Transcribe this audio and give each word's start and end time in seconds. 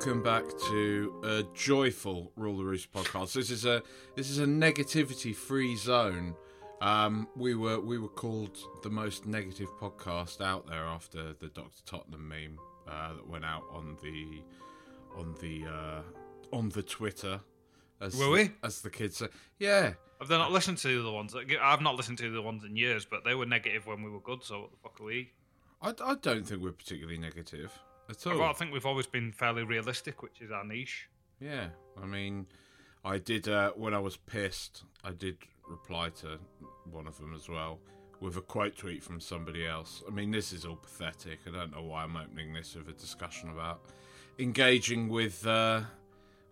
Welcome 0.00 0.22
back 0.22 0.48
to 0.70 1.20
a 1.22 1.42
joyful 1.54 2.32
Rule 2.34 2.56
the 2.56 2.64
Roost 2.64 2.90
podcast. 2.90 3.34
This 3.34 3.50
is 3.50 3.66
a 3.66 3.82
this 4.16 4.30
is 4.30 4.38
a 4.38 4.46
negativity 4.46 5.36
free 5.36 5.76
zone. 5.76 6.34
Um, 6.80 7.28
we 7.36 7.54
were 7.54 7.78
we 7.78 7.98
were 7.98 8.08
called 8.08 8.56
the 8.82 8.88
most 8.88 9.26
negative 9.26 9.68
podcast 9.78 10.40
out 10.40 10.66
there 10.66 10.84
after 10.84 11.34
the 11.34 11.48
Doctor 11.48 11.82
Tottenham 11.84 12.26
meme 12.26 12.58
uh, 12.88 13.12
that 13.12 13.28
went 13.28 13.44
out 13.44 13.64
on 13.70 13.98
the 14.02 14.40
on 15.18 15.34
the 15.42 15.66
uh, 15.70 16.00
on 16.50 16.70
the 16.70 16.82
Twitter. 16.82 17.38
As 18.00 18.16
Were 18.16 18.30
we? 18.30 18.52
As 18.64 18.80
the 18.80 18.88
kids 18.88 19.18
say, 19.18 19.28
yeah. 19.58 19.92
I've 20.18 20.30
not 20.30 20.50
listened 20.50 20.78
to 20.78 21.02
the 21.02 21.12
ones. 21.12 21.34
That, 21.34 21.44
I've 21.60 21.82
not 21.82 21.96
listened 21.96 22.16
to 22.18 22.30
the 22.30 22.40
ones 22.40 22.64
in 22.64 22.74
years, 22.74 23.04
but 23.04 23.22
they 23.22 23.34
were 23.34 23.44
negative 23.44 23.86
when 23.86 24.02
we 24.02 24.08
were 24.08 24.20
good. 24.20 24.44
So 24.44 24.62
what 24.62 24.70
the 24.70 24.78
fuck 24.82 24.98
are 24.98 25.04
we? 25.04 25.32
I, 25.82 25.92
I 26.02 26.14
don't 26.14 26.46
think 26.46 26.62
we're 26.62 26.72
particularly 26.72 27.18
negative 27.18 27.78
at 28.10 28.26
all. 28.26 28.38
Well, 28.38 28.50
I 28.50 28.52
think 28.52 28.72
we've 28.72 28.86
always 28.86 29.06
been 29.06 29.32
fairly 29.32 29.62
realistic, 29.62 30.22
which 30.22 30.40
is 30.40 30.50
our 30.50 30.64
niche. 30.64 31.08
Yeah, 31.40 31.68
I 32.00 32.06
mean, 32.06 32.46
I 33.04 33.18
did 33.18 33.48
uh, 33.48 33.72
when 33.72 33.94
I 33.94 33.98
was 33.98 34.16
pissed. 34.16 34.82
I 35.04 35.12
did 35.12 35.38
reply 35.68 36.10
to 36.20 36.38
one 36.90 37.06
of 37.06 37.16
them 37.18 37.34
as 37.34 37.48
well 37.48 37.78
with 38.20 38.36
a 38.36 38.40
quote 38.40 38.76
tweet 38.76 39.02
from 39.02 39.20
somebody 39.20 39.66
else. 39.66 40.02
I 40.06 40.10
mean, 40.10 40.30
this 40.30 40.52
is 40.52 40.64
all 40.64 40.76
pathetic. 40.76 41.40
I 41.46 41.50
don't 41.50 41.72
know 41.72 41.82
why 41.82 42.04
I'm 42.04 42.16
opening 42.16 42.52
this 42.52 42.74
with 42.74 42.88
a 42.88 42.92
discussion 42.92 43.48
about 43.48 43.80
engaging 44.38 45.08
with 45.08 45.46
uh, 45.46 45.82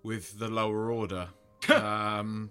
with 0.02 0.38
the 0.38 0.48
lower 0.48 0.90
order. 0.90 1.28
um, 1.74 2.50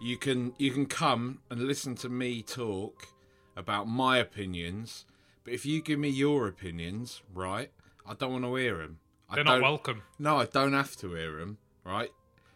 you 0.00 0.16
can 0.16 0.54
you 0.58 0.70
can 0.70 0.86
come 0.86 1.40
and 1.50 1.62
listen 1.62 1.94
to 1.96 2.08
me 2.08 2.42
talk 2.42 3.08
about 3.56 3.88
my 3.88 4.18
opinions, 4.18 5.04
but 5.44 5.52
if 5.52 5.64
you 5.66 5.82
give 5.82 5.98
me 5.98 6.08
your 6.08 6.48
opinions, 6.48 7.22
right, 7.34 7.70
I 8.08 8.14
don't 8.14 8.32
want 8.32 8.44
to 8.44 8.54
hear 8.56 8.78
them. 8.78 8.98
They're 9.34 9.44
not 9.44 9.60
welcome. 9.62 10.02
No, 10.18 10.36
I 10.38 10.46
don't 10.46 10.72
have 10.72 10.94
to 10.98 11.14
hear 11.14 11.36
them, 11.38 11.58
right? 11.84 12.10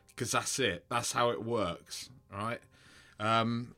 Because 0.09 0.31
that's 0.33 0.59
it. 0.59 0.85
That's 0.89 1.13
how 1.13 1.31
it 1.31 1.43
works, 1.45 2.11
right? 2.33 2.61
Um, 3.19 3.75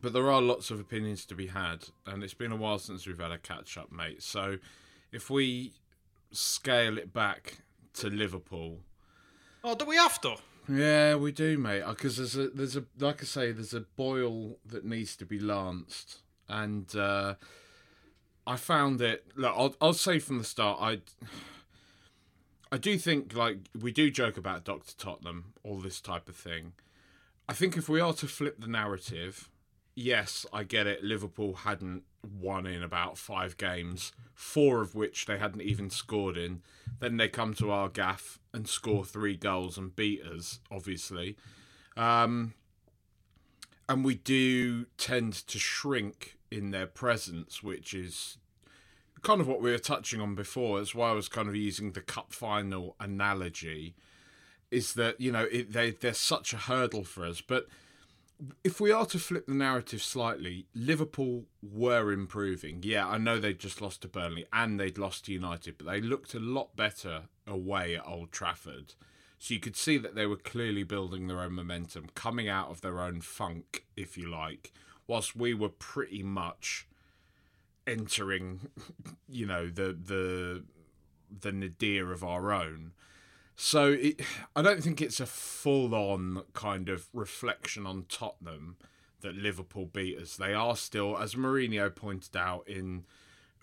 but 0.00 0.12
there 0.12 0.30
are 0.30 0.40
lots 0.40 0.70
of 0.70 0.80
opinions 0.80 1.24
to 1.26 1.34
be 1.34 1.48
had, 1.48 1.84
and 2.06 2.22
it's 2.22 2.34
been 2.34 2.52
a 2.52 2.56
while 2.56 2.78
since 2.78 3.06
we've 3.06 3.18
had 3.18 3.32
a 3.32 3.38
catch 3.38 3.76
up, 3.76 3.92
mate. 3.92 4.22
So 4.22 4.58
if 5.12 5.28
we 5.30 5.72
scale 6.32 6.96
it 6.98 7.12
back 7.12 7.58
to 7.94 8.08
Liverpool, 8.08 8.78
Oh, 9.64 9.74
do 9.74 9.84
we 9.84 9.96
have 9.96 10.20
to? 10.22 10.36
yeah, 10.68 11.16
we 11.16 11.32
do, 11.32 11.58
mate. 11.58 11.82
Because 11.86 12.16
there's 12.16 12.36
a 12.36 12.48
there's 12.50 12.76
a 12.76 12.84
like 12.98 13.22
I 13.22 13.26
say, 13.26 13.52
there's 13.52 13.74
a 13.74 13.80
boil 13.96 14.56
that 14.66 14.84
needs 14.84 15.16
to 15.16 15.26
be 15.26 15.38
lanced, 15.40 16.22
and 16.48 16.94
uh, 16.96 17.34
I 18.48 18.56
found 18.56 19.02
it. 19.02 19.26
Look, 19.36 19.52
I'll 19.54 19.74
I'll 19.78 19.92
say 19.92 20.18
from 20.18 20.38
the 20.38 20.44
start, 20.44 20.78
I 20.80 21.00
I 22.72 22.78
do 22.78 22.96
think 22.96 23.34
like 23.34 23.58
we 23.78 23.92
do 23.92 24.10
joke 24.10 24.38
about 24.38 24.64
Doctor 24.64 24.94
Tottenham, 24.96 25.52
all 25.62 25.76
this 25.76 26.00
type 26.00 26.30
of 26.30 26.36
thing. 26.36 26.72
I 27.46 27.52
think 27.52 27.76
if 27.76 27.90
we 27.90 28.00
are 28.00 28.14
to 28.14 28.26
flip 28.26 28.58
the 28.58 28.66
narrative, 28.66 29.50
yes, 29.94 30.46
I 30.50 30.64
get 30.64 30.86
it. 30.86 31.04
Liverpool 31.04 31.54
hadn't 31.56 32.04
won 32.40 32.66
in 32.66 32.82
about 32.82 33.18
five 33.18 33.58
games, 33.58 34.12
four 34.34 34.80
of 34.80 34.94
which 34.94 35.26
they 35.26 35.36
hadn't 35.38 35.62
even 35.62 35.90
scored 35.90 36.38
in. 36.38 36.62
Then 37.00 37.18
they 37.18 37.28
come 37.28 37.52
to 37.54 37.70
our 37.70 37.90
gaff 37.90 38.38
and 38.54 38.66
score 38.66 39.04
three 39.04 39.36
goals 39.36 39.76
and 39.76 39.94
beat 39.94 40.22
us, 40.22 40.60
obviously. 40.70 41.36
Um, 41.98 42.54
and 43.88 44.04
we 44.04 44.16
do 44.16 44.86
tend 44.96 45.32
to 45.32 45.58
shrink 45.58 46.36
in 46.50 46.70
their 46.70 46.86
presence, 46.86 47.62
which 47.62 47.94
is 47.94 48.38
kind 49.22 49.40
of 49.40 49.48
what 49.48 49.60
we 49.60 49.70
were 49.70 49.78
touching 49.78 50.20
on 50.20 50.34
before. 50.34 50.78
That's 50.78 50.94
why 50.94 51.10
I 51.10 51.14
was 51.14 51.28
kind 51.28 51.48
of 51.48 51.56
using 51.56 51.92
the 51.92 52.00
cup 52.00 52.32
final 52.32 52.96
analogy. 53.00 53.94
Is 54.70 54.94
that 54.94 55.20
you 55.20 55.32
know 55.32 55.46
it, 55.50 55.72
they 55.72 55.92
they're 55.92 56.12
such 56.12 56.52
a 56.52 56.58
hurdle 56.58 57.04
for 57.04 57.24
us, 57.24 57.40
but 57.40 57.68
if 58.62 58.80
we 58.80 58.92
are 58.92 59.06
to 59.06 59.18
flip 59.18 59.46
the 59.46 59.54
narrative 59.54 60.02
slightly, 60.02 60.66
Liverpool 60.74 61.44
were 61.62 62.12
improving. 62.12 62.80
Yeah, 62.82 63.08
I 63.08 63.18
know 63.18 63.38
they 63.38 63.52
just 63.52 63.80
lost 63.80 64.02
to 64.02 64.08
Burnley 64.08 64.46
and 64.52 64.78
they'd 64.78 64.98
lost 64.98 65.24
to 65.24 65.32
United, 65.32 65.76
but 65.78 65.86
they 65.86 66.00
looked 66.00 66.34
a 66.34 66.38
lot 66.38 66.76
better 66.76 67.22
away 67.46 67.96
at 67.96 68.06
Old 68.06 68.30
Trafford. 68.30 68.94
So 69.38 69.54
you 69.54 69.60
could 69.60 69.76
see 69.76 69.98
that 69.98 70.14
they 70.14 70.26
were 70.26 70.36
clearly 70.36 70.82
building 70.82 71.28
their 71.28 71.40
own 71.40 71.52
momentum, 71.52 72.06
coming 72.14 72.48
out 72.48 72.70
of 72.70 72.80
their 72.80 73.00
own 73.00 73.20
funk, 73.20 73.84
if 73.96 74.18
you 74.18 74.28
like, 74.28 74.72
whilst 75.06 75.36
we 75.36 75.54
were 75.54 75.68
pretty 75.68 76.22
much 76.22 76.88
entering, 77.86 78.68
you 79.28 79.46
know, 79.46 79.68
the 79.68 79.92
the 79.92 80.64
the 81.40 81.52
nadir 81.52 82.12
of 82.12 82.24
our 82.24 82.52
own. 82.52 82.92
So 83.54 83.92
it, 83.92 84.20
I 84.54 84.62
don't 84.62 84.82
think 84.82 85.00
it's 85.00 85.20
a 85.20 85.26
full-on 85.26 86.42
kind 86.52 86.88
of 86.88 87.08
reflection 87.12 87.86
on 87.86 88.06
Tottenham 88.08 88.76
that 89.20 89.34
Liverpool 89.34 89.86
beat 89.86 90.16
us. 90.16 90.36
They 90.36 90.54
are 90.54 90.76
still, 90.76 91.18
as 91.18 91.34
Mourinho 91.34 91.94
pointed 91.94 92.36
out 92.36 92.68
in 92.68 93.04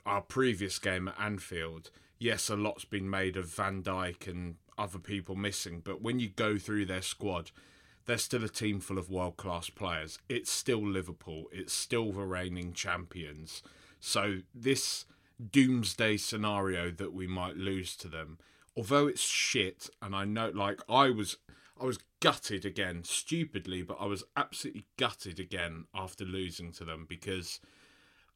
our 0.06 0.22
previous 0.22 0.80
game 0.80 1.08
at 1.08 1.19
Anfield. 1.19 1.91
Yes, 2.19 2.50
a 2.50 2.58
lot's 2.58 2.84
been 2.85 3.09
made 3.09 3.38
of 3.38 3.46
Van 3.47 3.81
Dijk 3.81 4.28
and 4.28 4.56
other 4.78 5.00
people 5.00 5.36
missing, 5.36 5.81
but 5.84 6.02
when 6.02 6.19
you 6.19 6.30
go 6.30 6.58
through 6.58 6.86
their 6.86 7.02
squad, 7.02 7.52
they're 8.06 8.18
still 8.18 8.44
a 8.44 8.50
team 8.50 8.80
full 8.80 8.97
of 8.97 9.09
world-class 9.09 9.72
players. 9.72 10.19
It's 10.30 10.52
still 10.52 10.86
Liverpool. 10.86 11.46
It's 11.52 11.74
still 11.74 12.12
the 12.12 12.22
reigning 12.22 12.74
champions. 12.74 13.64
So 14.00 14.40
this 14.53 15.06
doomsday 15.52 16.18
scenario 16.18 16.91
that 16.91 17.14
we 17.14 17.28
might 17.28 17.58
lose 17.58 17.96
to 17.97 18.08
them, 18.08 18.38
although 18.78 19.08
it's 19.08 19.22
shit, 19.22 19.90
and 20.02 20.16
I 20.16 20.26
know, 20.26 20.52
like 20.53 20.82
I 20.88 21.09
was, 21.09 21.38
I 21.82 21.85
was 21.85 22.00
gutted 22.20 22.66
again, 22.66 23.03
stupidly, 23.03 23.82
but 23.82 23.97
I 24.00 24.05
was 24.05 24.23
absolutely 24.38 24.85
gutted 24.97 25.40
again 25.40 25.85
after 25.94 26.26
losing 26.26 26.72
to 26.73 26.85
them 26.85 27.05
because 27.09 27.59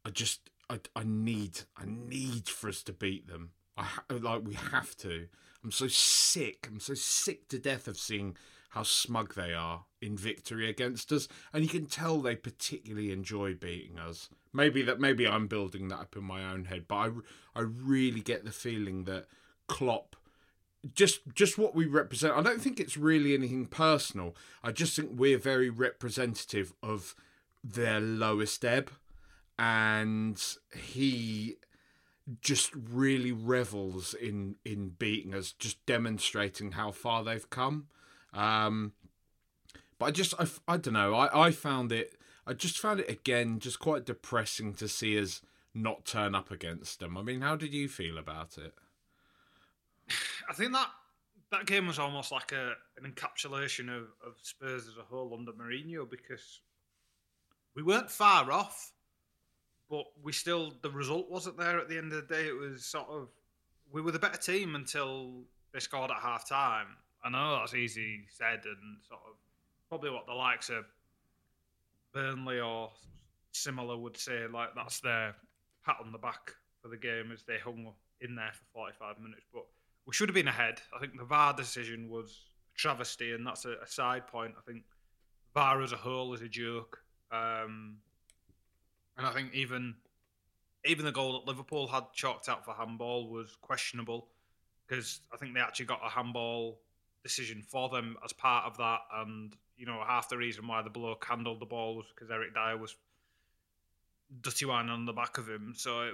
I 0.04 0.10
just, 0.10 0.50
I, 0.69 0.80
I 0.96 1.04
need, 1.06 1.62
I 1.78 1.84
need 1.86 2.50
for 2.50 2.69
us 2.69 2.81
to 2.84 2.94
beat 2.94 3.28
them. 3.28 3.52
I 3.78 3.88
like 4.10 4.46
we 4.46 4.56
have 4.56 4.98
to. 4.98 5.28
I'm 5.64 5.72
so 5.72 5.88
sick. 5.88 6.68
I'm 6.70 6.80
so 6.80 6.94
sick 6.94 7.48
to 7.50 7.60
death 7.60 7.88
of 7.88 7.98
seeing 7.98 8.36
how 8.70 8.84
smug 8.84 9.34
they 9.34 9.54
are 9.54 9.86
in 10.02 10.16
victory 10.16 10.70
against 10.70 11.12
us, 11.12 11.28
and 11.52 11.64
you 11.64 11.70
can 11.70 11.88
tell 11.88 12.20
they 12.20 12.36
particularly 12.36 13.12
enjoy 13.12 13.56
beating 13.56 13.98
us. 13.98 14.30
Maybe 14.54 14.82
that 14.84 15.00
maybe 15.00 15.28
I'm 15.28 15.48
building 15.48 15.88
that 15.90 16.00
up 16.00 16.16
in 16.16 16.24
my 16.24 16.44
own 16.44 16.66
head, 16.66 16.86
but 16.88 16.96
I, 16.96 17.10
I 17.56 17.62
really 17.62 18.22
get 18.22 18.46
the 18.46 18.52
feeling 18.52 19.06
that 19.06 19.26
Klopp 19.68 20.16
just 20.96 21.22
just 21.34 21.58
what 21.58 21.76
we 21.76 21.86
represent. 21.86 22.36
I 22.36 22.42
don't 22.42 22.62
think 22.62 22.80
it's 22.80 22.98
really 22.98 23.34
anything 23.34 23.66
personal. 23.66 24.36
I 24.64 24.72
just 24.72 24.96
think 24.96 25.12
we're 25.14 25.38
very 25.38 25.70
representative 25.70 26.74
of 26.82 27.16
their 27.64 28.00
lowest 28.00 28.64
ebb, 28.64 28.92
and 29.58 30.42
he 30.74 31.58
just 32.42 32.72
really 32.76 33.31
revels 33.31 34.14
in 34.14 34.56
in 34.66 34.90
beating 34.90 35.34
us, 35.34 35.52
just 35.52 35.86
demonstrating 35.86 36.74
how 36.74 36.92
far 36.92 37.24
they've 37.24 37.50
come. 37.50 37.88
Um, 38.34 38.94
but 39.98 40.08
I 40.08 40.12
just 40.12 40.34
I, 40.40 40.48
I 40.68 40.78
don't 40.78 40.94
know. 40.94 41.14
I 41.16 41.48
I 41.48 41.52
found 41.52 41.92
it. 41.92 42.16
I 42.46 42.54
just 42.54 42.80
found 42.80 43.00
it 43.00 43.10
again 43.10 43.60
just 43.60 43.80
quite 43.80 44.06
depressing 44.06 44.74
to 44.76 44.88
see 44.88 45.20
us 45.20 45.42
not 45.74 46.06
turn 46.06 46.34
up 46.34 46.52
against 46.52 47.00
them. 47.00 47.18
I 47.18 47.22
mean, 47.22 47.42
how 47.42 47.56
did 47.56 47.74
you 47.74 47.88
feel 47.88 48.18
about 48.18 48.58
it? 48.58 48.74
I 50.50 50.54
think 50.54 50.74
that 50.74 50.90
that 51.52 51.66
game 51.66 51.88
was 51.88 52.00
almost 52.00 52.31
like 52.31 52.52
a 52.52 52.74
an 53.02 53.12
encapsulation 53.12 53.90
of, 53.90 54.04
of 54.26 54.36
Spurs 54.42 54.88
as 54.88 54.98
a 54.98 55.04
whole 55.04 55.34
under 55.34 55.52
Mourinho 55.52 56.10
because 56.10 56.62
we 57.76 57.84
weren't 57.84 58.12
far 58.12 58.52
off, 58.52 58.92
but 59.90 60.06
we 60.22 60.32
still 60.32 60.74
the 60.82 60.90
result 60.90 61.30
wasn't 61.30 61.58
there 61.58 61.80
at 61.80 61.90
the 61.90 61.98
end 61.98 62.14
of 62.14 62.28
the 62.28 62.34
day. 62.34 62.48
It 62.48 62.58
was 62.58 62.86
sort 62.86 63.08
of 63.10 63.30
we 63.92 64.02
were 64.02 64.12
the 64.12 64.20
better 64.20 64.38
team 64.38 64.76
until 64.76 65.44
they 65.74 65.80
scored 65.80 66.12
at 66.12 66.18
half 66.18 66.48
time. 66.48 66.88
I 67.24 67.30
know 67.30 67.58
that's 67.58 67.74
easy 67.74 68.22
said 68.30 68.62
and 68.66 69.02
sort 69.08 69.22
of 69.28 69.36
probably 69.90 70.12
what 70.12 70.28
the 70.28 70.34
likes 70.34 70.70
of 70.70 70.86
Burnley 72.14 72.60
or 72.60 72.92
similar 73.52 73.98
would 73.98 74.18
say, 74.18 74.46
like 74.48 74.70
that's 74.76 75.00
their 75.00 75.36
pat 75.86 75.98
on 76.04 76.12
the 76.12 76.18
back 76.18 76.54
for 76.82 76.88
the 76.88 76.98
game 76.98 77.32
as 77.34 77.44
they 77.44 77.58
hung 77.58 77.92
in 78.22 78.36
there 78.36 78.52
for 78.54 78.80
45 78.80 79.20
minutes. 79.20 79.46
But 79.54 79.66
we 80.06 80.14
should 80.14 80.30
have 80.30 80.36
been 80.36 80.48
ahead. 80.48 80.82
I 80.96 81.00
think 81.00 81.18
the 81.18 81.26
VAR 81.26 81.54
decision 81.54 82.10
was 82.10 82.42
a 82.76 82.78
travesty, 82.78 83.34
and 83.34 83.46
that's 83.46 83.66
a, 83.66 83.74
a 83.84 83.88
side 83.88 84.28
point. 84.28 84.54
I 84.58 84.62
think 84.62 84.84
VAR 85.54 85.82
as 85.82 85.92
a 85.92 85.98
whole 85.98 86.34
is 86.34 86.42
a 86.42 86.48
joke. 86.48 87.00
Um, 87.32 87.98
and 89.19 89.27
I 89.27 89.31
think 89.31 89.54
even 89.54 89.95
even 90.86 91.06
the 91.06 91.12
goal 91.12 91.33
that 91.33 91.45
Liverpool 91.45 91.88
had 91.88 92.06
chalked 92.13 92.48
out 92.48 92.63
for 92.63 92.74
handball 92.74 93.30
was 93.30 93.57
questionable 93.62 94.30
because 94.88 95.19
I 95.33 95.38
think 95.38 95.54
they 95.54 95.60
actually 95.60 95.88
got 95.88 96.00
a 96.04 96.10
handball 96.10 96.80
decision 97.21 97.62
for 97.62 97.89
them 97.89 98.16
as 98.24 98.31
part 98.31 98.66
of 98.66 98.77
that. 98.77 99.00
And 99.13 99.54
you 99.77 99.86
know, 99.86 100.01
half 100.06 100.30
the 100.30 100.38
reason 100.38 100.68
why 100.68 100.81
the 100.81 100.89
bloke 100.89 101.25
handled 101.25 101.60
the 101.60 101.66
ball 101.66 101.98
was 101.98 102.06
because 102.16 102.31
Eric 102.31 102.54
Dier 102.54 102.77
was 102.77 102.95
dirty 104.42 104.66
wine 104.66 104.89
on 104.89 105.06
the 105.06 105.13
back 105.13 105.38
of 105.38 105.48
him. 105.48 105.74
So 105.75 106.01
it, 106.01 106.13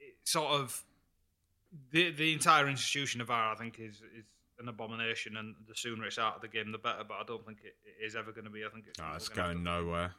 it 0.00 0.14
sort 0.24 0.52
of 0.52 0.84
the 1.90 2.10
the 2.12 2.34
entire 2.34 2.68
institution 2.68 3.22
of 3.22 3.28
VAR, 3.28 3.52
I 3.52 3.56
think, 3.56 3.78
is 3.78 4.02
is 4.16 4.24
an 4.58 4.68
abomination. 4.68 5.38
And 5.38 5.54
the 5.66 5.74
sooner 5.74 6.04
it's 6.04 6.18
out 6.18 6.36
of 6.36 6.42
the 6.42 6.48
game, 6.48 6.70
the 6.70 6.78
better. 6.78 7.04
But 7.06 7.14
I 7.14 7.24
don't 7.26 7.46
think 7.46 7.58
it, 7.64 7.76
it 7.84 8.04
is 8.04 8.14
ever 8.14 8.30
going 8.30 8.44
to 8.44 8.50
be. 8.50 8.62
I 8.64 8.68
think 8.68 8.84
it's, 8.88 9.00
oh, 9.00 9.16
it's 9.16 9.30
going 9.30 9.62
nowhere. 9.62 10.12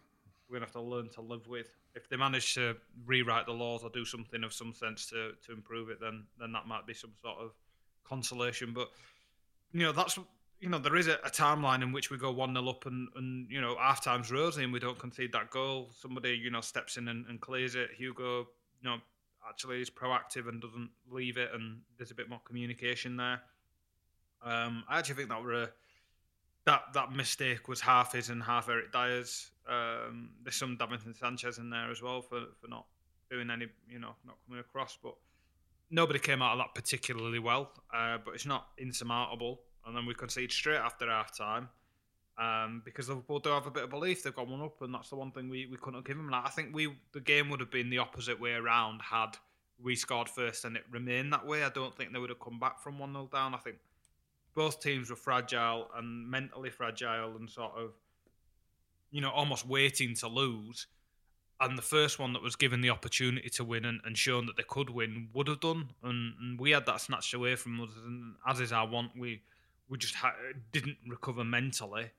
We're 0.53 0.59
to 0.59 0.65
have 0.65 0.73
to 0.73 0.81
learn 0.81 1.09
to 1.15 1.21
live 1.21 1.47
with. 1.47 1.75
If 1.95 2.07
they 2.07 2.15
manage 2.15 2.53
to 2.53 2.75
rewrite 3.05 3.47
the 3.47 3.53
laws 3.53 3.83
or 3.83 3.89
do 3.89 4.05
something 4.05 4.43
of 4.43 4.53
some 4.53 4.73
sense 4.73 5.07
to, 5.07 5.31
to 5.47 5.51
improve 5.51 5.89
it, 5.89 5.99
then 5.99 6.25
then 6.39 6.51
that 6.51 6.67
might 6.67 6.85
be 6.85 6.93
some 6.93 7.13
sort 7.21 7.39
of 7.39 7.51
consolation. 8.03 8.71
But 8.73 8.89
you 9.71 9.81
know, 9.81 9.91
that's 9.91 10.19
you 10.59 10.69
know, 10.69 10.77
there 10.77 10.95
is 10.95 11.07
a, 11.07 11.15
a 11.25 11.29
timeline 11.29 11.81
in 11.81 11.91
which 11.91 12.09
we 12.09 12.17
go 12.17 12.31
1 12.31 12.53
0 12.53 12.69
up 12.69 12.85
and, 12.85 13.09
and, 13.17 13.51
you 13.51 13.59
know, 13.59 13.75
half 13.77 14.01
time's 14.01 14.31
rosy 14.31 14.63
and 14.63 14.71
we 14.71 14.79
don't 14.79 14.97
concede 14.97 15.33
that 15.33 15.49
goal. 15.49 15.89
Somebody, 15.93 16.39
you 16.41 16.51
know, 16.51 16.61
steps 16.61 16.95
in 16.95 17.09
and, 17.09 17.25
and 17.27 17.41
clears 17.41 17.75
it. 17.75 17.89
Hugo, 17.97 18.47
you 18.81 18.89
know, 18.89 18.97
actually 19.47 19.81
is 19.81 19.89
proactive 19.89 20.47
and 20.47 20.61
doesn't 20.61 20.89
leave 21.11 21.37
it, 21.37 21.49
and 21.53 21.81
there's 21.97 22.11
a 22.11 22.15
bit 22.15 22.29
more 22.29 22.39
communication 22.45 23.17
there. 23.17 23.41
Um, 24.41 24.85
I 24.87 24.99
actually 24.99 25.15
think 25.15 25.29
that 25.29 25.43
were 25.43 25.63
a, 25.63 25.69
that 26.65 26.81
that 26.93 27.11
mistake 27.11 27.67
was 27.67 27.81
half 27.81 28.13
his 28.13 28.29
and 28.29 28.41
half 28.43 28.69
Eric 28.69 28.91
Dier's. 28.91 29.51
Um, 29.67 30.29
there's 30.43 30.55
some 30.55 30.77
Davinson 30.77 31.17
Sanchez 31.17 31.57
in 31.57 31.69
there 31.69 31.91
as 31.91 32.01
well 32.01 32.21
for, 32.21 32.41
for 32.61 32.67
not 32.67 32.85
doing 33.29 33.49
any, 33.49 33.67
you 33.89 33.99
know, 33.99 34.15
not 34.25 34.37
coming 34.45 34.59
across. 34.59 34.97
But 35.01 35.15
nobody 35.89 36.19
came 36.19 36.41
out 36.41 36.53
of 36.53 36.59
that 36.59 36.75
particularly 36.75 37.39
well. 37.39 37.71
Uh, 37.93 38.17
but 38.23 38.33
it's 38.33 38.45
not 38.45 38.67
insurmountable 38.77 39.61
and 39.85 39.95
then 39.95 40.05
we 40.05 40.13
concede 40.13 40.51
straight 40.51 40.77
after 40.77 41.09
half 41.09 41.35
time. 41.35 41.69
Um, 42.35 42.81
because 42.83 43.09
Liverpool 43.09 43.39
do 43.39 43.49
have 43.49 43.67
a 43.67 43.71
bit 43.71 43.83
of 43.83 43.89
belief 43.91 44.23
they've 44.23 44.33
got 44.33 44.47
one 44.47 44.61
up, 44.61 44.81
and 44.81 44.93
that's 44.93 45.09
the 45.09 45.15
one 45.15 45.31
thing 45.31 45.49
we, 45.49 45.67
we 45.67 45.77
couldn't 45.77 46.05
give 46.05 46.17
them. 46.17 46.29
Like, 46.29 46.45
I 46.45 46.49
think 46.49 46.73
we 46.73 46.95
the 47.11 47.19
game 47.19 47.49
would 47.49 47.59
have 47.59 47.69
been 47.69 47.91
the 47.91 47.99
opposite 47.99 48.39
way 48.39 48.53
around 48.53 49.01
had 49.03 49.37
we 49.81 49.95
scored 49.95 50.29
first 50.29 50.65
and 50.65 50.75
it 50.75 50.83
remained 50.89 51.31
that 51.33 51.45
way. 51.45 51.63
I 51.63 51.69
don't 51.69 51.95
think 51.95 52.11
they 52.11 52.19
would 52.19 52.29
have 52.29 52.39
come 52.39 52.59
back 52.59 52.79
from 52.79 52.97
one 52.97 53.13
0 53.13 53.29
down. 53.31 53.53
I 53.53 53.57
think 53.57 53.77
both 54.55 54.79
teams 54.79 55.09
were 55.09 55.15
fragile 55.15 55.89
and 55.95 56.29
mentally 56.29 56.69
fragile 56.69 57.35
and 57.35 57.49
sort 57.49 57.73
of 57.77 57.91
you 59.11 59.21
know 59.21 59.29
almost 59.29 59.67
waiting 59.67 60.15
to 60.15 60.27
lose. 60.27 60.87
And 61.59 61.77
the 61.77 61.83
first 61.83 62.19
one 62.19 62.33
that 62.33 62.41
was 62.41 62.57
given 62.57 62.81
the 62.81 62.89
opportunity 62.89 63.47
to 63.51 63.63
win 63.63 63.85
and, 63.85 64.01
and 64.03 64.17
shown 64.17 64.47
that 64.47 64.57
they 64.57 64.63
could 64.63 64.89
win 64.89 65.29
would 65.33 65.47
have 65.47 65.61
done, 65.61 65.91
and, 66.03 66.33
and 66.41 66.59
we 66.59 66.71
had 66.71 66.85
that 66.87 66.99
snatched 66.99 67.33
away 67.33 67.55
from 67.55 67.79
us. 67.79 67.91
And 68.03 68.35
as 68.45 68.59
is 68.59 68.73
our 68.73 68.87
want, 68.87 69.11
we 69.17 69.41
we 69.87 69.97
just 69.97 70.15
ha- 70.15 70.33
didn't 70.71 70.97
recover 71.07 71.43
mentally, 71.43 72.11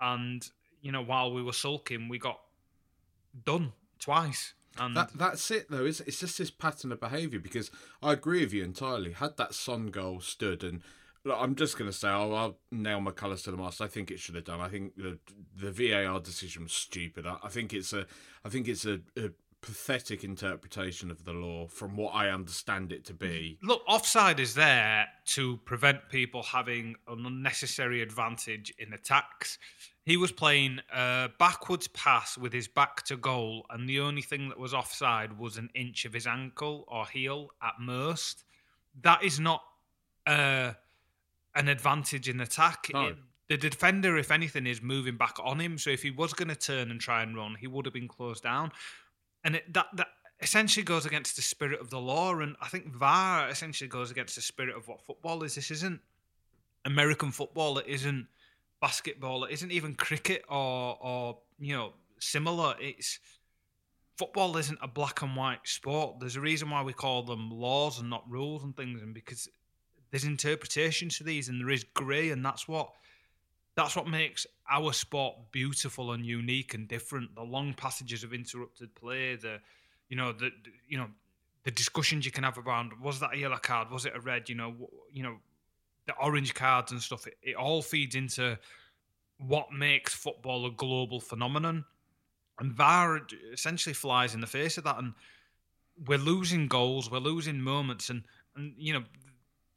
and 0.00 0.48
you 0.80 0.90
know 0.90 1.02
while 1.02 1.32
we 1.32 1.42
were 1.42 1.52
sulking, 1.52 2.08
we 2.08 2.18
got 2.18 2.40
done 3.44 3.72
twice. 3.98 4.54
And 4.78 4.96
that, 4.96 5.10
that's 5.14 5.50
it 5.50 5.66
though. 5.68 5.84
It's, 5.84 6.00
it's 6.00 6.20
just 6.20 6.38
this 6.38 6.50
pattern 6.50 6.92
of 6.92 7.00
behaviour 7.00 7.40
because 7.40 7.70
I 8.02 8.12
agree 8.12 8.40
with 8.40 8.52
you 8.52 8.64
entirely. 8.64 9.12
Had 9.12 9.36
that 9.36 9.54
Son 9.54 9.88
goal 9.88 10.20
stood 10.20 10.62
and 10.62 10.80
look, 11.24 11.36
I'm 11.38 11.54
just 11.54 11.78
going 11.78 11.90
to 11.90 11.96
say 11.96 12.08
I'll, 12.08 12.34
I'll 12.34 12.58
nail 12.70 13.00
my 13.00 13.10
colours 13.10 13.42
to 13.42 13.50
the 13.50 13.56
mast. 13.56 13.80
I 13.80 13.86
think 13.86 14.10
it 14.10 14.18
should 14.18 14.34
have 14.34 14.44
done. 14.44 14.60
I 14.60 14.68
think 14.68 14.96
the 14.96 15.18
the 15.56 15.70
VAR 15.70 16.20
decision 16.20 16.64
was 16.64 16.72
stupid. 16.72 17.26
I, 17.26 17.36
I 17.42 17.48
think 17.48 17.72
it's 17.72 17.92
a 17.92 18.06
I 18.44 18.48
think 18.48 18.68
it's 18.68 18.84
a, 18.84 19.00
a 19.16 19.30
pathetic 19.60 20.24
interpretation 20.24 21.10
of 21.10 21.24
the 21.24 21.32
law 21.32 21.66
from 21.66 21.96
what 21.96 22.14
I 22.14 22.30
understand 22.30 22.92
it 22.92 23.04
to 23.06 23.14
be. 23.14 23.58
Look, 23.62 23.82
offside 23.86 24.40
is 24.40 24.54
there 24.54 25.06
to 25.26 25.58
prevent 25.58 26.08
people 26.08 26.42
having 26.42 26.96
an 27.08 27.26
unnecessary 27.26 28.00
advantage 28.00 28.72
in 28.78 28.92
attacks. 28.92 29.58
He 30.04 30.16
was 30.16 30.32
playing 30.32 30.80
a 30.92 31.28
backwards 31.38 31.88
pass 31.88 32.38
with 32.38 32.52
his 32.52 32.68
back 32.68 33.04
to 33.04 33.16
goal, 33.16 33.66
and 33.70 33.88
the 33.88 34.00
only 34.00 34.22
thing 34.22 34.48
that 34.48 34.58
was 34.58 34.72
offside 34.72 35.38
was 35.38 35.56
an 35.56 35.68
inch 35.74 36.04
of 36.04 36.12
his 36.12 36.26
ankle 36.26 36.84
or 36.88 37.06
heel 37.06 37.50
at 37.62 37.74
most. 37.78 38.44
That 39.02 39.22
is 39.22 39.38
not 39.38 39.62
uh, 40.26 40.72
an 41.54 41.68
advantage 41.68 42.28
in 42.28 42.40
attack. 42.40 42.88
No. 42.92 43.08
It, 43.08 43.16
the 43.48 43.56
defender, 43.56 44.16
if 44.16 44.30
anything, 44.30 44.66
is 44.66 44.80
moving 44.80 45.16
back 45.16 45.36
on 45.42 45.58
him. 45.58 45.76
So 45.76 45.90
if 45.90 46.02
he 46.02 46.10
was 46.10 46.32
going 46.32 46.48
to 46.48 46.54
turn 46.54 46.90
and 46.90 47.00
try 47.00 47.22
and 47.22 47.36
run, 47.36 47.56
he 47.58 47.66
would 47.66 47.84
have 47.84 47.94
been 47.94 48.06
closed 48.06 48.44
down 48.44 48.70
and 49.44 49.56
it, 49.56 49.72
that 49.72 49.86
that 49.94 50.08
essentially 50.40 50.84
goes 50.84 51.06
against 51.06 51.36
the 51.36 51.42
spirit 51.42 51.80
of 51.80 51.90
the 51.90 51.98
law. 51.98 52.38
And 52.38 52.56
I 52.60 52.68
think 52.68 52.94
VAR 52.94 53.48
essentially 53.48 53.88
goes 53.88 54.10
against 54.10 54.34
the 54.34 54.42
spirit 54.42 54.76
of 54.76 54.88
what 54.88 55.02
football 55.02 55.42
is. 55.42 55.54
This 55.54 55.70
isn't 55.70 56.00
American 56.84 57.30
football. 57.30 57.78
It 57.78 57.86
isn't 57.86 58.26
basketball. 58.80 59.44
It 59.44 59.52
isn't 59.52 59.72
even 59.72 59.94
cricket 59.94 60.44
or 60.48 60.98
or 61.00 61.38
you 61.58 61.74
know 61.74 61.94
similar. 62.18 62.74
It's 62.80 63.18
football 64.16 64.56
isn't 64.56 64.78
a 64.82 64.88
black 64.88 65.22
and 65.22 65.36
white 65.36 65.66
sport. 65.66 66.20
There's 66.20 66.36
a 66.36 66.40
reason 66.40 66.70
why 66.70 66.82
we 66.82 66.92
call 66.92 67.22
them 67.22 67.50
laws 67.50 68.00
and 68.00 68.10
not 68.10 68.30
rules 68.30 68.64
and 68.64 68.76
things, 68.76 69.02
and 69.02 69.14
because 69.14 69.48
there's 70.10 70.24
interpretations 70.24 71.18
to 71.18 71.24
these, 71.24 71.48
and 71.48 71.60
there 71.60 71.70
is 71.70 71.84
grey, 71.84 72.30
and 72.30 72.44
that's 72.44 72.66
what 72.66 72.92
that's 73.76 73.94
what 73.96 74.08
makes 74.08 74.46
our 74.70 74.92
sport 74.92 75.36
beautiful 75.52 76.12
and 76.12 76.26
unique 76.26 76.74
and 76.74 76.88
different. 76.88 77.34
The 77.34 77.42
long 77.42 77.74
passages 77.74 78.24
of 78.24 78.34
interrupted 78.34 78.94
play, 78.94 79.36
the 79.36 79.60
you 80.08 80.16
know 80.16 80.32
the 80.32 80.50
you 80.88 80.98
know 80.98 81.08
the 81.64 81.70
discussions 81.70 82.24
you 82.24 82.32
can 82.32 82.44
have 82.44 82.58
around 82.58 82.92
was 83.00 83.20
that 83.20 83.34
a 83.34 83.38
yellow 83.38 83.58
card, 83.58 83.90
was 83.90 84.06
it 84.06 84.16
a 84.16 84.20
red? 84.20 84.48
You 84.48 84.56
know, 84.56 84.74
you 85.12 85.22
know 85.22 85.36
the 86.06 86.14
orange 86.20 86.54
cards 86.54 86.90
and 86.90 87.00
stuff. 87.00 87.26
It, 87.26 87.36
it 87.42 87.56
all 87.56 87.82
feeds 87.82 88.14
into 88.14 88.58
what 89.38 89.72
makes 89.72 90.12
football 90.12 90.66
a 90.66 90.70
global 90.70 91.20
phenomenon, 91.20 91.84
and 92.58 92.72
VAR 92.72 93.20
essentially 93.52 93.94
flies 93.94 94.34
in 94.34 94.40
the 94.40 94.46
face 94.46 94.76
of 94.76 94.84
that. 94.84 94.98
And 94.98 95.14
we're 96.06 96.18
losing 96.18 96.66
goals, 96.66 97.10
we're 97.10 97.18
losing 97.18 97.60
moments, 97.60 98.10
and 98.10 98.24
and 98.56 98.74
you 98.76 98.92
know 98.92 99.04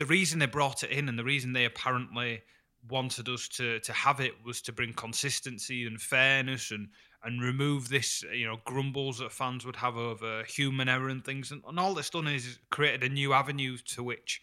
the 0.03 0.07
reason 0.07 0.37
they 0.37 0.45
brought 0.45 0.83
it 0.83 0.89
in 0.89 1.07
and 1.07 1.17
the 1.17 1.23
reason 1.23 1.53
they 1.53 1.63
apparently 1.63 2.41
wanted 2.89 3.29
us 3.29 3.47
to 3.47 3.79
to 3.79 3.93
have 3.93 4.19
it 4.19 4.33
was 4.43 4.61
to 4.61 4.73
bring 4.73 4.91
consistency 4.91 5.87
and 5.87 6.01
fairness 6.01 6.71
and 6.71 6.89
and 7.23 7.41
remove 7.41 7.87
this 7.87 8.21
you 8.33 8.45
know 8.45 8.57
grumbles 8.65 9.19
that 9.19 9.31
fans 9.31 9.65
would 9.65 9.77
have 9.77 9.95
over 9.95 10.43
human 10.43 10.89
error 10.89 11.07
and 11.07 11.23
things. 11.23 11.51
And, 11.51 11.63
and 11.65 11.79
all 11.79 11.97
it's 11.97 12.09
done 12.09 12.27
is 12.27 12.59
created 12.69 13.01
a 13.03 13.07
new 13.13 13.31
avenue 13.31 13.77
to 13.95 14.03
which 14.03 14.41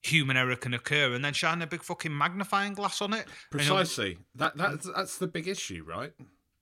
human 0.00 0.36
error 0.36 0.54
can 0.54 0.74
occur. 0.74 1.12
And 1.12 1.24
then 1.24 1.32
shine 1.32 1.60
a 1.60 1.66
big 1.66 1.82
fucking 1.82 2.16
magnifying 2.16 2.74
glass 2.74 3.02
on 3.02 3.14
it. 3.14 3.26
Precisely 3.50 4.10
you 4.10 4.14
know, 4.14 4.20
that 4.46 4.56
that's 4.56 4.90
that's 4.94 5.18
the 5.18 5.26
big 5.26 5.48
issue 5.48 5.84
right? 5.84 6.12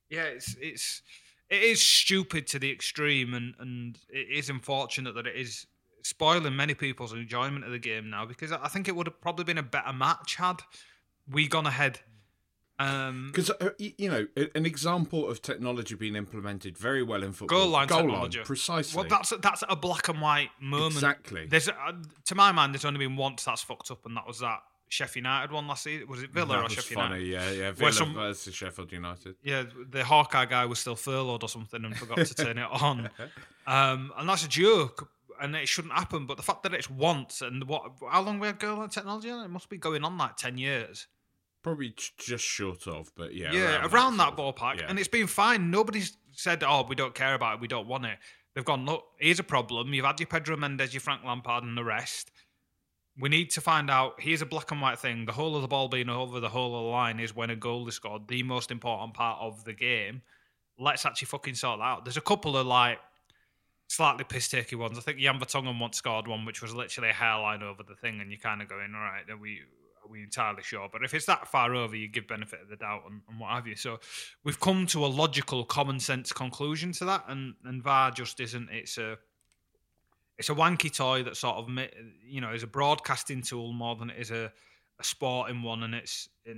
Yeah 0.09 0.23
it's 0.23 0.55
it's 0.59 1.03
it 1.51 1.61
is 1.61 1.83
stupid 1.83 2.47
to 2.47 2.57
the 2.57 2.71
extreme 2.71 3.35
and 3.35 3.53
and 3.59 3.99
it 4.09 4.35
is 4.35 4.49
unfortunate 4.49 5.13
that 5.13 5.27
it 5.27 5.35
is 5.35 5.67
spoiling 6.03 6.55
many 6.55 6.73
people's 6.75 7.11
enjoyment 7.13 7.65
of 7.65 7.71
the 7.71 7.79
game 7.79 8.09
now 8.09 8.25
because 8.25 8.51
I 8.51 8.67
think 8.67 8.87
it 8.87 8.95
would 8.95 9.07
have 9.07 9.19
probably 9.19 9.45
been 9.45 9.57
a 9.57 9.63
better 9.63 9.91
match 9.93 10.35
had 10.35 10.61
we 11.31 11.47
gone 11.47 11.65
ahead 11.65 12.01
Um, 12.79 13.29
Because 13.31 13.49
uh, 13.51 13.69
you 13.77 14.09
know, 14.09 14.27
an 14.55 14.65
example 14.65 15.29
of 15.29 15.41
technology 15.41 15.95
being 15.95 16.15
implemented 16.15 16.77
very 16.77 17.03
well 17.03 17.23
in 17.23 17.31
football, 17.31 17.59
goal 17.59 17.69
line 17.69 17.87
goal 17.87 17.99
technology. 17.99 18.39
line, 18.39 18.45
precisely. 18.45 18.97
Well, 18.99 19.07
that's 19.09 19.31
that's 19.41 19.63
a 19.69 19.75
black 19.75 20.09
and 20.09 20.19
white 20.19 20.49
moment. 20.59 20.93
Exactly. 20.95 21.45
There's, 21.47 21.69
uh, 21.69 21.73
to 22.25 22.35
my 22.35 22.51
mind, 22.51 22.73
there's 22.73 22.83
only 22.85 22.99
been 22.99 23.15
once 23.15 23.45
that's 23.45 23.61
fucked 23.61 23.91
up, 23.91 24.05
and 24.05 24.17
that 24.17 24.25
was 24.27 24.39
that 24.39 24.59
Sheffield 24.89 25.23
United 25.23 25.51
one 25.53 25.67
last 25.67 25.83
season. 25.83 26.07
Was 26.07 26.23
it 26.23 26.31
Villa 26.31 26.57
that 26.57 26.65
or 26.65 26.69
Sheffield 26.69 27.01
funny. 27.01 27.23
United? 27.25 27.55
Yeah, 27.57 27.63
yeah. 27.67 27.71
Villa 27.71 27.93
some- 27.93 28.13
versus 28.15 28.53
Sheffield 28.55 28.91
United. 28.91 29.35
Yeah, 29.43 29.63
the 29.91 30.03
Hawkeye 30.03 30.45
guy 30.45 30.65
was 30.65 30.79
still 30.79 30.95
furloughed 30.95 31.43
or 31.43 31.49
something 31.49 31.85
and 31.85 31.95
forgot 31.95 32.25
to 32.25 32.35
turn 32.35 32.57
it 32.57 32.67
on. 32.69 33.09
Um, 33.65 34.11
and 34.17 34.27
that's 34.27 34.43
a 34.43 34.49
joke, 34.49 35.09
and 35.43 35.55
it 35.55 35.67
shouldn't 35.67 35.93
happen. 35.93 36.25
But 36.25 36.37
the 36.37 36.43
fact 36.43 36.63
that 36.63 36.73
it's 36.73 36.89
once 36.89 37.41
and 37.41 37.65
what? 37.65 37.83
How 38.09 38.21
long 38.21 38.39
we 38.39 38.47
had 38.47 38.57
goal 38.57 38.77
line 38.77 38.89
technology? 38.89 39.29
on? 39.29 39.43
It 39.43 39.49
must 39.49 39.69
be 39.69 39.77
going 39.77 40.03
on 40.03 40.17
like 40.17 40.37
ten 40.37 40.57
years. 40.57 41.07
Probably 41.61 41.93
just 42.17 42.43
short 42.43 42.87
of, 42.87 43.11
but 43.15 43.35
yeah. 43.35 43.51
Yeah, 43.53 43.85
around, 43.87 44.17
that, 44.17 44.35
sort 44.35 44.39
of- 44.39 44.55
ballpark, 44.55 44.79
yeah. 44.79 44.85
and 44.89 44.97
it's 44.97 45.07
been 45.07 45.27
fine. 45.27 45.69
Nobody's 45.69 46.17
said, 46.31 46.63
"Oh, 46.65 46.83
we 46.87 46.95
don't 46.95 47.13
care 47.13 47.35
about 47.35 47.55
it. 47.55 47.61
We 47.61 47.67
don't 47.67 47.87
want 47.87 48.05
it." 48.05 48.17
They've 48.53 48.65
gone, 48.65 48.85
"Look, 48.85 49.03
here's 49.19 49.39
a 49.39 49.43
problem. 49.43 49.93
You've 49.93 50.05
had 50.05 50.19
your 50.19 50.27
Pedro 50.27 50.57
Mendes, 50.57 50.93
your 50.93 51.01
Frank 51.01 51.23
Lampard, 51.23 51.63
and 51.63 51.77
the 51.77 51.83
rest. 51.83 52.31
We 53.19 53.29
need 53.29 53.51
to 53.51 53.61
find 53.61 53.89
out. 53.91 54.19
Here's 54.19 54.41
a 54.41 54.45
black 54.45 54.71
and 54.71 54.81
white 54.81 54.97
thing. 54.99 55.25
The 55.25 55.33
whole 55.33 55.55
of 55.55 55.61
the 55.61 55.67
ball 55.67 55.87
being 55.87 56.09
over 56.09 56.39
the 56.39 56.49
whole 56.49 56.75
of 56.75 56.83
the 56.83 56.89
line 56.89 57.19
is 57.19 57.35
when 57.35 57.49
a 57.49 57.55
goal 57.55 57.87
is 57.87 57.95
scored. 57.95 58.27
The 58.27 58.43
most 58.43 58.71
important 58.71 59.13
part 59.13 59.39
of 59.39 59.63
the 59.65 59.73
game. 59.73 60.21
Let's 60.79 61.05
actually 61.05 61.27
fucking 61.27 61.55
sort 61.55 61.79
that 61.79 61.85
out. 61.85 62.05
There's 62.05 62.17
a 62.17 62.21
couple 62.21 62.57
of 62.57 62.65
like 62.65 62.97
slightly 63.93 64.23
piss 64.23 64.47
takey 64.47 64.77
ones. 64.77 64.97
I 64.97 65.01
think 65.01 65.19
Jan 65.19 65.39
Vertonghen 65.39 65.79
once 65.79 65.97
scored 65.97 66.27
one 66.27 66.45
which 66.45 66.61
was 66.61 66.73
literally 66.73 67.11
a 67.11 67.13
hairline 67.13 67.61
over 67.61 67.83
the 67.83 67.95
thing, 67.95 68.19
and 68.19 68.31
you're 68.31 68.39
kind 68.39 68.61
of 68.61 68.67
going, 68.67 68.93
all 68.95 69.01
right, 69.01 69.29
are 69.29 69.37
we 69.37 69.59
are 70.03 70.09
we 70.09 70.23
entirely 70.23 70.63
sure? 70.63 70.89
But 70.91 71.03
if 71.03 71.13
it's 71.13 71.27
that 71.27 71.47
far 71.47 71.73
over, 71.73 71.95
you 71.95 72.07
give 72.07 72.27
benefit 72.27 72.61
of 72.61 72.69
the 72.69 72.75
doubt 72.75 73.03
and, 73.09 73.21
and 73.29 73.39
what 73.39 73.51
have 73.51 73.67
you. 73.67 73.75
So 73.75 73.99
we've 74.43 74.59
come 74.59 74.85
to 74.87 75.05
a 75.05 75.07
logical, 75.07 75.63
common 75.63 75.99
sense 75.99 76.33
conclusion 76.33 76.91
to 76.93 77.05
that, 77.05 77.25
and 77.27 77.55
and 77.63 77.83
VAR 77.83 78.11
just 78.11 78.39
isn't. 78.39 78.69
It's 78.71 78.97
a 78.97 79.17
it's 80.37 80.49
a 80.49 80.55
wanky 80.55 80.93
toy 80.93 81.23
that 81.23 81.37
sort 81.37 81.57
of 81.57 81.69
you 82.25 82.41
know 82.41 82.51
is 82.51 82.63
a 82.63 82.67
broadcasting 82.67 83.41
tool 83.41 83.73
more 83.73 83.95
than 83.95 84.09
it 84.09 84.17
is 84.19 84.31
a, 84.31 84.51
a 84.99 85.03
sporting 85.03 85.61
one, 85.61 85.83
and 85.83 85.93
it's 85.93 86.29
it 86.45 86.57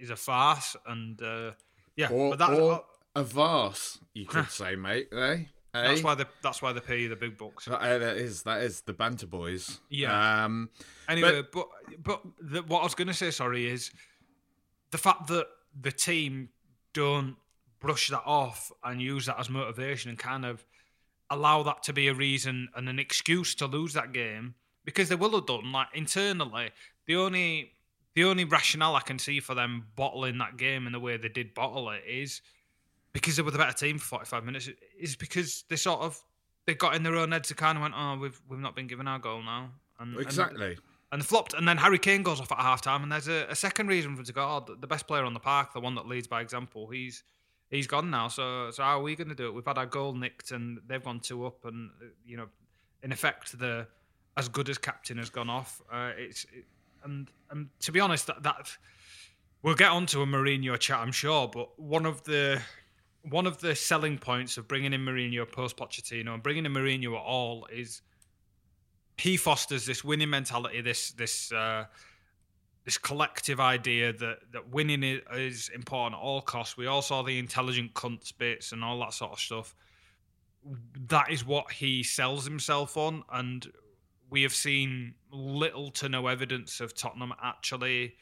is 0.00 0.10
a 0.10 0.16
farce. 0.16 0.76
And 0.86 1.20
uh, 1.20 1.52
yeah, 1.96 2.10
Or, 2.10 2.30
but 2.30 2.38
that, 2.38 2.58
or 2.58 2.84
a 3.16 3.24
vase, 3.24 3.98
you 4.14 4.26
could 4.26 4.50
say, 4.50 4.76
mate. 4.76 5.08
Eh? 5.12 5.38
That's 5.72 6.00
Eh? 6.00 6.02
why 6.02 6.14
they 6.14 6.24
that's 6.42 6.60
why 6.62 6.72
they 6.72 6.80
pay 6.80 7.00
you 7.00 7.08
the 7.08 7.16
big 7.16 7.36
bucks. 7.38 7.66
That, 7.66 7.80
uh, 7.80 7.98
that 7.98 8.16
is 8.16 8.42
that 8.42 8.62
is 8.62 8.80
the 8.82 8.92
banter 8.92 9.26
boys. 9.26 9.80
Yeah. 9.88 10.44
Um, 10.44 10.70
Anyway, 11.08 11.42
but 11.52 11.66
but, 12.02 12.22
the, 12.40 12.62
what 12.62 12.80
I 12.80 12.84
was 12.84 12.94
going 12.94 13.08
to 13.08 13.14
say, 13.14 13.30
sorry, 13.30 13.68
is 13.68 13.90
the 14.90 14.98
fact 14.98 15.26
that 15.28 15.46
the 15.80 15.92
team 15.92 16.48
don't 16.92 17.36
brush 17.80 18.08
that 18.08 18.22
off 18.26 18.70
and 18.84 19.00
use 19.00 19.26
that 19.26 19.38
as 19.38 19.48
motivation 19.48 20.10
and 20.10 20.18
kind 20.18 20.44
of 20.44 20.64
allow 21.30 21.62
that 21.62 21.82
to 21.84 21.92
be 21.92 22.08
a 22.08 22.14
reason 22.14 22.68
and 22.74 22.88
an 22.88 22.98
excuse 22.98 23.54
to 23.54 23.66
lose 23.66 23.94
that 23.94 24.12
game 24.12 24.54
because 24.84 25.08
they 25.08 25.14
will 25.14 25.30
have 25.30 25.46
done 25.46 25.70
like 25.72 25.86
internally 25.94 26.70
the 27.06 27.14
only 27.16 27.70
the 28.14 28.24
only 28.24 28.44
rationale 28.44 28.96
I 28.96 29.00
can 29.00 29.18
see 29.18 29.38
for 29.38 29.54
them 29.54 29.86
bottling 29.94 30.38
that 30.38 30.56
game 30.56 30.86
in 30.86 30.92
the 30.92 30.98
way 31.00 31.16
they 31.16 31.28
did 31.28 31.54
bottle 31.54 31.88
it 31.90 32.02
is 32.06 32.42
because 33.12 33.36
they 33.36 33.42
were 33.42 33.50
the 33.50 33.58
better 33.58 33.76
team 33.76 33.98
for 33.98 34.06
45 34.06 34.44
minutes 34.44 34.68
is 34.98 35.16
because 35.16 35.64
they 35.68 35.76
sort 35.76 36.00
of 36.00 36.22
they 36.66 36.74
got 36.74 36.94
in 36.94 37.02
their 37.02 37.16
own 37.16 37.32
heads 37.32 37.50
and 37.50 37.58
kind 37.58 37.76
of 37.76 37.82
went 37.82 37.94
oh 37.96 38.16
we've 38.18 38.40
we've 38.48 38.60
not 38.60 38.76
been 38.76 38.86
given 38.86 39.08
our 39.08 39.18
goal 39.18 39.42
now 39.42 39.70
and 39.98 40.16
and- 40.16 40.26
exactly. 40.26 40.76
and 41.12 41.24
flopped. 41.24 41.54
And 41.54 41.68
then 41.68 41.76
Harry 41.76 41.98
Kane 41.98 42.22
goes 42.22 42.40
off 42.40 42.50
at 42.52 42.58
half 42.58 42.80
time, 42.80 43.02
and 43.02 43.12
there's 43.12 43.28
a, 43.28 43.46
a 43.48 43.54
second 43.54 43.88
reason 43.88 44.14
for 44.14 44.20
him 44.20 44.26
to 44.26 44.32
go. 44.32 44.42
Oh, 44.42 44.74
the- 44.80 44.86
best 44.86 45.06
player 45.06 45.24
on 45.24 45.34
the 45.34 45.40
park, 45.40 45.72
the 45.72 45.80
one 45.80 45.94
that 45.96 46.06
leads 46.08 46.26
by 46.26 46.40
example, 46.40 46.88
he's 46.88 47.22
he's 47.68 47.86
gone 47.86 48.10
now. 48.10 48.28
So 48.28 48.70
so 48.70 48.82
how 48.82 48.98
are 48.98 49.02
we 49.02 49.14
going 49.14 49.28
to 49.28 49.34
do 49.34 49.46
it? 49.48 49.54
We've 49.54 49.64
had 49.66 49.78
our 49.78 49.86
goal 49.86 50.14
nicked, 50.14 50.50
and 50.50 50.80
they've 50.86 51.02
gone 51.02 51.20
two 51.20 51.46
up, 51.46 51.64
and 51.64 51.90
you 52.24 52.36
know, 52.36 52.46
in 53.02 53.12
effect, 53.12 53.58
the 53.58 53.86
as 54.36 54.48
good 54.48 54.68
as 54.68 54.78
captain 54.78 55.18
has 55.18 55.30
gone 55.30 55.50
off. 55.50 55.82
Uh, 55.92 56.12
it's 56.16 56.44
it, 56.44 56.64
and 57.04 57.30
and 57.50 57.68
to 57.80 57.92
be 57.92 58.00
honest, 58.00 58.26
that, 58.26 58.42
that 58.42 58.76
we'll 59.62 59.74
get 59.74 59.90
onto 59.90 60.22
a 60.22 60.26
Mourinho 60.26 60.78
chat, 60.78 60.98
I'm 61.00 61.12
sure. 61.12 61.48
But 61.48 61.78
one 61.78 62.06
of 62.06 62.22
the 62.24 62.60
one 63.22 63.46
of 63.46 63.60
the 63.60 63.74
selling 63.74 64.18
points 64.18 64.56
of 64.56 64.66
bringing 64.66 64.92
in 64.92 65.02
Mourinho 65.02 65.50
post 65.50 65.76
Pochettino 65.76 66.34
and 66.34 66.42
bringing 66.42 66.64
in 66.64 66.72
Mourinho 66.72 67.14
at 67.16 67.22
all 67.22 67.66
is 67.72 68.02
he 69.18 69.36
fosters 69.36 69.84
this 69.84 70.02
winning 70.02 70.30
mentality, 70.30 70.80
this 70.80 71.12
this 71.12 71.52
uh, 71.52 71.84
this 72.84 72.96
collective 72.96 73.60
idea 73.60 74.12
that 74.14 74.38
that 74.52 74.68
winning 74.70 75.02
is, 75.02 75.70
important 75.74 76.14
at 76.14 76.24
all 76.24 76.40
costs. 76.40 76.76
We 76.76 76.86
all 76.86 77.02
saw 77.02 77.22
the 77.22 77.38
intelligent 77.38 77.94
cunts 77.94 78.32
bits 78.36 78.72
and 78.72 78.82
all 78.82 78.98
that 79.00 79.12
sort 79.12 79.32
of 79.32 79.40
stuff. 79.40 79.74
That 81.08 81.30
is 81.30 81.44
what 81.44 81.70
he 81.70 82.02
sells 82.02 82.44
himself 82.44 82.96
on, 82.96 83.22
and 83.30 83.70
we 84.30 84.42
have 84.42 84.54
seen 84.54 85.14
little 85.30 85.90
to 85.92 86.08
no 86.08 86.26
evidence 86.26 86.80
of 86.80 86.94
Tottenham 86.94 87.34
actually 87.42 88.14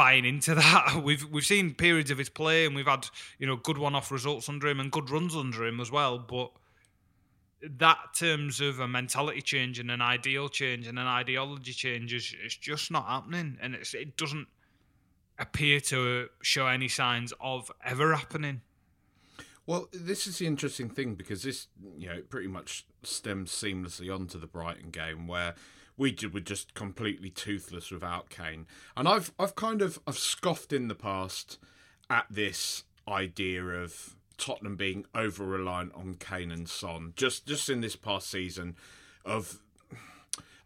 buying 0.00 0.24
into 0.24 0.54
that. 0.64 1.02
We've 1.04 1.26
we've 1.30 1.44
seen 1.44 1.74
periods 1.74 2.10
of 2.10 2.16
his 2.16 2.30
play, 2.30 2.64
and 2.64 2.74
we've 2.74 2.86
had 2.86 3.06
you 3.38 3.46
know 3.46 3.56
good 3.56 3.76
one-off 3.76 4.10
results 4.10 4.48
under 4.48 4.66
him 4.66 4.80
and 4.80 4.90
good 4.90 5.10
runs 5.10 5.36
under 5.36 5.66
him 5.66 5.78
as 5.78 5.90
well, 5.90 6.18
but 6.18 6.50
that 7.62 7.98
terms 8.14 8.62
of 8.62 8.80
a 8.80 8.88
mentality 8.88 9.42
change 9.42 9.78
and 9.78 9.90
an 9.90 10.00
ideal 10.00 10.48
change 10.48 10.86
and 10.86 10.98
an 10.98 11.06
ideology 11.06 11.72
change 11.72 12.14
is 12.14 12.34
it's 12.42 12.56
just 12.56 12.90
not 12.90 13.06
happening 13.06 13.58
and 13.60 13.74
it's 13.74 13.92
it 13.92 14.16
doesn't 14.16 14.46
appear 15.38 15.78
to 15.78 16.28
show 16.42 16.66
any 16.66 16.88
signs 16.88 17.34
of 17.38 17.70
ever 17.84 18.14
happening 18.14 18.62
Well, 19.66 19.88
this 19.92 20.26
is 20.26 20.38
the 20.38 20.46
interesting 20.46 20.88
thing 20.88 21.16
because 21.16 21.42
this, 21.42 21.66
you 21.98 22.08
know, 22.08 22.22
pretty 22.28 22.48
much 22.48 22.86
stems 23.02 23.52
seamlessly 23.52 24.12
onto 24.12 24.38
the 24.38 24.46
Brighton 24.46 24.90
game 24.90 25.26
where 25.26 25.54
we 26.00 26.16
were 26.32 26.40
just 26.40 26.72
completely 26.72 27.28
toothless 27.28 27.90
without 27.90 28.30
Kane, 28.30 28.66
and 28.96 29.06
I've 29.06 29.32
I've 29.38 29.54
kind 29.54 29.82
of 29.82 30.00
I've 30.06 30.18
scoffed 30.18 30.72
in 30.72 30.88
the 30.88 30.94
past 30.94 31.58
at 32.08 32.24
this 32.30 32.84
idea 33.06 33.62
of 33.62 34.16
Tottenham 34.38 34.76
being 34.76 35.04
over 35.14 35.44
reliant 35.44 35.94
on 35.94 36.14
Kane 36.14 36.50
and 36.50 36.66
Son 36.66 37.12
just 37.16 37.46
just 37.46 37.68
in 37.68 37.82
this 37.82 37.96
past 37.96 38.30
season 38.30 38.76
of 39.26 39.60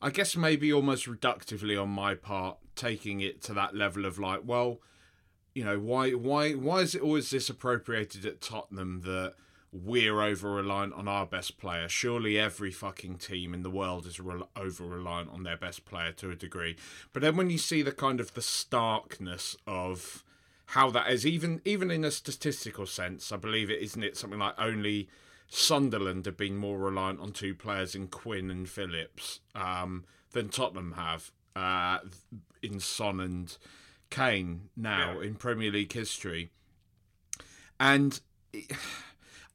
I 0.01 0.11
guess 0.11 0.37
maybe 0.37 0.73
almost 0.73 1.07
reductively 1.07 1.81
on 1.83 1.89
my 1.89 2.15
part 2.15 2.59
taking 2.77 3.21
it 3.21 3.43
to 3.43 3.55
that 3.55 3.75
level 3.75 4.05
of 4.05 4.21
like 4.21 4.43
well 4.45 4.79
you 5.53 5.65
know 5.65 5.81
why 5.81 6.11
why 6.11 6.53
why 6.53 6.79
is 6.79 6.95
it 6.95 7.03
always 7.03 7.31
this 7.31 7.51
appropriated 7.51 8.25
at 8.25 8.41
Tottenham 8.41 9.01
that 9.01 9.35
we're 9.75 10.21
over 10.21 10.51
reliant 10.51 10.95
on 10.95 11.09
our 11.09 11.27
best 11.27 11.59
player. 11.59 11.89
Surely 11.89 12.39
every 12.39 12.71
fucking 12.71 13.17
team 13.17 13.53
in 13.53 13.63
the 13.63 13.71
world 13.71 14.07
is 14.07 14.21
re- 14.21 14.43
over 14.57 14.85
reliant 14.85 15.31
on 15.31 15.43
their 15.43 15.57
best 15.57 15.85
player 15.85 16.13
to 16.13 16.31
a 16.31 16.37
degree. 16.37 16.77
But 17.13 17.23
then 17.23 17.37
when 17.37 17.51
you 17.51 17.59
see 17.59 17.83
the 17.83 17.93
kind 17.93 18.21
of 18.21 18.35
the 18.35 18.43
starkness 18.43 19.57
of 19.67 20.23
how 20.69 20.91
that 20.91 21.11
is 21.11 21.27
even 21.27 21.61
even 21.65 21.91
in 21.91 22.07
a 22.07 22.11
statistical 22.11 22.87
sense 22.87 23.31
i 23.31 23.37
believe 23.37 23.69
it 23.69 23.83
isn't 23.83 24.03
it 24.03 24.17
something 24.17 24.39
like 24.39 24.55
only 24.57 25.07
sunderland 25.47 26.25
have 26.25 26.39
been 26.39 26.57
more 26.57 26.79
reliant 26.79 27.21
on 27.21 27.33
two 27.33 27.55
players 27.55 27.95
in 27.95 28.07
quinn 28.07 28.51
and 28.51 28.67
phillips 28.67 29.41
um, 29.55 30.07
than 30.33 30.49
tottenham 30.49 30.93
have 30.93 31.31
uh, 31.55 31.99
in 32.63 32.81
son 32.81 33.21
and 33.21 33.59
kane 34.11 34.69
now 34.77 35.19
in 35.19 35.35
premier 35.35 35.73
league 35.73 35.93
history. 35.93 36.51
And 37.81 38.21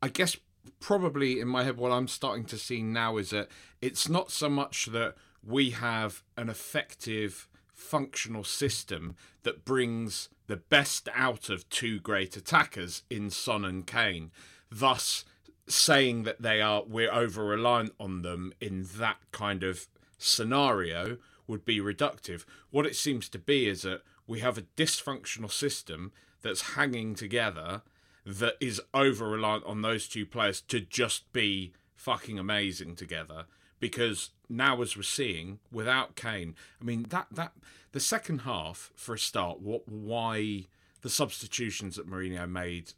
i 0.01 0.08
guess 0.08 0.38
probably 0.79 1.39
in 1.39 1.48
my 1.48 1.63
head 1.63 1.77
what 1.77 1.91
i'm 1.91 2.08
starting 2.08 2.46
to 2.46 2.58
see 2.58 2.82
now 2.82 3.18
is 3.18 3.29
that 3.29 3.48
it's 3.82 4.10
not 4.10 4.32
so 4.32 4.50
much 4.50 4.88
that 4.88 5.15
we 5.46 5.72
have 5.72 6.24
an 6.38 6.50
effective 6.50 7.48
functional 7.79 8.44
system 8.44 9.15
that 9.44 9.65
brings 9.65 10.29
the 10.48 10.58
best 10.58 11.08
out 11.15 11.50
of 11.50 11.68
two 11.70 12.00
great 12.00 12.36
attackers 12.36 13.03
in 13.10 13.29
Son 13.29 13.63
and 13.63 13.88
Kane, 13.88 14.32
thus 14.70 15.24
saying 15.68 16.24
that 16.24 16.41
they 16.41 16.62
are 16.62 16.84
we're 16.84 17.13
over 17.13 17.46
reliant 17.46 17.94
on 18.00 18.22
them 18.22 18.53
in 18.60 18.86
that 18.98 19.18
kind 19.32 19.63
of 19.63 19.88
scenario 20.18 21.18
would 21.48 21.63
be 21.63 21.79
reductive. 21.79 22.46
What 22.70 22.86
it 22.86 22.96
seems 22.96 23.29
to 23.29 23.39
be 23.39 23.68
is 23.68 23.84
that 23.84 24.01
we 24.27 24.39
have 24.39 24.58
a 24.58 24.63
dysfunctional 24.75 25.51
system 25.51 26.12
that's 26.41 26.74
hanging 26.74 27.15
together 27.15 27.82
that 28.26 28.56
is 28.60 28.82
over 28.94 29.30
reliant 29.30 29.66
on 29.66 29.82
those 29.82 30.08
two 30.08 30.26
players 30.26 30.62
to 30.62 30.80
just 30.80 31.32
be 31.34 31.74
fucking 31.96 32.40
amazing 32.40 32.96
together 32.96 33.46
because 33.80 34.30
now 34.48 34.82
as 34.82 34.96
we're 34.96 35.04
seeing 35.04 35.60
without 35.72 36.16
Kane 36.16 36.56
I 36.82 36.84
mean 36.84 37.06
that 37.10 37.28
that 37.32 37.54
the 37.92 38.00
second 38.00 38.40
half 38.40 38.92
for 38.96 39.16
a 39.16 39.20
start 39.20 39.62
what 39.62 39.88
why 39.88 40.68
the 41.02 41.10
substitutions 41.10 41.96
that 41.96 42.10
Mourinho 42.10 42.50
made 42.50 42.94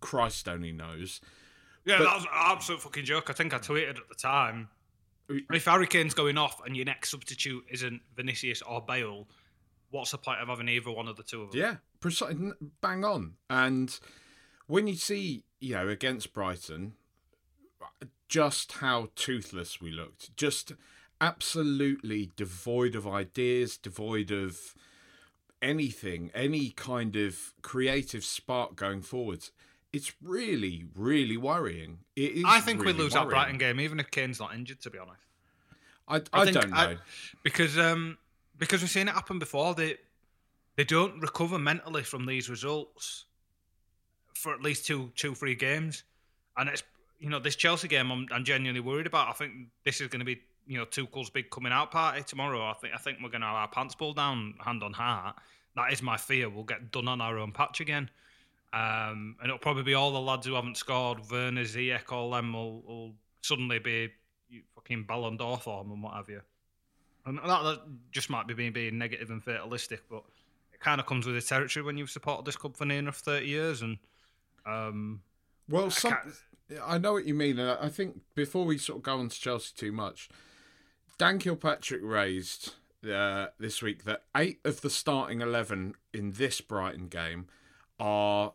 Christ 0.00 0.48
only 0.48 0.72
knows. 0.72 1.20
Yeah 1.84 1.98
But- 1.98 2.04
that 2.04 2.14
was 2.14 2.24
an 2.24 2.30
absolute 2.32 2.82
fucking 2.82 3.04
joke. 3.04 3.30
I 3.30 3.32
think 3.32 3.52
i 3.54 3.58
tweeted 3.58 3.98
at 3.98 4.08
the 4.08 4.14
time 4.14 4.68
if 5.28 5.64
Harry 5.64 5.86
Kane's 5.86 6.14
going 6.14 6.36
off 6.36 6.64
and 6.64 6.76
your 6.76 6.84
next 6.84 7.10
substitute 7.10 7.64
isn't 7.70 8.00
Vinicius 8.14 8.62
or 8.62 8.82
Bale 8.82 9.26
what's 9.90 10.10
the 10.10 10.18
point 10.18 10.40
of 10.40 10.48
having 10.48 10.68
either 10.68 10.90
one 10.90 11.06
of 11.06 11.16
the 11.16 11.22
two 11.22 11.42
of 11.42 11.52
them? 11.52 11.60
Yeah, 11.60 11.76
precise, 12.04 12.36
bang 12.82 13.02
on. 13.02 13.32
And 13.48 13.98
when 14.66 14.86
you 14.86 14.94
see, 14.94 15.44
you 15.58 15.74
know, 15.74 15.88
against 15.88 16.34
Brighton, 16.34 16.92
just 18.28 18.72
how 18.72 19.08
toothless 19.16 19.80
we 19.80 19.90
looked, 19.90 20.36
just 20.36 20.74
absolutely 21.18 22.30
devoid 22.36 22.94
of 22.94 23.06
ideas, 23.06 23.78
devoid 23.78 24.30
of 24.30 24.74
anything, 25.62 26.30
any 26.34 26.72
kind 26.72 27.16
of 27.16 27.54
creative 27.62 28.22
spark 28.22 28.76
going 28.76 29.00
forwards. 29.00 29.50
It's 29.90 30.12
really, 30.22 30.84
really 30.94 31.38
worrying. 31.38 32.00
It 32.16 32.32
is 32.32 32.44
I 32.46 32.60
think 32.60 32.82
really 32.82 32.92
we 32.92 32.98
lose 32.98 33.14
worrying. 33.14 33.28
that 33.28 33.34
Brighton 33.34 33.56
game, 33.56 33.80
even 33.80 33.98
if 33.98 34.10
Kane's 34.10 34.40
not 34.40 34.54
injured. 34.54 34.82
To 34.82 34.90
be 34.90 34.98
honest, 34.98 35.24
I, 36.06 36.16
I, 36.34 36.44
think 36.44 36.60
don't 36.60 36.70
know. 36.70 36.96
because 37.42 37.78
um, 37.78 38.18
because 38.58 38.82
we've 38.82 38.90
seen 38.90 39.08
it 39.08 39.14
happen 39.14 39.38
before. 39.38 39.74
They 39.74 39.96
they 40.76 40.84
don't 40.84 41.20
recover 41.20 41.58
mentally 41.58 42.02
from 42.02 42.26
these 42.26 42.48
results 42.48 43.26
for 44.34 44.52
at 44.52 44.60
least 44.60 44.86
two 44.86 45.12
two 45.16 45.34
three 45.34 45.54
games, 45.54 46.04
and 46.56 46.68
it's 46.68 46.82
you 47.18 47.30
know 47.30 47.38
this 47.38 47.56
Chelsea 47.56 47.88
game 47.88 48.10
I'm, 48.10 48.26
I'm 48.32 48.44
genuinely 48.44 48.80
worried 48.80 49.06
about. 49.06 49.28
I 49.28 49.32
think 49.32 49.52
this 49.84 50.00
is 50.00 50.08
going 50.08 50.20
to 50.20 50.26
be 50.26 50.40
you 50.66 50.78
know 50.78 50.84
Tuchel's 50.84 51.30
big 51.30 51.50
coming 51.50 51.72
out 51.72 51.90
party 51.90 52.22
tomorrow. 52.22 52.62
I 52.62 52.74
think 52.74 52.94
I 52.94 52.98
think 52.98 53.18
we're 53.22 53.30
going 53.30 53.42
to 53.42 53.46
have 53.46 53.56
our 53.56 53.68
pants 53.68 53.94
pulled 53.94 54.16
down, 54.16 54.54
hand 54.60 54.82
on 54.82 54.92
heart. 54.92 55.36
That 55.76 55.92
is 55.92 56.02
my 56.02 56.16
fear. 56.16 56.48
We'll 56.48 56.64
get 56.64 56.92
done 56.92 57.08
on 57.08 57.20
our 57.20 57.38
own 57.38 57.52
patch 57.52 57.80
again. 57.80 58.10
Um, 58.72 59.36
and 59.40 59.46
it'll 59.46 59.58
probably 59.58 59.84
be 59.84 59.94
all 59.94 60.12
the 60.12 60.20
lads 60.20 60.46
who 60.46 60.54
haven't 60.54 60.76
scored, 60.76 61.18
Werner, 61.30 61.62
Ziyech, 61.62 62.10
all 62.10 62.32
them 62.32 62.52
will, 62.52 62.82
will 62.82 63.12
suddenly 63.40 63.78
be 63.78 64.10
fucking 64.74 65.04
Ballon 65.04 65.36
d'Or 65.36 65.58
form 65.58 65.92
and 65.92 66.02
what 66.02 66.14
have 66.14 66.28
you. 66.28 66.40
And 67.24 67.38
that, 67.38 67.44
that 67.46 67.82
just 68.10 68.30
might 68.30 68.48
be 68.48 68.54
being, 68.54 68.72
being 68.72 68.98
negative 68.98 69.30
and 69.30 69.42
fatalistic, 69.42 70.02
but 70.10 70.24
kind 70.84 71.00
of 71.00 71.06
comes 71.06 71.24
with 71.26 71.34
the 71.34 71.40
territory 71.40 71.82
when 71.82 71.96
you've 71.96 72.10
supported 72.10 72.44
this 72.44 72.56
club 72.56 72.76
for 72.76 72.84
near 72.84 72.98
enough 72.98 73.16
30 73.16 73.46
years. 73.46 73.80
And 73.80 73.96
um, 74.66 75.22
Well, 75.68 75.90
some, 75.90 76.14
I 76.84 76.98
know 76.98 77.14
what 77.14 77.24
you 77.24 77.34
mean, 77.34 77.58
and 77.58 77.70
I 77.70 77.86
I 77.86 77.88
think 77.88 78.20
before 78.34 78.66
we 78.66 78.76
sort 78.76 78.98
of 78.98 79.02
go 79.02 79.18
on 79.18 79.30
to 79.30 79.40
Chelsea 79.40 79.72
too 79.74 79.92
much, 79.92 80.28
Dan 81.18 81.38
Kilpatrick 81.38 82.02
raised 82.04 82.74
uh, 83.10 83.46
this 83.58 83.82
week 83.82 84.04
that 84.04 84.24
eight 84.36 84.60
of 84.64 84.82
the 84.82 84.90
starting 84.90 85.40
eleven 85.40 85.94
in 86.12 86.32
this 86.32 86.60
Brighton 86.60 87.08
game 87.08 87.46
are 87.98 88.52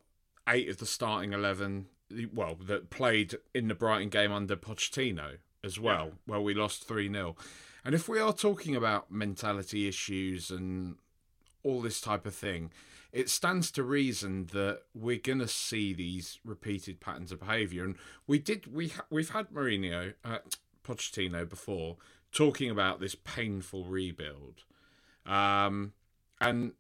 eight 0.48 0.70
of 0.70 0.78
the 0.78 0.86
starting 0.86 1.34
eleven. 1.34 1.88
Well, 2.34 2.56
that 2.66 2.90
played 2.90 3.36
in 3.54 3.68
the 3.68 3.76
Brighton 3.76 4.10
game 4.10 4.32
under 4.32 4.56
Pochettino 4.56 5.38
as 5.64 5.80
well, 5.80 6.14
where 6.26 6.40
we 6.40 6.56
lost 6.56 6.88
three 6.88 7.12
0 7.12 7.36
And 7.86 7.94
if 7.94 8.10
we 8.10 8.20
are 8.20 8.34
talking 8.34 8.76
about 8.76 9.12
mentality 9.12 9.88
issues 9.88 10.50
and 10.50 10.96
all 11.64 11.82
this 11.82 12.02
type 12.02 12.26
of 12.26 12.34
thing, 12.34 12.72
it 13.12 13.30
stands 13.30 13.72
to 13.72 13.84
reason 13.84 14.48
that 14.54 14.82
we're 14.94 15.18
going 15.18 15.40
to 15.40 15.48
see 15.48 15.94
these 15.94 16.40
repeated 16.46 17.00
patterns 17.00 17.32
of 17.32 17.40
behaviour. 17.40 17.84
And 17.84 17.96
we 18.28 18.40
did 18.40 18.74
we 18.74 18.90
ha- 18.90 19.06
we've 19.10 19.32
had 19.32 19.50
Mourinho, 19.50 20.14
uh, 20.24 20.40
Pochettino 20.84 21.48
before 21.48 21.98
talking 22.32 22.70
about 22.70 23.00
this 23.00 23.16
painful 23.16 23.86
rebuild, 23.86 24.64
um, 25.26 25.94
and 26.40 26.74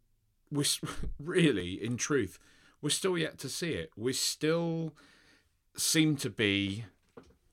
we're 0.51 0.65
really, 1.19 1.83
in 1.83 1.98
truth, 1.98 2.39
we're 2.81 2.89
still 2.89 3.17
yet 3.17 3.38
to 3.39 3.50
see 3.50 3.74
it. 3.74 3.91
We 3.95 4.13
still 4.13 4.93
seem 5.75 6.15
to 6.17 6.29
be 6.29 6.86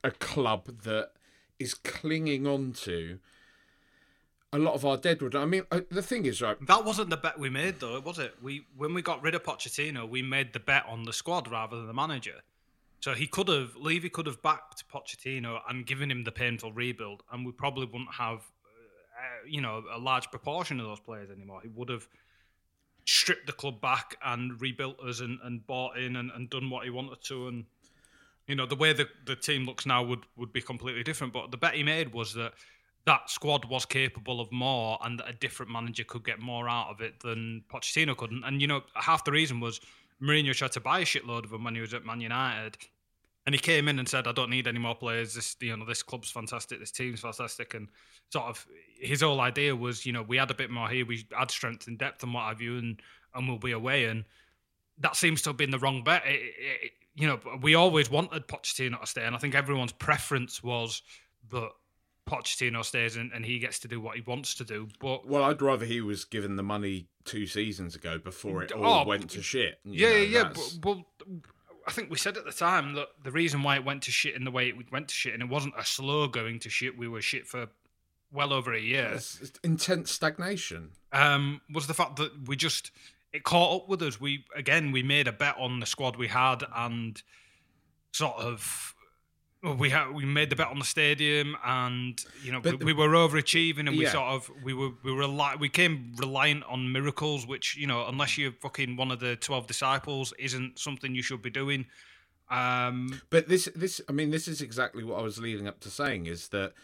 a 0.05 0.11
club 0.11 0.83
that 0.83 1.11
is 1.59 1.75
clinging 1.75 2.47
on 2.47 2.73
to 2.73 3.19
a 4.57 4.59
lot 4.59 4.75
of 4.75 4.85
our 4.85 4.97
deadwood. 4.97 5.35
I 5.35 5.45
mean, 5.45 5.63
uh, 5.71 5.81
the 5.91 6.03
thing 6.03 6.27
is, 6.27 6.43
right? 6.43 6.57
that 6.67 6.85
wasn't 6.85 7.11
the 7.11 7.17
bet 7.17 7.39
we 7.39 7.51
made, 7.51 7.81
though, 7.81 8.01
was 8.01 8.19
it? 8.19 8.35
We 8.43 8.67
When 8.77 8.95
we 8.95 9.03
got 9.03 9.23
rid 9.23 9.35
of 9.35 9.43
Pochettino, 9.45 10.09
we 10.09 10.23
made 10.23 10.53
the 10.53 10.61
bet 10.61 10.85
on 10.89 11.05
the 11.05 11.13
squad 11.13 11.51
rather 11.51 11.77
than 11.77 11.87
the 11.87 11.95
manager. 11.95 12.41
So 13.01 13.13
he 13.13 13.27
could 13.27 13.49
have, 13.49 13.77
Levy 13.77 14.09
could 14.09 14.27
have 14.27 14.43
backed 14.43 14.89
Pochettino 14.89 15.61
and 15.69 15.87
given 15.87 16.11
him 16.11 16.25
the 16.25 16.33
painful 16.33 16.73
rebuild, 16.73 17.23
and 17.31 17.45
we 17.47 17.53
probably 17.53 17.87
wouldn't 17.87 18.15
have, 18.15 18.39
uh, 18.39 19.47
you 19.47 19.61
know, 19.61 19.85
a 19.95 19.99
large 19.99 20.31
proportion 20.31 20.81
of 20.81 20.87
those 20.87 21.01
players 21.01 21.31
anymore. 21.31 21.61
He 21.63 21.69
would 21.69 21.89
have 21.89 22.09
stripped 23.05 23.47
the 23.47 23.53
club 23.53 23.81
back 23.81 24.17
and 24.25 24.61
rebuilt 24.61 24.99
us 25.01 25.21
and, 25.21 25.39
and 25.45 25.65
bought 25.67 25.97
in 25.97 26.17
and, 26.17 26.31
and 26.33 26.51
done 26.51 26.71
what 26.71 26.85
he 26.85 26.91
wanted 26.91 27.23
to. 27.25 27.49
And, 27.49 27.65
you 28.49 28.57
know, 28.57 28.67
the 28.67 28.75
way 28.75 28.93
the, 28.93 29.07
the 29.27 29.37
team 29.37 29.67
looks 29.67 29.87
now 29.87 30.03
would, 30.03 30.25
would 30.37 30.53
be 30.53 30.61
completely 30.61 31.05
different. 31.05 31.33
But 31.33 31.51
the 31.51 31.57
bet 31.57 31.75
he 31.75 31.85
made 31.85 32.13
was 32.13 32.35
that 32.35 32.55
that 33.07 33.31
squad 33.31 33.65
was 33.65 33.87
capable 33.87 34.41
of 34.41 34.51
more 34.53 34.99
and 35.05 35.19
that 35.21 35.29
a 35.29 35.33
different 35.33 35.71
manager 35.71 36.05
could 36.05 36.25
get 36.25 36.41
more 36.41 36.69
out 36.69 36.89
of 36.91 37.01
it 37.01 37.21
than 37.21 37.63
Pochettino 37.73 38.17
could. 38.17 38.33
And, 38.33 38.61
you 38.61 38.67
know, 38.67 38.83
half 38.95 39.25
the 39.25 39.31
reason 39.33 39.61
was 39.61 39.81
Mourinho 40.21 40.53
tried 40.53 40.73
to 40.73 40.81
buy 40.81 41.01
a 41.01 41.05
shitload 41.05 41.45
of 41.45 41.51
them 41.51 41.65
when 41.65 41.75
he 41.77 41.81
was 41.81 41.95
at 41.95 42.05
Man 42.05 42.21
United. 42.21 42.77
And 43.47 43.55
he 43.55 43.61
came 43.61 43.87
in 43.87 44.01
and 44.01 44.09
said, 44.09 44.27
"I 44.27 44.33
don't 44.33 44.51
need 44.51 44.67
any 44.67 44.81
more 44.81 44.97
players. 44.97 45.35
This, 45.35 45.55
you 45.61 45.77
know, 45.77 45.85
this 45.85 46.03
club's 46.03 46.33
fantastic. 46.33 46.81
This 46.81 46.91
team's 46.91 47.21
fantastic." 47.21 47.75
And 47.75 47.89
sort 48.33 48.47
of 48.47 48.67
his 48.99 49.21
whole 49.23 49.41
idea 49.41 49.77
was, 49.77 50.05
you 50.05 50.13
know, 50.13 50.23
we 50.23 50.37
had 50.37 50.51
a 50.51 50.55
bit 50.55 50.69
more 50.69 50.89
here. 50.89 51.07
We 51.07 51.25
add 51.39 51.53
strength 51.53 51.87
and 51.87 51.97
depth 51.97 52.25
and 52.25 52.35
what 52.35 52.49
have 52.49 52.61
you, 52.61 52.77
and 52.79 53.01
and 53.35 53.47
we'll 53.47 53.59
be 53.59 53.71
away. 53.71 54.07
And 54.07 54.25
that 54.99 55.15
seems 55.15 55.43
to 55.43 55.51
have 55.51 55.57
been 55.57 55.71
the 55.71 55.79
wrong 55.79 56.03
bet. 56.03 56.25
It, 56.27 56.41
it- 56.59 56.93
you 57.19 57.27
know, 57.27 57.41
we 57.63 57.75
always 57.75 58.11
wanted 58.11 58.47
Pochettino 58.47 59.01
to 59.01 59.07
stay, 59.07 59.25
and 59.25 59.35
I 59.35 59.39
think 59.39 59.55
everyone's 59.55 59.93
preference 59.93 60.63
was 60.63 61.01
that 61.51 61.71
Pochettino 62.27 62.85
stays 62.85 63.17
and, 63.17 63.31
and 63.33 63.45
he 63.45 63.59
gets 63.59 63.79
to 63.81 63.89
do 63.89 64.01
what 64.01 64.17
he 64.17 64.23
wants 64.23 64.55
to 64.57 64.65
do. 64.65 64.89
But 65.01 65.27
Well, 65.27 65.45
I'd 65.45 65.63
rather 65.63 65.85
he 65.87 66.01
was 66.01 66.25
given 66.25 66.57
the 66.57 66.63
money 66.63 67.07
two 67.25 67.47
seasons 67.47 67.95
ago 67.95 68.19
before 68.19 68.63
it 68.63 68.73
Oh, 68.75 68.83
all 68.83 69.07
went 69.07 69.31
to 69.31 69.43
shit. 69.43 69.79
Yeah, 69.85 70.09
know, 70.11 70.17
yeah, 70.17 70.23
yeah. 70.23 70.43
that's- 70.45 70.73
But, 70.75 71.05
but 71.19 71.27
I 71.87 71.93
think 71.93 72.11
we 72.11 72.17
said 72.19 72.37
at 72.37 72.45
the 72.45 72.53
time 72.53 72.95
that 72.95 73.09
the 73.23 73.31
reason 73.31 73.63
why 73.63 73.77
it 73.77 73.85
went 73.85 74.03
to 74.05 74.11
shit 74.11 74.35
in 74.35 74.43
the 74.45 74.51
way 74.51 74.69
it 74.69 74.91
went 74.91 75.07
to 75.09 75.15
shit, 75.15 75.35
and 75.35 75.43
it 75.43 75.49
wasn't 75.49 75.75
a 75.79 75.85
slow 75.85 76.27
going 76.27 76.59
to 76.61 76.69
shit. 76.69 76.99
We 76.99 77.07
were 77.07 77.23
shit 77.23 77.47
for 77.47 77.69
well 78.33 78.53
over 78.53 78.75
a 78.75 78.81
year. 78.81 79.07
it's- 79.15 79.53
intense 79.63 80.11
stagnation. 80.11 80.91
um, 81.13 81.61
was 81.73 81.87
the 81.87 81.95
fact 81.95 82.17
that 82.17 82.49
we 82.49 82.57
just 82.57 82.91
it 83.33 83.45
caught 83.45 83.83
up 83.83 83.89
with 83.89 84.03
us. 84.03 84.21
We 84.21 84.45
again 84.57 84.91
we 84.91 85.05
made 85.05 85.29
a 85.29 85.33
bet 85.33 85.55
on 85.59 85.79
the 85.79 85.87
squad 85.87 86.17
we 86.17 86.27
had 86.27 86.65
and 86.75 87.23
sort 88.13 88.37
of 88.39 88.95
well, 88.96 88.96
we 89.75 89.91
had 89.91 90.11
we 90.13 90.25
made 90.25 90.51
the 90.51 90.57
bet 90.57 90.69
on 90.69 90.79
the 90.79 90.85
stadium 90.85 91.57
and 91.65 92.25
you 92.43 92.53
know 92.53 92.61
we, 92.61 92.71
But 92.73 92.85
we 92.85 92.93
were 92.93 93.09
overachieving 93.09 93.89
and 93.89 93.97
we 93.97 94.05
Yeah. 94.05 94.13
sort 94.13 94.29
of 94.29 94.51
we 94.63 94.73
were 94.75 94.91
we 95.03 95.13
were 95.13 95.19
rely, 95.19 95.57
we 95.57 95.69
came 95.69 96.13
reliant 96.17 96.65
on 96.65 96.93
miracles 96.93 97.47
which 97.47 97.77
you 97.77 97.87
know 97.87 98.07
unless 98.07 98.39
you're 98.39 98.53
fucking 98.53 98.97
one 98.97 99.11
of 99.11 99.21
the 99.21 99.37
12 99.37 99.67
disciples 99.67 100.33
isn't 100.39 100.79
something 100.79 101.15
you 101.15 101.23
should 101.23 101.43
be 101.43 101.51
doing 101.51 101.87
um 102.51 103.21
But 103.31 103.49
this, 103.49 103.69
this, 103.75 104.01
I 104.09 104.13
mean, 104.13 104.31
this 104.31 104.47
is 104.47 104.61
exactly 104.61 105.03
what 105.03 105.19
I 105.19 105.23
was 105.23 105.39
leading 105.39 105.67
up 105.67 105.81
to 105.81 105.91
saying 105.91 106.27
is 106.27 106.49
that 106.49 106.75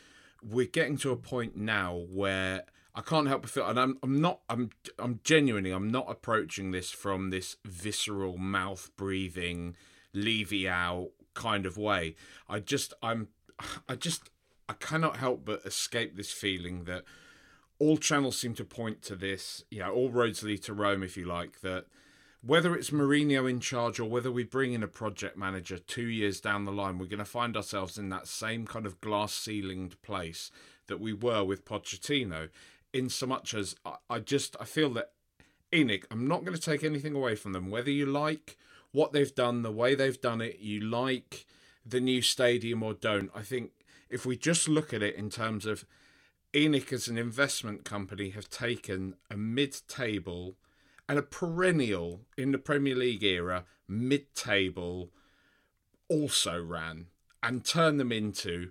we're 0.43 0.67
getting 0.67 0.97
to 0.99 1.13
a 1.13 1.17
point 1.17 1.57
now 1.57 1.95
where 2.11 2.65
I 2.95 3.01
can't 3.01 3.29
help 3.29 3.43
but 3.43 3.51
feel, 3.51 3.67
and 3.69 3.79
I'm, 3.79 3.97
I'm 4.03 4.21
not, 4.21 4.41
I'm, 4.51 4.71
I'm 4.99 5.21
genuinely, 5.25 5.71
I'm 5.71 5.89
not 5.89 6.11
approaching 6.11 6.73
this 6.73 6.91
from 6.91 7.31
this 7.31 7.57
visceral 7.65 8.37
mouth 8.39 8.91
breathing, 8.97 9.77
Levy 10.13 10.69
out 10.69 11.11
kind 11.35 11.67
of 11.67 11.77
way. 11.77 12.15
I 12.49 12.61
just, 12.61 12.95
I'm, 13.03 13.29
I 13.89 13.95
just, 13.95 14.31
I 14.69 14.75
cannot 14.75 15.17
help 15.17 15.45
but 15.45 15.65
escape 15.65 16.17
this 16.17 16.33
feeling 16.33 16.85
that 16.85 17.05
all 17.79 17.97
channels 17.97 18.39
seem 18.39 18.55
to 18.55 18.65
point 18.65 19.03
to 19.03 19.17
this. 19.17 19.65
You 19.71 19.81
know, 19.81 19.93
all 19.93 20.11
roads 20.11 20.43
lead 20.43 20.63
to 20.65 20.75
Rome, 20.75 21.03
if 21.03 21.17
you 21.17 21.25
like. 21.25 21.61
That 21.63 21.87
whether 22.45 22.75
it's 22.75 22.91
Mourinho 22.91 23.49
in 23.49 23.61
charge 23.61 24.01
or 24.01 24.05
whether 24.05 24.31
we 24.31 24.45
bring 24.45 24.73
in 24.73 24.83
a 24.83 24.89
project 24.89 25.37
manager 25.37 25.79
two 25.79 26.07
years 26.07 26.41
down 26.41 26.65
the 26.65 26.73
line, 26.73 26.99
we're 26.99 27.07
going 27.07 27.19
to 27.19 27.25
find 27.25 27.57
ourselves 27.57 27.99
in 27.99 28.09
that 28.09 28.27
same 28.27 28.67
kind 28.67 28.85
of 28.85 29.01
glass 29.01 29.33
ceilinged 29.33 30.01
place 30.03 30.51
that 30.89 31.01
we 31.01 31.13
were 31.13 31.45
with 31.45 31.65
Pochettino. 31.65 32.49
In 32.93 33.09
so 33.09 33.27
much 33.27 33.55
as 33.55 33.77
I, 33.85 33.97
I 34.11 34.19
just 34.19 34.57
I 34.61 34.65
feel 34.65 34.91
that 34.91 35.13
ENIC, 35.73 36.05
I'm 36.11 36.29
not 36.29 36.45
going 36.45 36.57
to 36.57 36.61
take 36.61 36.85
anything 36.85 37.15
away 37.15 37.35
from 37.37 37.53
them. 37.53 37.71
Whether 37.71 37.91
you 37.91 38.07
like 38.07 38.59
what 38.93 39.13
they've 39.13 39.35
done, 39.35 39.63
the 39.63 39.73
way 39.73 39.95
they've 39.95 40.21
done 40.21 40.41
it, 40.41 40.59
you 40.61 40.81
like 40.81 41.47
the 41.85 42.01
new 42.01 42.23
stadium 42.23 42.83
or 42.83 42.95
don't, 42.95 43.31
I 43.35 43.43
think 43.43 43.73
if 44.09 44.25
we 44.25 44.37
just 44.37 44.69
look 44.69 44.93
at 44.93 45.03
it 45.03 45.17
in 45.17 45.31
terms 45.31 45.67
of 45.67 45.85
ENIC 46.53 46.93
as 46.93 47.09
an 47.09 47.17
investment 47.17 47.85
company 47.85 48.31
have 48.31 48.51
taken 48.51 49.15
a 49.31 49.37
mid-table 49.37 50.57
and 51.09 51.19
a 51.19 51.23
perennial 51.23 52.21
in 52.37 52.53
the 52.53 52.59
Premier 52.59 52.95
League 52.95 53.25
era 53.25 53.65
mid-table 53.89 55.11
also 56.09 56.63
ran 56.63 57.07
and 57.43 57.65
turned 57.65 57.99
them 57.99 58.13
into 58.13 58.71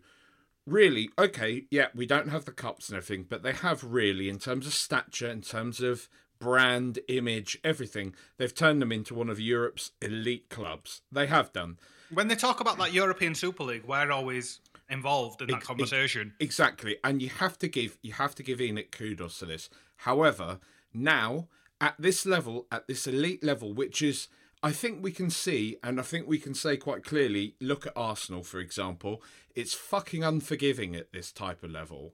really 0.67 1.09
okay 1.17 1.65
yeah 1.71 1.87
we 1.95 2.05
don't 2.05 2.29
have 2.29 2.45
the 2.45 2.51
cups 2.51 2.87
and 2.87 2.97
everything 2.97 3.25
but 3.27 3.41
they 3.41 3.51
have 3.51 3.83
really 3.83 4.29
in 4.29 4.37
terms 4.37 4.67
of 4.67 4.73
stature 4.73 5.27
in 5.27 5.41
terms 5.41 5.81
of 5.81 6.07
brand 6.41 6.99
image 7.07 7.57
everything 7.63 8.13
they've 8.37 8.55
turned 8.55 8.81
them 8.81 8.91
into 8.91 9.13
one 9.13 9.29
of 9.29 9.39
Europe's 9.39 9.91
elite 10.01 10.49
clubs 10.49 11.01
they 11.11 11.27
have 11.27 11.53
done 11.53 11.77
when 12.11 12.27
they 12.27 12.35
talk 12.35 12.59
about 12.59 12.77
that 12.77 12.91
European 12.93 13.33
Super 13.35 13.63
League 13.63 13.85
we're 13.85 14.11
always 14.11 14.59
involved 14.89 15.41
in 15.41 15.47
that 15.47 15.57
ex- 15.57 15.67
conversation 15.67 16.33
Exactly, 16.39 16.97
and 17.03 17.21
you 17.21 17.29
have 17.29 17.57
to 17.57 17.67
give 17.67 17.97
you 18.01 18.13
have 18.13 18.35
to 18.35 18.43
give 18.43 18.59
ENIC 18.59 18.91
kudos 18.91 19.39
to 19.39 19.45
this. 19.45 19.69
However, 19.95 20.59
Now, 20.93 21.47
at 21.79 21.95
this 21.97 22.25
level, 22.25 22.67
at 22.71 22.87
this 22.87 23.07
elite 23.07 23.43
level, 23.43 23.73
which 23.73 24.01
is, 24.01 24.27
I 24.61 24.71
think 24.71 25.01
we 25.01 25.11
can 25.11 25.29
see, 25.29 25.77
and 25.81 25.99
I 25.99 26.03
think 26.03 26.27
we 26.27 26.37
can 26.37 26.53
say 26.53 26.75
quite 26.77 27.03
clearly 27.03 27.55
look 27.61 27.87
at 27.87 27.93
Arsenal, 27.95 28.43
for 28.43 28.59
example. 28.59 29.23
It's 29.55 29.73
fucking 29.73 30.23
unforgiving 30.23 30.95
at 30.95 31.11
this 31.13 31.31
type 31.31 31.63
of 31.63 31.71
level. 31.71 32.13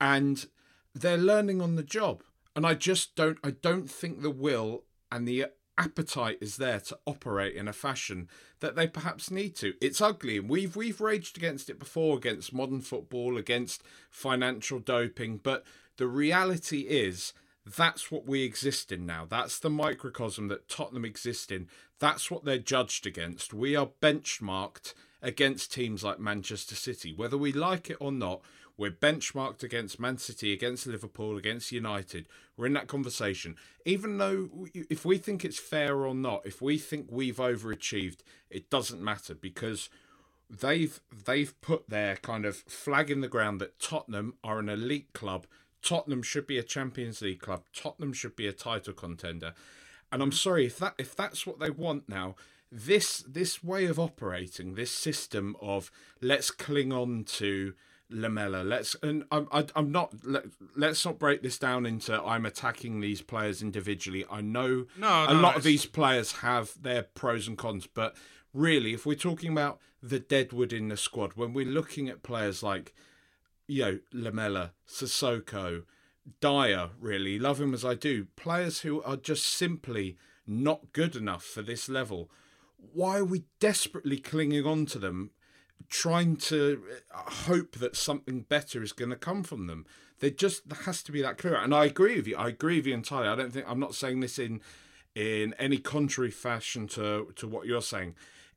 And 0.00 0.46
they're 0.94 1.18
learning 1.18 1.60
on 1.60 1.76
the 1.76 1.82
job. 1.82 2.22
And 2.54 2.66
I 2.66 2.74
just 2.74 3.16
don't, 3.16 3.38
I 3.42 3.50
don't 3.50 3.90
think 3.90 4.22
the 4.22 4.30
will 4.30 4.84
and 5.10 5.26
the 5.26 5.46
appetite 5.78 6.38
is 6.40 6.56
there 6.56 6.80
to 6.80 6.98
operate 7.06 7.54
in 7.56 7.66
a 7.66 7.72
fashion 7.72 8.28
that 8.60 8.76
they 8.76 8.86
perhaps 8.86 9.30
need 9.30 9.56
to. 9.56 9.74
It's 9.80 10.00
ugly. 10.00 10.36
And 10.38 10.48
we've 10.48 10.76
we've 10.76 11.00
raged 11.00 11.36
against 11.36 11.70
it 11.70 11.78
before, 11.78 12.16
against 12.16 12.52
modern 12.52 12.80
football, 12.80 13.36
against 13.36 13.82
financial 14.10 14.78
doping, 14.78 15.38
but 15.38 15.64
the 15.96 16.06
reality 16.06 16.80
is 16.80 17.32
that's 17.64 18.10
what 18.10 18.26
we 18.26 18.42
exist 18.42 18.90
in 18.90 19.06
now. 19.06 19.26
That's 19.28 19.58
the 19.58 19.70
microcosm 19.70 20.48
that 20.48 20.68
Tottenham 20.68 21.04
exist 21.04 21.52
in. 21.52 21.68
That's 21.98 22.30
what 22.30 22.44
they're 22.44 22.58
judged 22.58 23.06
against. 23.06 23.54
We 23.54 23.76
are 23.76 23.90
benchmarked 24.00 24.94
against 25.20 25.72
teams 25.72 26.02
like 26.02 26.18
Manchester 26.18 26.74
City. 26.74 27.12
Whether 27.14 27.38
we 27.38 27.52
like 27.52 27.88
it 27.88 27.98
or 28.00 28.10
not, 28.10 28.42
we're 28.76 28.90
benchmarked 28.90 29.62
against 29.62 30.00
Man 30.00 30.18
City, 30.18 30.52
against 30.52 30.86
Liverpool, 30.86 31.36
against 31.36 31.72
United. 31.72 32.26
We're 32.56 32.66
in 32.66 32.72
that 32.74 32.88
conversation. 32.88 33.56
Even 33.84 34.18
though, 34.18 34.48
if 34.74 35.04
we 35.04 35.18
think 35.18 35.44
it's 35.44 35.58
fair 35.58 36.04
or 36.06 36.14
not, 36.14 36.42
if 36.44 36.62
we 36.62 36.78
think 36.78 37.06
we've 37.10 37.36
overachieved, 37.36 38.20
it 38.50 38.70
doesn't 38.70 39.02
matter 39.02 39.34
because 39.34 39.88
they've 40.50 41.00
they've 41.24 41.58
put 41.60 41.88
their 41.88 42.16
kind 42.16 42.44
of 42.44 42.56
flag 42.56 43.10
in 43.10 43.22
the 43.22 43.28
ground 43.28 43.60
that 43.60 43.78
Tottenham 43.78 44.34
are 44.44 44.58
an 44.58 44.68
elite 44.68 45.12
club 45.14 45.46
Tottenham 45.82 46.22
should 46.22 46.46
be 46.46 46.58
a 46.58 46.62
Champions 46.62 47.20
League 47.20 47.40
club. 47.40 47.64
Tottenham 47.74 48.12
should 48.12 48.36
be 48.36 48.46
a 48.46 48.52
title 48.52 48.94
contender. 48.94 49.52
And 50.10 50.22
I'm 50.22 50.32
sorry 50.32 50.66
if 50.66 50.78
that 50.78 50.94
if 50.98 51.16
that's 51.16 51.46
what 51.46 51.58
they 51.58 51.70
want 51.70 52.08
now. 52.08 52.36
This 52.70 53.18
this 53.28 53.62
way 53.62 53.84
of 53.86 53.98
operating, 53.98 54.74
this 54.74 54.90
system 54.90 55.56
of 55.60 55.90
let's 56.22 56.50
cling 56.50 56.92
on 56.92 57.24
to 57.24 57.74
Lamela. 58.12 58.62
Let's 58.62 58.94
and 59.02 59.24
I'm 59.30 59.48
I, 59.50 59.60
am 59.60 59.66
i 59.74 59.78
am 59.78 59.92
not 59.92 60.14
let, 60.24 60.90
us 60.90 61.04
not 61.04 61.18
break 61.18 61.42
this 61.42 61.58
down 61.58 61.86
into 61.86 62.20
I'm 62.22 62.46
attacking 62.46 63.00
these 63.00 63.22
players 63.22 63.62
individually. 63.62 64.24
I 64.30 64.40
know 64.40 64.86
no, 64.98 65.26
a 65.28 65.34
lot 65.34 65.56
of 65.56 65.62
these 65.62 65.86
players 65.86 66.32
have 66.32 66.80
their 66.80 67.02
pros 67.02 67.48
and 67.48 67.58
cons, 67.58 67.86
but 67.86 68.16
really, 68.52 68.92
if 68.92 69.06
we're 69.06 69.16
talking 69.16 69.52
about 69.52 69.80
the 70.02 70.18
deadwood 70.18 70.72
in 70.72 70.88
the 70.88 70.96
squad, 70.96 71.32
when 71.34 71.52
we're 71.52 71.66
looking 71.66 72.08
at 72.08 72.22
players 72.22 72.62
like 72.62 72.92
you 73.66 73.82
know, 73.82 73.98
Lamela, 74.12 74.72
Sissoko, 74.86 75.84
Dier, 76.40 76.90
really, 77.00 77.38
love 77.38 77.60
him 77.60 77.74
as 77.74 77.84
I 77.84 77.94
do, 77.94 78.26
players 78.36 78.80
who 78.80 79.02
are 79.02 79.16
just 79.16 79.46
simply 79.46 80.16
not 80.46 80.92
good 80.92 81.16
enough 81.16 81.44
for 81.44 81.62
this 81.62 81.88
level. 81.88 82.30
Why 82.76 83.18
are 83.18 83.24
we 83.24 83.44
desperately 83.60 84.18
clinging 84.18 84.66
on 84.66 84.86
to 84.86 84.98
them, 84.98 85.30
trying 85.88 86.36
to 86.36 86.82
uh, 87.14 87.30
hope 87.30 87.76
that 87.76 87.96
something 87.96 88.42
better 88.42 88.82
is 88.82 88.92
going 88.92 89.10
to 89.10 89.16
come 89.16 89.42
from 89.42 89.66
them? 89.66 89.86
There 90.20 90.30
just 90.30 90.68
there 90.68 90.82
has 90.82 91.02
to 91.04 91.12
be 91.12 91.22
that 91.22 91.38
clear. 91.38 91.56
And 91.56 91.74
I 91.74 91.84
agree 91.84 92.16
with 92.16 92.26
you. 92.26 92.36
I 92.36 92.48
agree 92.48 92.76
with 92.76 92.86
you 92.86 92.94
entirely. 92.94 93.28
I 93.28 93.36
don't 93.36 93.52
think 93.52 93.66
I'm 93.68 93.80
not 93.80 93.94
saying 93.94 94.20
this 94.20 94.38
in 94.38 94.60
in 95.14 95.54
any 95.58 95.78
contrary 95.78 96.30
fashion 96.30 96.86
to 96.88 97.32
to 97.36 97.48
what 97.48 97.66
you're 97.66 97.82
saying 97.82 98.14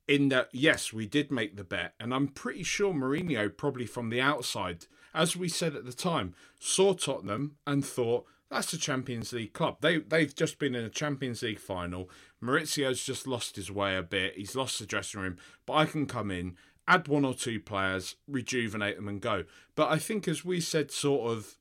in 0.07 0.29
that 0.29 0.49
yes, 0.51 0.93
we 0.93 1.05
did 1.05 1.31
make 1.31 1.55
the 1.55 1.63
bet, 1.63 1.93
and 1.99 2.13
I'm 2.13 2.27
pretty 2.27 2.63
sure 2.63 2.93
Mourinho 2.93 3.55
probably 3.55 3.85
from 3.85 4.09
the 4.09 4.21
outside, 4.21 4.85
as 5.13 5.35
we 5.35 5.49
said 5.49 5.75
at 5.75 5.85
the 5.85 5.93
time, 5.93 6.35
saw 6.59 6.93
Tottenham 6.93 7.55
and 7.65 7.83
thought 7.83 8.25
that's 8.49 8.73
a 8.73 8.77
Champions 8.77 9.33
League 9.33 9.53
club. 9.53 9.77
They 9.81 9.97
they've 9.97 10.33
just 10.33 10.59
been 10.59 10.75
in 10.75 10.85
a 10.85 10.89
Champions 10.89 11.41
League 11.41 11.59
final. 11.59 12.09
Mauricio's 12.41 13.03
just 13.03 13.25
lost 13.25 13.55
his 13.55 13.71
way 13.71 13.95
a 13.95 14.03
bit. 14.03 14.35
He's 14.35 14.55
lost 14.55 14.79
the 14.79 14.85
dressing 14.85 15.21
room, 15.21 15.37
but 15.65 15.73
I 15.73 15.85
can 15.85 16.05
come 16.05 16.29
in, 16.29 16.55
add 16.87 17.07
one 17.07 17.25
or 17.25 17.33
two 17.33 17.59
players, 17.59 18.15
rejuvenate 18.27 18.95
them, 18.95 19.07
and 19.07 19.21
go. 19.21 19.45
But 19.75 19.89
I 19.89 19.97
think 19.97 20.27
as 20.27 20.45
we 20.45 20.59
said, 20.59 20.91
sort 20.91 21.31
of 21.31 21.55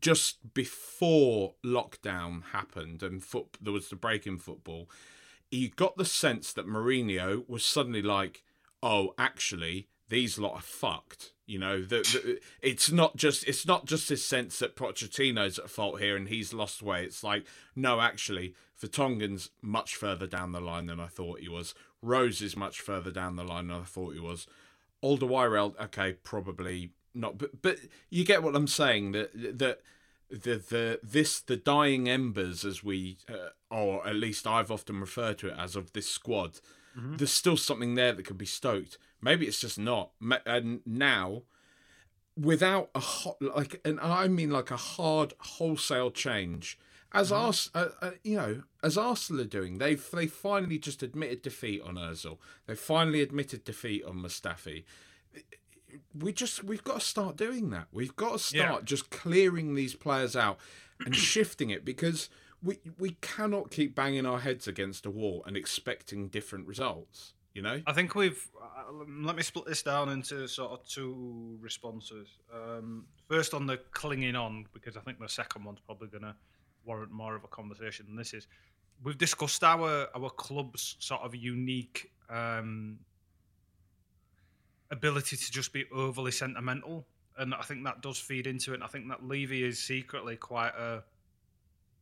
just 0.00 0.54
before 0.54 1.54
lockdown 1.64 2.42
happened 2.52 3.02
and 3.02 3.22
foot, 3.22 3.56
there 3.60 3.72
was 3.72 3.88
the 3.88 3.96
break 3.96 4.26
in 4.26 4.38
football 4.38 4.88
you 5.50 5.70
got 5.70 5.96
the 5.96 6.04
sense 6.04 6.52
that 6.52 6.66
Mourinho 6.66 7.48
was 7.48 7.64
suddenly 7.64 8.02
like, 8.02 8.42
oh, 8.82 9.14
actually, 9.18 9.88
these 10.08 10.38
lot 10.38 10.54
are 10.54 10.62
fucked. 10.62 11.32
You 11.46 11.58
know, 11.58 11.80
the, 11.80 12.00
the, 12.00 12.40
it's 12.60 12.90
not 12.92 13.16
just 13.16 13.46
it's 13.48 13.66
not 13.66 13.86
just 13.86 14.08
this 14.08 14.24
sense 14.24 14.58
that 14.58 14.76
Pochettino's 14.76 15.58
at 15.58 15.70
fault 15.70 16.00
here 16.00 16.16
and 16.16 16.28
he's 16.28 16.52
lost 16.52 16.82
way. 16.82 17.04
It's 17.04 17.24
like, 17.24 17.46
no, 17.74 18.00
actually, 18.00 18.54
Vertonghen's 18.78 19.50
much 19.60 19.96
further 19.96 20.26
down 20.26 20.52
the 20.52 20.60
line 20.60 20.86
than 20.86 21.00
I 21.00 21.08
thought 21.08 21.40
he 21.40 21.48
was. 21.48 21.74
Rose 22.00 22.40
is 22.40 22.56
much 22.56 22.80
further 22.80 23.10
down 23.10 23.36
the 23.36 23.44
line 23.44 23.68
than 23.68 23.80
I 23.80 23.84
thought 23.84 24.14
he 24.14 24.20
was. 24.20 24.46
Alderweireld, 25.02 25.78
okay, 25.80 26.12
probably 26.22 26.92
not, 27.14 27.38
but 27.38 27.60
but 27.62 27.78
you 28.10 28.24
get 28.24 28.42
what 28.42 28.54
I'm 28.54 28.68
saying 28.68 29.12
that 29.12 29.58
that 29.58 29.80
the 30.30 30.56
the 30.56 31.00
this 31.02 31.40
the 31.40 31.56
dying 31.56 32.08
embers 32.08 32.64
as 32.64 32.84
we 32.84 33.18
uh, 33.28 33.50
or 33.74 34.06
at 34.06 34.16
least 34.16 34.46
I've 34.46 34.70
often 34.70 35.00
referred 35.00 35.38
to 35.38 35.48
it 35.48 35.54
as 35.58 35.74
of 35.74 35.92
this 35.92 36.08
squad. 36.08 36.60
Mm-hmm. 36.96 37.16
There's 37.16 37.32
still 37.32 37.56
something 37.56 37.94
there 37.94 38.12
that 38.12 38.26
could 38.26 38.38
be 38.38 38.46
stoked. 38.46 38.98
Maybe 39.20 39.46
it's 39.46 39.60
just 39.60 39.78
not. 39.78 40.10
And 40.46 40.80
now, 40.86 41.42
without 42.36 42.90
a 42.94 43.00
hot 43.00 43.36
like, 43.40 43.80
and 43.84 43.98
I 44.00 44.28
mean 44.28 44.50
like 44.50 44.70
a 44.70 44.76
hard 44.76 45.34
wholesale 45.38 46.10
change, 46.10 46.78
as 47.12 47.30
mm-hmm. 47.30 47.44
Ars, 47.44 47.70
uh, 47.74 47.88
uh, 48.02 48.10
you 48.22 48.36
know, 48.36 48.62
as 48.82 48.98
Arsenal 48.98 49.42
are 49.42 49.46
doing, 49.46 49.78
they've 49.78 50.04
they 50.12 50.26
finally 50.26 50.78
just 50.78 51.02
admitted 51.02 51.42
defeat 51.42 51.82
on 51.82 51.94
Özil. 51.94 52.38
They 52.66 52.74
finally 52.74 53.22
admitted 53.22 53.64
defeat 53.64 54.04
on 54.04 54.16
Mustafi 54.16 54.84
we 56.18 56.32
just 56.32 56.64
we've 56.64 56.84
got 56.84 57.00
to 57.00 57.06
start 57.06 57.36
doing 57.36 57.70
that. 57.70 57.86
We've 57.92 58.14
got 58.16 58.32
to 58.32 58.38
start 58.38 58.80
yeah. 58.80 58.84
just 58.84 59.10
clearing 59.10 59.74
these 59.74 59.94
players 59.94 60.36
out 60.36 60.58
and 61.04 61.14
shifting 61.16 61.70
it 61.70 61.84
because 61.84 62.28
we 62.62 62.78
we 62.98 63.16
cannot 63.20 63.70
keep 63.70 63.94
banging 63.94 64.26
our 64.26 64.40
heads 64.40 64.66
against 64.66 65.06
a 65.06 65.10
wall 65.10 65.42
and 65.46 65.56
expecting 65.56 66.28
different 66.28 66.66
results. 66.66 67.34
You 67.54 67.62
know, 67.62 67.82
I 67.86 67.92
think 67.92 68.14
we've. 68.14 68.50
Uh, 68.60 68.92
let 69.20 69.34
me 69.34 69.42
split 69.42 69.66
this 69.66 69.82
down 69.82 70.10
into 70.10 70.46
sort 70.46 70.72
of 70.72 70.86
two 70.86 71.58
responses. 71.60 72.28
Um, 72.54 73.06
first, 73.28 73.52
on 73.52 73.66
the 73.66 73.78
clinging 73.90 74.36
on, 74.36 74.66
because 74.72 74.96
I 74.96 75.00
think 75.00 75.18
the 75.18 75.28
second 75.28 75.64
one's 75.64 75.80
probably 75.80 76.08
going 76.08 76.22
to 76.22 76.36
warrant 76.88 77.12
more 77.12 77.36
of 77.36 77.44
a 77.44 77.48
conversation 77.48 78.06
than 78.06 78.16
this 78.16 78.34
is. 78.34 78.46
We've 79.04 79.18
discussed 79.18 79.62
our 79.62 80.08
our 80.16 80.30
club's 80.30 80.96
sort 80.98 81.20
of 81.22 81.34
unique 81.36 82.10
um, 82.28 82.98
ability 84.90 85.36
to 85.36 85.52
just 85.52 85.72
be 85.72 85.84
overly 85.92 86.32
sentimental, 86.32 87.06
and 87.36 87.54
I 87.54 87.62
think 87.62 87.84
that 87.84 88.02
does 88.02 88.18
feed 88.18 88.46
into 88.46 88.72
it. 88.72 88.76
And 88.76 88.84
I 88.84 88.88
think 88.88 89.08
that 89.08 89.24
Levy 89.24 89.62
is 89.62 89.78
secretly 89.78 90.36
quite 90.36 90.74
a 90.76 91.04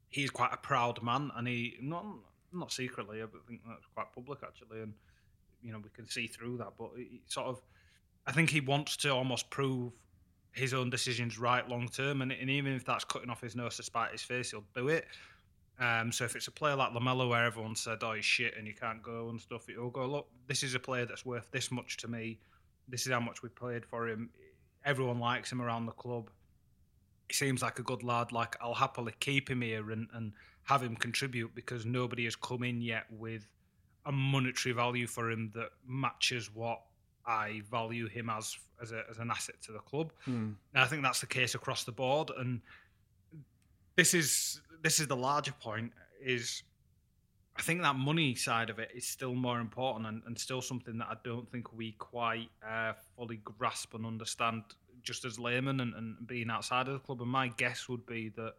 he's 0.08 0.30
quite 0.30 0.52
a 0.52 0.56
proud 0.56 1.02
man, 1.02 1.30
and 1.36 1.46
he 1.46 1.76
not 1.82 2.06
not 2.52 2.72
secretly, 2.72 3.22
I 3.22 3.26
think 3.46 3.60
that's 3.66 3.86
quite 3.94 4.12
public 4.14 4.40
actually, 4.42 4.80
and 4.82 4.94
you 5.62 5.72
know 5.72 5.78
we 5.78 5.90
can 5.90 6.08
see 6.08 6.26
through 6.26 6.58
that. 6.58 6.72
But 6.78 6.92
sort 7.26 7.46
of, 7.46 7.60
I 8.26 8.32
think 8.32 8.50
he 8.50 8.60
wants 8.60 8.96
to 8.98 9.10
almost 9.12 9.50
prove 9.50 9.92
his 10.56 10.74
own 10.74 10.90
decisions 10.90 11.38
right 11.38 11.68
long 11.68 11.88
term, 11.88 12.22
and, 12.22 12.32
and 12.32 12.50
even 12.50 12.72
if 12.72 12.84
that's 12.84 13.04
cutting 13.04 13.30
off 13.30 13.40
his 13.40 13.54
nose 13.54 13.76
to 13.76 13.82
spite 13.82 14.12
his 14.12 14.22
face, 14.22 14.50
he'll 14.50 14.64
do 14.74 14.88
it. 14.88 15.06
Um, 15.78 16.10
so 16.10 16.24
if 16.24 16.34
it's 16.34 16.48
a 16.48 16.50
player 16.50 16.74
like 16.74 16.94
Lamela 16.94 17.28
where 17.28 17.44
everyone 17.44 17.76
said, 17.76 17.98
"Oh, 18.02 18.14
he's 18.14 18.24
shit," 18.24 18.56
and 18.56 18.66
you 18.66 18.74
can't 18.74 19.02
go 19.02 19.28
and 19.28 19.40
stuff, 19.40 19.66
he'll 19.66 19.90
go, 19.90 20.06
"Look, 20.06 20.28
this 20.46 20.62
is 20.62 20.74
a 20.74 20.80
player 20.80 21.04
that's 21.04 21.26
worth 21.26 21.50
this 21.50 21.70
much 21.70 21.98
to 21.98 22.08
me 22.08 22.38
this 22.88 23.06
is 23.06 23.12
how 23.12 23.20
much 23.20 23.42
we 23.42 23.48
played 23.48 23.84
for 23.84 24.08
him. 24.08 24.30
Everyone 24.84 25.18
likes 25.18 25.50
him 25.50 25.60
around 25.60 25.86
the 25.86 25.92
club. 25.92 26.30
He 27.28 27.34
seems 27.34 27.62
like 27.62 27.78
a 27.78 27.82
good 27.82 28.02
lad. 28.02 28.32
Like 28.32 28.56
I'll 28.60 28.74
happily 28.74 29.12
keep 29.18 29.50
him 29.50 29.62
here 29.62 29.90
and, 29.90 30.08
and 30.12 30.32
have 30.64 30.82
him 30.82 30.96
contribute 30.96 31.54
because 31.54 31.84
nobody 31.84 32.24
has 32.24 32.36
come 32.36 32.62
in 32.62 32.80
yet 32.80 33.04
with 33.10 33.46
a 34.04 34.12
monetary 34.12 34.72
value 34.72 35.06
for 35.06 35.30
him 35.30 35.50
that 35.54 35.70
matches 35.86 36.50
what 36.54 36.82
I 37.26 37.62
value 37.70 38.08
him 38.08 38.30
as 38.30 38.56
as, 38.80 38.92
a, 38.92 39.02
as 39.10 39.18
an 39.18 39.30
asset 39.30 39.56
to 39.62 39.72
the 39.72 39.78
club. 39.78 40.12
Hmm. 40.24 40.52
And 40.74 40.84
I 40.84 40.86
think 40.86 41.02
that's 41.02 41.20
the 41.20 41.26
case 41.26 41.54
across 41.54 41.84
the 41.84 41.92
board. 41.92 42.30
And 42.36 42.60
this 43.96 44.14
is 44.14 44.60
this 44.82 45.00
is 45.00 45.06
the 45.06 45.16
larger 45.16 45.52
point 45.52 45.92
is 46.22 46.62
I 47.58 47.62
think 47.62 47.80
that 47.82 47.96
money 47.96 48.34
side 48.34 48.68
of 48.68 48.78
it 48.78 48.90
is 48.94 49.06
still 49.06 49.34
more 49.34 49.60
important 49.60 50.06
and, 50.06 50.22
and 50.26 50.38
still 50.38 50.60
something 50.60 50.98
that 50.98 51.08
I 51.08 51.16
don't 51.24 51.50
think 51.50 51.72
we 51.72 51.92
quite 51.92 52.50
uh, 52.66 52.92
fully 53.16 53.40
grasp 53.58 53.94
and 53.94 54.04
understand 54.04 54.62
just 55.02 55.24
as 55.24 55.38
laymen 55.38 55.80
and, 55.80 55.94
and 55.94 56.26
being 56.26 56.50
outside 56.50 56.86
of 56.88 56.94
the 56.94 56.98
club. 56.98 57.22
And 57.22 57.30
my 57.30 57.48
guess 57.48 57.88
would 57.88 58.04
be 58.04 58.28
that, 58.36 58.54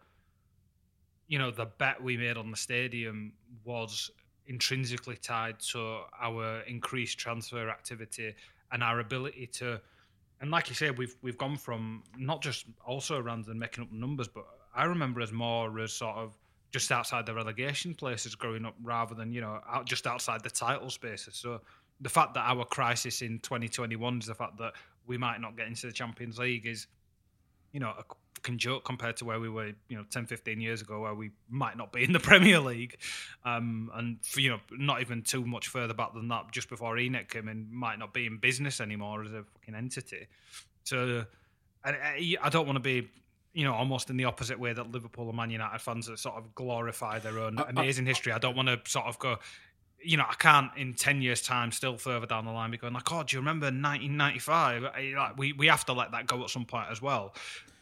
you 1.28 1.38
know, 1.38 1.52
the 1.52 1.66
bet 1.66 2.02
we 2.02 2.18
made 2.18 2.38
on 2.38 2.50
the 2.50 2.58
stadium 2.58 3.34
was 3.64 4.10
intrinsically 4.48 5.18
tied 5.18 5.60
to 5.60 6.00
our 6.20 6.62
increased 6.62 7.20
transfer 7.20 7.70
activity 7.70 8.34
and 8.72 8.84
our 8.84 9.00
ability 9.00 9.48
to 9.54 9.80
and 10.40 10.52
like 10.52 10.70
you 10.70 10.76
say, 10.76 10.92
we've 10.92 11.16
we've 11.22 11.38
gone 11.38 11.58
from 11.58 12.04
not 12.18 12.42
just 12.42 12.66
also 12.86 13.20
runs 13.20 13.48
and 13.48 13.60
making 13.60 13.84
up 13.84 13.92
numbers, 13.92 14.28
but 14.28 14.46
I 14.76 14.84
remember 14.84 15.22
as 15.22 15.32
more 15.32 15.80
as 15.80 15.94
sort 15.94 16.16
of 16.16 16.38
just 16.72 16.92
outside 16.92 17.26
the 17.26 17.34
relegation 17.34 17.96
places 17.96 18.36
growing 18.36 18.66
up, 18.66 18.76
rather 18.84 19.16
than 19.16 19.32
you 19.32 19.42
know 19.42 19.60
out 19.68 19.86
just 19.86 20.06
outside 20.06 20.44
the 20.44 20.50
title 20.50 20.90
spaces. 20.90 21.36
So 21.36 21.62
the 22.02 22.10
fact 22.10 22.36
that 22.36 22.46
our 22.48 22.66
crisis 22.66 23.24
in 23.24 23.40
2021 23.40 24.20
is 24.20 24.28
the 24.28 24.36
fact 24.36 24.58
that 24.60 24.74
we 25.08 25.18
might 25.18 25.42
not 25.42 25.58
get 25.58 25.68
into 25.68 25.88
the 25.88 25.94
Champions 25.94 26.38
League 26.38 26.68
is, 26.68 26.86
you 27.72 27.80
know, 27.80 27.94
a 27.98 28.04
fucking 28.38 28.58
joke 28.58 28.86
compared 28.86 29.18
to 29.18 29.26
where 29.26 29.40
we 29.40 29.50
were, 29.50 29.74
you 29.90 29.98
know, 29.98 30.06
10, 30.10 30.26
15 30.26 30.62
years 30.62 30.82
ago, 30.82 31.02
where 31.02 31.14
we 31.14 31.32
might 31.50 31.78
not 31.78 31.92
be 31.92 32.04
in 32.04 32.14
the 32.14 32.20
Premier 32.32 32.60
League. 32.60 32.98
Um, 33.46 33.92
and, 33.94 34.24
for, 34.24 34.40
you 34.40 34.52
know, 34.52 34.60
not 34.72 35.02
even 35.02 35.22
too 35.22 35.46
much 35.46 35.68
further 35.68 35.94
back 35.94 36.14
than 36.14 36.28
that, 36.30 36.52
just 36.52 36.70
before 36.70 36.96
ENIC 36.96 37.30
came 37.30 37.48
in, 37.48 37.68
might 37.72 38.00
not 38.00 38.14
be 38.14 38.26
in 38.26 38.38
business 38.38 38.80
anymore 38.80 39.24
as 39.24 39.34
a 39.34 39.44
fucking 39.44 39.76
entity. 39.76 40.28
So 40.84 41.26
I, 41.84 42.38
I 42.42 42.50
don't 42.50 42.66
want 42.66 42.78
to 42.78 42.82
be 42.82 43.10
you 43.58 43.64
know, 43.64 43.74
almost 43.74 44.12
in 44.12 44.18
the 44.18 44.26
opposite 44.26 44.60
way 44.60 44.72
that 44.72 44.92
Liverpool 44.92 45.28
and 45.30 45.36
Man 45.36 45.50
United 45.50 45.80
fans 45.80 46.06
that 46.06 46.20
sort 46.20 46.36
of 46.36 46.54
glorify 46.54 47.18
their 47.18 47.40
own 47.40 47.58
amazing 47.58 48.06
history. 48.06 48.32
I 48.32 48.38
don't 48.38 48.56
want 48.56 48.68
to 48.68 48.80
sort 48.88 49.08
of 49.08 49.18
go, 49.18 49.40
you 50.04 50.18
know, 50.18 50.26
I 50.30 50.36
can't 50.36 50.72
in 50.78 50.94
10 50.94 51.22
years' 51.22 51.42
time, 51.42 51.72
still 51.72 51.98
further 51.98 52.26
down 52.26 52.46
the 52.46 52.52
line, 52.52 52.72
be 52.72 52.78
going 52.78 52.94
like, 52.94 53.12
oh, 53.12 53.24
do 53.24 53.36
you 53.36 53.40
remember 53.40 53.66
1995? 53.66 54.84
Like, 55.16 55.38
we, 55.38 55.54
we 55.54 55.68
have 55.68 55.86
to 55.86 55.94
let 55.94 56.12
that 56.12 56.28
go 56.28 56.44
at 56.44 56.50
some 56.50 56.66
point 56.66 56.88
as 56.92 57.02
well 57.02 57.34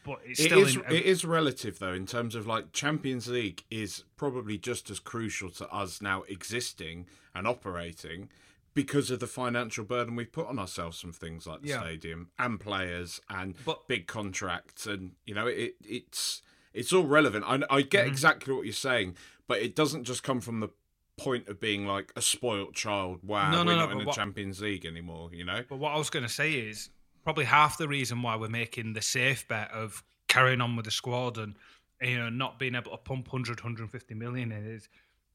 but 0.06 0.19
it's 0.23 0.39
it 0.39 0.43
still 0.43 0.60
is, 0.60 0.75
in, 0.75 0.84
it 0.88 1.04
is 1.04 1.25
relative 1.25 1.80
though 1.80 1.91
in 1.91 2.06
terms 2.06 2.36
of 2.36 2.45
like 2.45 2.71
Champions 2.71 3.28
League 3.28 3.63
is 3.71 4.04
probably 4.17 4.56
just 4.56 4.91
as 4.91 4.99
crucial 4.99 5.49
to 5.49 5.67
us 5.69 5.99
now 5.99 6.21
existing 6.30 7.08
and 7.34 7.47
operating 7.47 8.30
because 8.75 9.10
of 9.10 9.19
the 9.19 9.25
financial 9.25 9.84
burden 9.84 10.15
we 10.15 10.23
put 10.23 10.45
on 10.45 10.60
ourselves 10.60 10.99
from 10.99 11.12
things 11.12 11.47
like 11.47 11.63
the 11.63 11.69
yeah. 11.69 11.82
stadium 11.82 12.30
and 12.38 12.60
players 12.60 13.19
and 13.32 13.56
but, 13.65 13.88
big 13.88 14.06
contracts 14.06 14.86
and 14.86 15.13
you 15.25 15.34
know 15.34 15.47
it 15.47 15.73
it's 15.84 16.43
it's 16.75 16.91
all 16.93 17.06
relevant. 17.06 17.45
I, 17.47 17.62
I 17.69 17.82
get 17.82 18.01
mm-hmm. 18.01 18.12
exactly 18.12 18.54
what 18.54 18.65
you're 18.65 18.73
saying, 18.73 19.15
but 19.47 19.60
it 19.60 19.75
doesn't 19.75 20.04
just 20.04 20.23
come 20.23 20.41
from 20.41 20.60
the 20.60 20.69
point 21.17 21.47
of 21.47 21.60
being 21.60 21.88
like 21.88 22.12
a 22.15 22.21
spoilt 22.21 22.73
child. 22.73 23.19
Wow, 23.23 23.51
no, 23.51 23.60
we're 23.60 23.63
no, 23.63 23.75
not 23.75 23.86
no, 23.88 23.91
in 23.93 23.97
the 23.99 24.06
what, 24.06 24.15
Champions 24.15 24.62
League 24.62 24.86
anymore. 24.86 25.30
You 25.34 25.45
know. 25.45 25.63
But 25.67 25.78
what 25.78 25.93
I 25.93 25.97
was 25.97 26.10
going 26.10 26.25
to 26.25 26.32
say 26.32 26.54
is 26.54 26.89
probably 27.23 27.45
half 27.45 27.78
the 27.78 27.88
reason 27.88 28.21
why 28.21 28.36
we're 28.36 28.49
making 28.49 28.93
the 28.93 29.01
safe 29.01 29.47
bet 29.47 29.71
of 29.71 30.04
carrying 30.28 30.62
on 30.62 30.75
with 30.75 30.86
the 30.86 30.91
squad 30.91 31.38
and 31.38 31.56
you 32.01 32.17
know 32.17 32.30
not 32.30 32.60
being 32.60 32.75
able 32.75 32.91
to 32.91 32.97
pump 32.97 33.32
100 33.32 33.60
150 33.60 34.13
million 34.15 34.51
in 34.51 34.65
is 34.65 34.89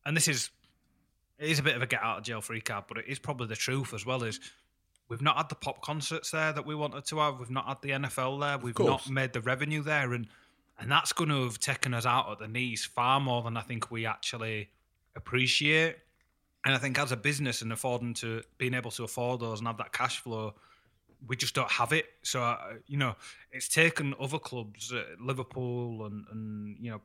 and 0.04 0.16
this 0.16 0.28
is 0.28 0.50
it 1.38 1.48
is 1.48 1.58
a 1.58 1.62
bit 1.62 1.74
of 1.74 1.82
a 1.82 1.86
get 1.86 2.02
out 2.02 2.18
of 2.18 2.24
jail 2.24 2.40
free 2.40 2.60
card 2.60 2.84
but 2.86 2.98
it 2.98 3.06
is 3.08 3.18
probably 3.18 3.46
the 3.46 3.56
truth 3.56 3.94
as 3.94 4.04
well 4.04 4.22
is 4.22 4.40
we've 5.08 5.22
not 5.22 5.36
had 5.36 5.48
the 5.48 5.54
pop 5.54 5.80
concerts 5.80 6.30
there 6.30 6.52
that 6.52 6.66
we 6.66 6.74
wanted 6.74 7.04
to 7.04 7.18
have 7.18 7.38
we've 7.38 7.50
not 7.50 7.66
had 7.66 7.78
the 7.82 7.90
NFL 7.90 8.40
there 8.40 8.58
we've 8.58 8.78
not 8.78 9.08
made 9.08 9.32
the 9.32 9.40
revenue 9.40 9.82
there 9.82 10.12
and 10.12 10.26
and 10.78 10.90
that's 10.90 11.12
going 11.12 11.30
to 11.30 11.44
have 11.44 11.58
taken 11.58 11.92
us 11.92 12.06
out 12.06 12.30
at 12.30 12.38
the 12.38 12.48
knees 12.48 12.84
far 12.84 13.20
more 13.20 13.42
than 13.42 13.56
I 13.56 13.60
think 13.60 13.90
we 13.90 14.06
actually 14.06 14.70
appreciate 15.16 15.96
and 16.64 16.74
I 16.74 16.78
think 16.78 16.98
as 16.98 17.12
a 17.12 17.16
business 17.16 17.62
and 17.62 17.72
affording 17.72 18.14
to 18.14 18.42
being 18.58 18.74
able 18.74 18.90
to 18.92 19.04
afford 19.04 19.40
those 19.40 19.60
and 19.60 19.66
have 19.66 19.78
that 19.78 19.92
cash 19.92 20.20
flow 20.20 20.54
we 21.26 21.36
just 21.36 21.54
don't 21.54 21.70
have 21.70 21.92
it. 21.92 22.06
So 22.22 22.42
uh, 22.42 22.74
you 22.86 22.96
know, 22.96 23.14
it's 23.52 23.68
taken 23.68 24.14
other 24.20 24.38
clubs, 24.38 24.92
uh, 24.92 25.02
Liverpool 25.18 26.06
and 26.06 26.24
and 26.30 26.76
you 26.80 26.90
know, 26.90 27.00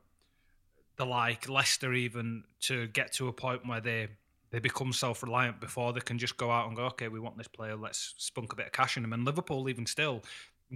the 0.96 1.04
like 1.04 1.48
Leicester 1.48 1.92
even 1.92 2.44
to 2.60 2.86
get 2.88 3.12
to 3.14 3.28
a 3.28 3.32
point 3.32 3.66
where 3.66 3.80
they 3.80 4.08
they 4.50 4.58
become 4.58 4.92
self 4.92 5.22
reliant 5.22 5.60
before 5.60 5.92
they 5.92 6.00
can 6.00 6.18
just 6.18 6.36
go 6.36 6.50
out 6.50 6.68
and 6.68 6.76
go, 6.76 6.84
okay, 6.84 7.08
we 7.08 7.20
want 7.20 7.36
this 7.36 7.48
player, 7.48 7.76
let's 7.76 8.14
spunk 8.18 8.52
a 8.52 8.56
bit 8.56 8.66
of 8.66 8.72
cash 8.72 8.96
in 8.96 9.02
them. 9.02 9.12
And 9.12 9.24
Liverpool 9.24 9.68
even 9.68 9.86
still 9.86 10.22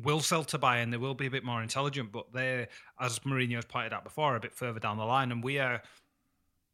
will 0.05 0.21
sell 0.21 0.45
to 0.45 0.59
buy 0.59 0.79
and 0.79 0.93
they 0.93 0.97
will 0.97 1.15
be 1.15 1.27
a 1.27 1.31
bit 1.31 1.43
more 1.43 1.63
intelligent, 1.63 2.13
but 2.13 2.33
they, 2.33 2.69
as 3.01 3.19
Mourinho 3.21 3.57
has 3.57 3.65
pointed 3.65 3.93
out 3.93 4.05
before, 4.05 4.37
a 4.37 4.41
bit 4.41 4.55
further 4.55 4.79
down 4.79 4.97
the 4.97 5.05
line, 5.05 5.33
and 5.33 5.43
we 5.43 5.59
are 5.59 5.83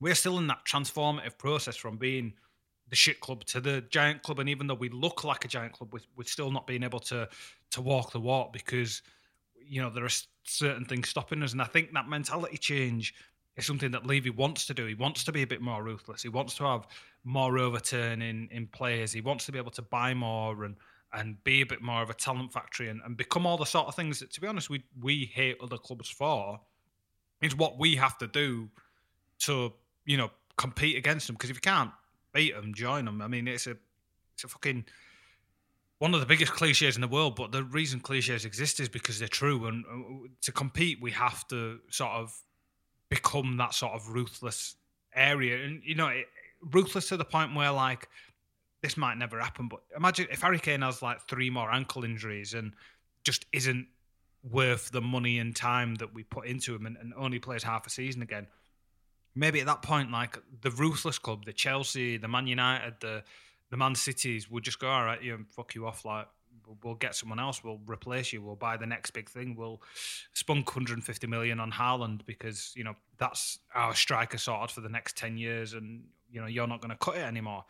we're 0.00 0.14
still 0.14 0.38
in 0.38 0.46
that 0.48 0.64
transformative 0.64 1.38
process 1.38 1.76
from 1.76 1.96
being 1.96 2.34
the 2.88 2.96
shit 2.96 3.20
club 3.20 3.44
to 3.44 3.60
the 3.60 3.82
giant 3.90 4.22
club, 4.22 4.38
and 4.38 4.48
even 4.48 4.66
though 4.66 4.74
we 4.74 4.88
look 4.88 5.24
like 5.24 5.44
a 5.44 5.48
giant 5.48 5.72
club, 5.72 5.92
we're, 5.92 6.24
still 6.24 6.50
not 6.50 6.66
being 6.66 6.82
able 6.82 7.00
to 7.00 7.28
to 7.70 7.80
walk 7.80 8.12
the 8.12 8.20
walk 8.20 8.52
because 8.52 9.02
you 9.54 9.82
know 9.82 9.90
there 9.90 10.04
are 10.04 10.10
certain 10.44 10.84
things 10.84 11.08
stopping 11.08 11.42
us, 11.42 11.52
and 11.52 11.60
I 11.60 11.64
think 11.64 11.92
that 11.92 12.08
mentality 12.08 12.58
change 12.58 13.14
is 13.56 13.66
something 13.66 13.90
that 13.90 14.06
Levy 14.06 14.30
wants 14.30 14.66
to 14.66 14.74
do. 14.74 14.86
He 14.86 14.94
wants 14.94 15.24
to 15.24 15.32
be 15.32 15.42
a 15.42 15.46
bit 15.46 15.60
more 15.60 15.82
ruthless. 15.82 16.22
He 16.22 16.28
wants 16.28 16.54
to 16.56 16.64
have 16.64 16.86
more 17.24 17.58
overturn 17.58 18.22
in, 18.22 18.48
in 18.52 18.66
players. 18.66 19.12
He 19.12 19.22
wants 19.22 19.46
to 19.46 19.52
be 19.52 19.58
able 19.58 19.70
to 19.72 19.82
buy 19.82 20.14
more 20.14 20.64
and 20.64 20.76
and 21.12 21.42
be 21.44 21.62
a 21.62 21.66
bit 21.66 21.80
more 21.80 22.02
of 22.02 22.10
a 22.10 22.14
talent 22.14 22.52
factory 22.52 22.88
and, 22.88 23.00
and 23.04 23.16
become 23.16 23.46
all 23.46 23.56
the 23.56 23.64
sort 23.64 23.86
of 23.86 23.94
things 23.94 24.20
that, 24.20 24.30
to 24.32 24.40
be 24.40 24.46
honest, 24.46 24.70
we 24.70 24.84
we 25.00 25.30
hate 25.34 25.56
other 25.60 25.78
clubs 25.78 26.08
for. 26.08 26.60
Is 27.42 27.54
what 27.54 27.78
we 27.78 27.96
have 27.96 28.16
to 28.18 28.26
do 28.26 28.70
to 29.40 29.72
you 30.06 30.16
know 30.16 30.30
compete 30.56 30.96
against 30.96 31.26
them. 31.26 31.34
Because 31.34 31.50
if 31.50 31.56
you 31.56 31.60
can't 31.60 31.90
beat 32.32 32.54
them, 32.54 32.74
join 32.74 33.04
them. 33.04 33.20
I 33.20 33.28
mean, 33.28 33.46
it's 33.46 33.66
a 33.66 33.76
it's 34.34 34.44
a 34.44 34.48
fucking 34.48 34.84
one 35.98 36.12
of 36.12 36.20
the 36.20 36.26
biggest 36.26 36.52
cliches 36.52 36.96
in 36.96 37.00
the 37.00 37.08
world. 37.08 37.36
But 37.36 37.52
the 37.52 37.64
reason 37.64 38.00
cliches 38.00 38.44
exist 38.44 38.80
is 38.80 38.88
because 38.88 39.18
they're 39.18 39.28
true. 39.28 39.66
And 39.66 39.84
uh, 39.84 40.28
to 40.42 40.52
compete, 40.52 40.98
we 41.00 41.10
have 41.12 41.46
to 41.48 41.80
sort 41.90 42.12
of 42.12 42.34
become 43.08 43.56
that 43.58 43.74
sort 43.74 43.92
of 43.92 44.08
ruthless 44.08 44.76
area. 45.14 45.64
And 45.64 45.82
you 45.84 45.94
know, 45.94 46.08
it, 46.08 46.26
ruthless 46.72 47.08
to 47.08 47.16
the 47.16 47.24
point 47.24 47.54
where 47.54 47.72
like 47.72 48.08
this 48.82 48.96
might 48.96 49.18
never 49.18 49.40
happen. 49.40 49.68
But 49.68 49.80
imagine 49.96 50.28
if 50.30 50.42
Harry 50.42 50.58
Kane 50.58 50.82
has 50.82 51.02
like 51.02 51.22
three 51.22 51.50
more 51.50 51.70
ankle 51.70 52.04
injuries 52.04 52.54
and 52.54 52.72
just 53.24 53.46
isn't 53.52 53.88
worth 54.48 54.92
the 54.92 55.00
money 55.00 55.40
and 55.40 55.56
time 55.56 55.96
that 55.96 56.14
we 56.14 56.22
put 56.22 56.46
into 56.46 56.72
him 56.72 56.86
and, 56.86 56.96
and 56.98 57.12
only 57.16 57.40
plays 57.40 57.64
half 57.64 57.84
a 57.84 57.90
season 57.90 58.22
again 58.22 58.46
maybe 59.36 59.60
at 59.60 59.66
that 59.66 59.82
point, 59.82 60.10
like 60.10 60.38
the 60.62 60.70
ruthless 60.70 61.18
club, 61.18 61.44
the 61.44 61.52
Chelsea, 61.52 62.16
the 62.16 62.26
Man 62.26 62.46
United, 62.46 62.94
the 63.00 63.22
the 63.70 63.76
Man 63.76 63.94
Cities 63.94 64.50
would 64.50 64.62
just 64.62 64.78
go, 64.78 64.88
all 64.88 65.04
right, 65.04 65.22
you 65.22 65.44
fuck 65.48 65.74
you 65.74 65.86
off, 65.86 66.04
like 66.04 66.26
we'll, 66.66 66.78
we'll 66.82 66.94
get 66.94 67.14
someone 67.14 67.38
else, 67.38 67.62
we'll 67.62 67.80
replace 67.86 68.32
you, 68.32 68.40
we'll 68.40 68.56
buy 68.56 68.76
the 68.76 68.86
next 68.86 69.10
big 69.10 69.28
thing, 69.28 69.56
we'll 69.56 69.82
spunk 70.32 70.68
150 70.68 71.26
million 71.26 71.60
on 71.60 71.70
Haaland 71.70 72.24
because 72.26 72.72
you 72.74 72.84
know 72.84 72.94
that's 73.18 73.58
our 73.74 73.94
striker 73.94 74.38
sorted 74.38 74.70
for 74.70 74.80
the 74.80 74.88
next 74.88 75.16
10 75.16 75.36
years, 75.36 75.74
and 75.74 76.04
you 76.30 76.40
know 76.40 76.46
you're 76.46 76.66
not 76.66 76.80
going 76.80 76.90
to 76.90 76.96
cut 76.96 77.16
it 77.16 77.24
anymore. 77.24 77.64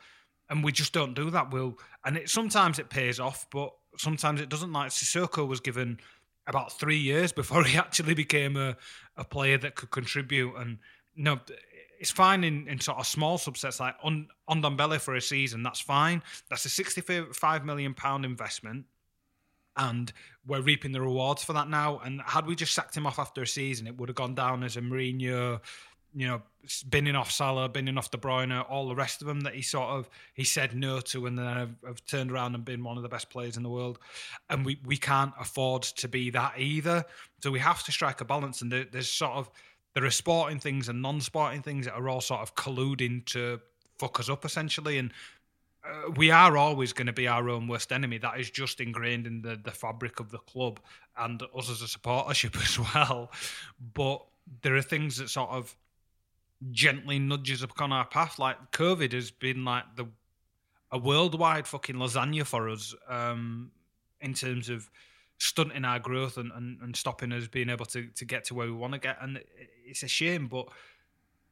And 0.48 0.62
we 0.62 0.70
just 0.70 0.92
don't 0.92 1.14
do 1.14 1.30
that. 1.30 1.50
We'll 1.50 1.76
and 2.04 2.16
it 2.16 2.30
sometimes 2.30 2.78
it 2.78 2.88
pays 2.88 3.18
off, 3.18 3.46
but 3.50 3.72
sometimes 3.98 4.40
it 4.40 4.48
doesn't. 4.48 4.72
Like 4.72 4.90
Sissoko 4.90 5.46
was 5.46 5.60
given 5.60 5.98
about 6.46 6.78
three 6.78 6.98
years 6.98 7.32
before 7.32 7.64
he 7.64 7.76
actually 7.76 8.14
became 8.14 8.56
a, 8.56 8.76
a 9.16 9.24
player 9.24 9.58
that 9.58 9.74
could 9.74 9.90
contribute 9.90 10.54
and 10.56 10.78
no, 11.16 11.40
it's 11.98 12.10
fine 12.10 12.44
in, 12.44 12.68
in 12.68 12.78
sort 12.78 12.98
of 12.98 13.06
small 13.06 13.38
subsets 13.38 13.80
like 13.80 13.94
on 14.02 14.28
on 14.46 14.62
Ndombele 14.62 15.00
for 15.00 15.14
a 15.14 15.20
season. 15.20 15.62
That's 15.62 15.80
fine. 15.80 16.22
That's 16.50 16.64
a 16.64 16.68
sixty-five 16.68 17.64
million 17.64 17.94
pound 17.94 18.24
investment, 18.24 18.84
and 19.76 20.12
we're 20.46 20.60
reaping 20.60 20.92
the 20.92 21.00
rewards 21.00 21.42
for 21.42 21.54
that 21.54 21.68
now. 21.68 22.00
And 22.04 22.20
had 22.24 22.46
we 22.46 22.54
just 22.54 22.74
sacked 22.74 22.96
him 22.96 23.06
off 23.06 23.18
after 23.18 23.42
a 23.42 23.46
season, 23.46 23.86
it 23.86 23.96
would 23.96 24.08
have 24.08 24.16
gone 24.16 24.34
down 24.34 24.62
as 24.62 24.76
a 24.76 24.80
Mourinho, 24.80 25.60
you 26.14 26.26
know, 26.28 26.42
binning 26.88 27.16
off 27.16 27.30
Salah, 27.30 27.68
binning 27.68 27.96
off 27.96 28.10
De 28.10 28.18
Bruyne, 28.18 28.64
all 28.68 28.88
the 28.88 28.94
rest 28.94 29.22
of 29.22 29.26
them 29.26 29.40
that 29.40 29.54
he 29.54 29.62
sort 29.62 29.88
of 29.88 30.08
he 30.34 30.44
said 30.44 30.74
no 30.74 31.00
to, 31.00 31.26
and 31.26 31.38
then 31.38 31.46
have, 31.46 31.74
have 31.86 32.04
turned 32.06 32.30
around 32.30 32.54
and 32.54 32.64
been 32.64 32.84
one 32.84 32.96
of 32.98 33.02
the 33.02 33.08
best 33.08 33.30
players 33.30 33.56
in 33.56 33.62
the 33.62 33.70
world. 33.70 33.98
And 34.50 34.66
we 34.66 34.78
we 34.84 34.98
can't 34.98 35.32
afford 35.40 35.82
to 35.82 36.08
be 36.08 36.28
that 36.30 36.58
either. 36.58 37.04
So 37.42 37.50
we 37.50 37.58
have 37.60 37.82
to 37.84 37.92
strike 37.92 38.20
a 38.20 38.24
balance. 38.26 38.60
And 38.60 38.70
there, 38.70 38.84
there's 38.90 39.10
sort 39.10 39.32
of 39.32 39.50
there 39.96 40.04
are 40.04 40.10
sporting 40.10 40.58
things 40.58 40.90
and 40.90 41.00
non-sporting 41.00 41.62
things 41.62 41.86
that 41.86 41.94
are 41.94 42.06
all 42.06 42.20
sort 42.20 42.42
of 42.42 42.54
colluding 42.54 43.24
to 43.24 43.58
fuck 43.98 44.20
us 44.20 44.28
up 44.28 44.44
essentially. 44.44 44.98
And 44.98 45.10
uh, 45.82 46.10
we 46.16 46.30
are 46.30 46.58
always 46.58 46.92
going 46.92 47.06
to 47.06 47.14
be 47.14 47.26
our 47.26 47.48
own 47.48 47.66
worst 47.66 47.90
enemy. 47.90 48.18
That 48.18 48.38
is 48.38 48.50
just 48.50 48.82
ingrained 48.82 49.26
in 49.26 49.40
the, 49.40 49.56
the 49.56 49.70
fabric 49.70 50.20
of 50.20 50.30
the 50.30 50.36
club 50.36 50.80
and 51.16 51.42
us 51.56 51.70
as 51.70 51.80
a 51.80 51.86
supportership 51.86 52.54
as 52.62 52.78
well. 52.94 53.32
But 53.94 54.22
there 54.60 54.76
are 54.76 54.82
things 54.82 55.16
that 55.16 55.30
sort 55.30 55.48
of 55.48 55.74
gently 56.72 57.18
nudges 57.18 57.62
upon 57.62 57.90
our 57.90 58.04
path. 58.04 58.38
Like 58.38 58.72
covid 58.72 59.14
has 59.14 59.30
been 59.30 59.64
like 59.64 59.84
the 59.96 60.08
a 60.92 60.98
worldwide 60.98 61.66
fucking 61.66 61.96
lasagna 61.96 62.44
for 62.44 62.68
us 62.68 62.94
um, 63.08 63.70
in 64.20 64.34
terms 64.34 64.68
of 64.68 64.90
stunting 65.38 65.84
our 65.84 65.98
growth 65.98 66.36
and, 66.36 66.50
and, 66.52 66.80
and 66.80 66.96
stopping 66.96 67.32
us 67.32 67.46
being 67.46 67.68
able 67.68 67.86
to, 67.86 68.06
to 68.08 68.24
get 68.24 68.44
to 68.44 68.54
where 68.54 68.66
we 68.66 68.72
want 68.72 68.94
to 68.94 68.98
get. 68.98 69.18
And 69.20 69.40
it's 69.84 70.02
a 70.02 70.08
shame, 70.08 70.48
but 70.48 70.68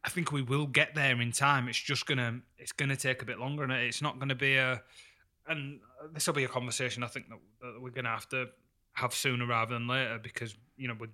I 0.04 0.10
think 0.10 0.32
we 0.32 0.42
will 0.42 0.66
get 0.66 0.94
there 0.94 1.20
in 1.20 1.32
time. 1.32 1.68
It's 1.68 1.80
just 1.80 2.06
gonna 2.06 2.40
it's 2.58 2.72
gonna 2.72 2.96
take 2.96 3.22
a 3.22 3.24
bit 3.24 3.38
longer, 3.38 3.64
and 3.64 3.72
it's 3.72 4.02
not 4.02 4.18
gonna 4.18 4.34
be 4.34 4.56
a. 4.56 4.82
And 5.46 5.80
this 6.12 6.26
will 6.26 6.34
be 6.34 6.44
a 6.44 6.48
conversation 6.48 7.02
I 7.02 7.06
think 7.06 7.28
that, 7.28 7.38
that 7.60 7.80
we're 7.80 7.90
gonna 7.90 8.10
have 8.10 8.28
to 8.30 8.48
have 8.92 9.14
sooner 9.14 9.46
rather 9.46 9.74
than 9.74 9.88
later 9.88 10.18
because 10.22 10.54
you 10.76 10.88
know 10.88 10.94
we 10.98 11.08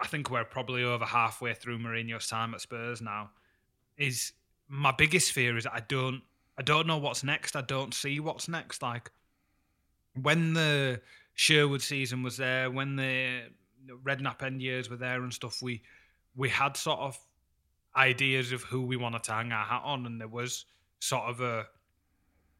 I 0.00 0.06
think 0.06 0.30
we're 0.30 0.44
probably 0.44 0.84
over 0.84 1.04
halfway 1.04 1.52
through 1.54 1.78
Mourinho's 1.78 2.28
time 2.28 2.54
at 2.54 2.60
Spurs 2.60 3.02
now. 3.02 3.30
Is 3.96 4.32
my 4.68 4.92
biggest 4.92 5.32
fear 5.32 5.56
is 5.56 5.66
I 5.66 5.80
don't 5.88 6.22
I 6.56 6.62
don't 6.62 6.86
know 6.86 6.98
what's 6.98 7.24
next. 7.24 7.56
I 7.56 7.60
don't 7.62 7.92
see 7.92 8.20
what's 8.20 8.48
next. 8.48 8.82
Like 8.82 9.10
when 10.20 10.54
the 10.54 11.00
Sherwood 11.34 11.82
season 11.82 12.22
was 12.22 12.36
there, 12.36 12.70
when 12.70 12.96
the 12.96 13.42
Redknapp 14.04 14.42
end 14.42 14.62
years 14.62 14.88
were 14.88 14.96
there 14.96 15.22
and 15.22 15.32
stuff, 15.32 15.60
we 15.62 15.82
we 16.36 16.48
had 16.48 16.76
sort 16.76 17.00
of 17.00 17.18
ideas 17.96 18.52
of 18.52 18.62
who 18.62 18.82
we 18.82 18.96
wanted 18.96 19.22
to 19.24 19.32
hang 19.32 19.52
our 19.52 19.64
hat 19.64 19.82
on, 19.84 20.06
and 20.06 20.20
there 20.20 20.28
was 20.28 20.64
sort 21.00 21.24
of 21.24 21.40
a 21.40 21.66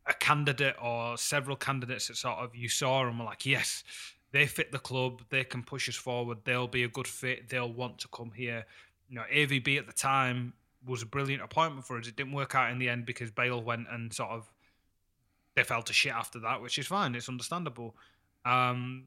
a 0.06 0.14
candidate 0.14 0.76
or 0.82 1.16
several 1.16 1.56
candidates 1.56 2.08
that 2.08 2.16
sort 2.16 2.38
of 2.38 2.54
you 2.54 2.68
saw 2.68 3.06
and 3.06 3.18
were 3.18 3.24
like, 3.24 3.46
yes, 3.46 3.84
they 4.32 4.46
fit 4.46 4.70
the 4.70 4.78
club, 4.78 5.22
they 5.30 5.44
can 5.44 5.62
push 5.62 5.88
us 5.88 5.94
forward, 5.94 6.38
they'll 6.44 6.68
be 6.68 6.84
a 6.84 6.88
good 6.88 7.06
fit, 7.06 7.48
they'll 7.48 7.72
want 7.72 7.98
to 7.98 8.08
come 8.08 8.30
here. 8.34 8.66
You 9.08 9.16
know, 9.16 9.24
AVB 9.32 9.78
at 9.78 9.86
the 9.86 9.92
time 9.92 10.52
was 10.86 11.02
a 11.02 11.06
brilliant 11.06 11.42
appointment 11.42 11.86
for 11.86 11.98
us. 11.98 12.06
It 12.06 12.16
didn't 12.16 12.32
work 12.32 12.54
out 12.54 12.70
in 12.70 12.78
the 12.78 12.88
end 12.88 13.06
because 13.06 13.30
Bale 13.30 13.62
went 13.62 13.86
and 13.90 14.12
sort 14.12 14.30
of 14.30 14.50
they 15.54 15.62
fell 15.62 15.82
to 15.82 15.92
shit 15.92 16.12
after 16.12 16.40
that, 16.40 16.60
which 16.60 16.78
is 16.78 16.86
fine. 16.86 17.14
It's 17.14 17.28
understandable. 17.28 17.94
Um, 18.44 19.04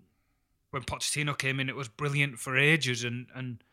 when 0.72 0.84
Pochettino 0.84 1.38
came 1.38 1.60
in, 1.60 1.70
it 1.70 1.76
was 1.76 1.88
brilliant 1.88 2.40
for 2.40 2.58
ages, 2.58 3.04
and 3.04 3.28
and 3.36 3.64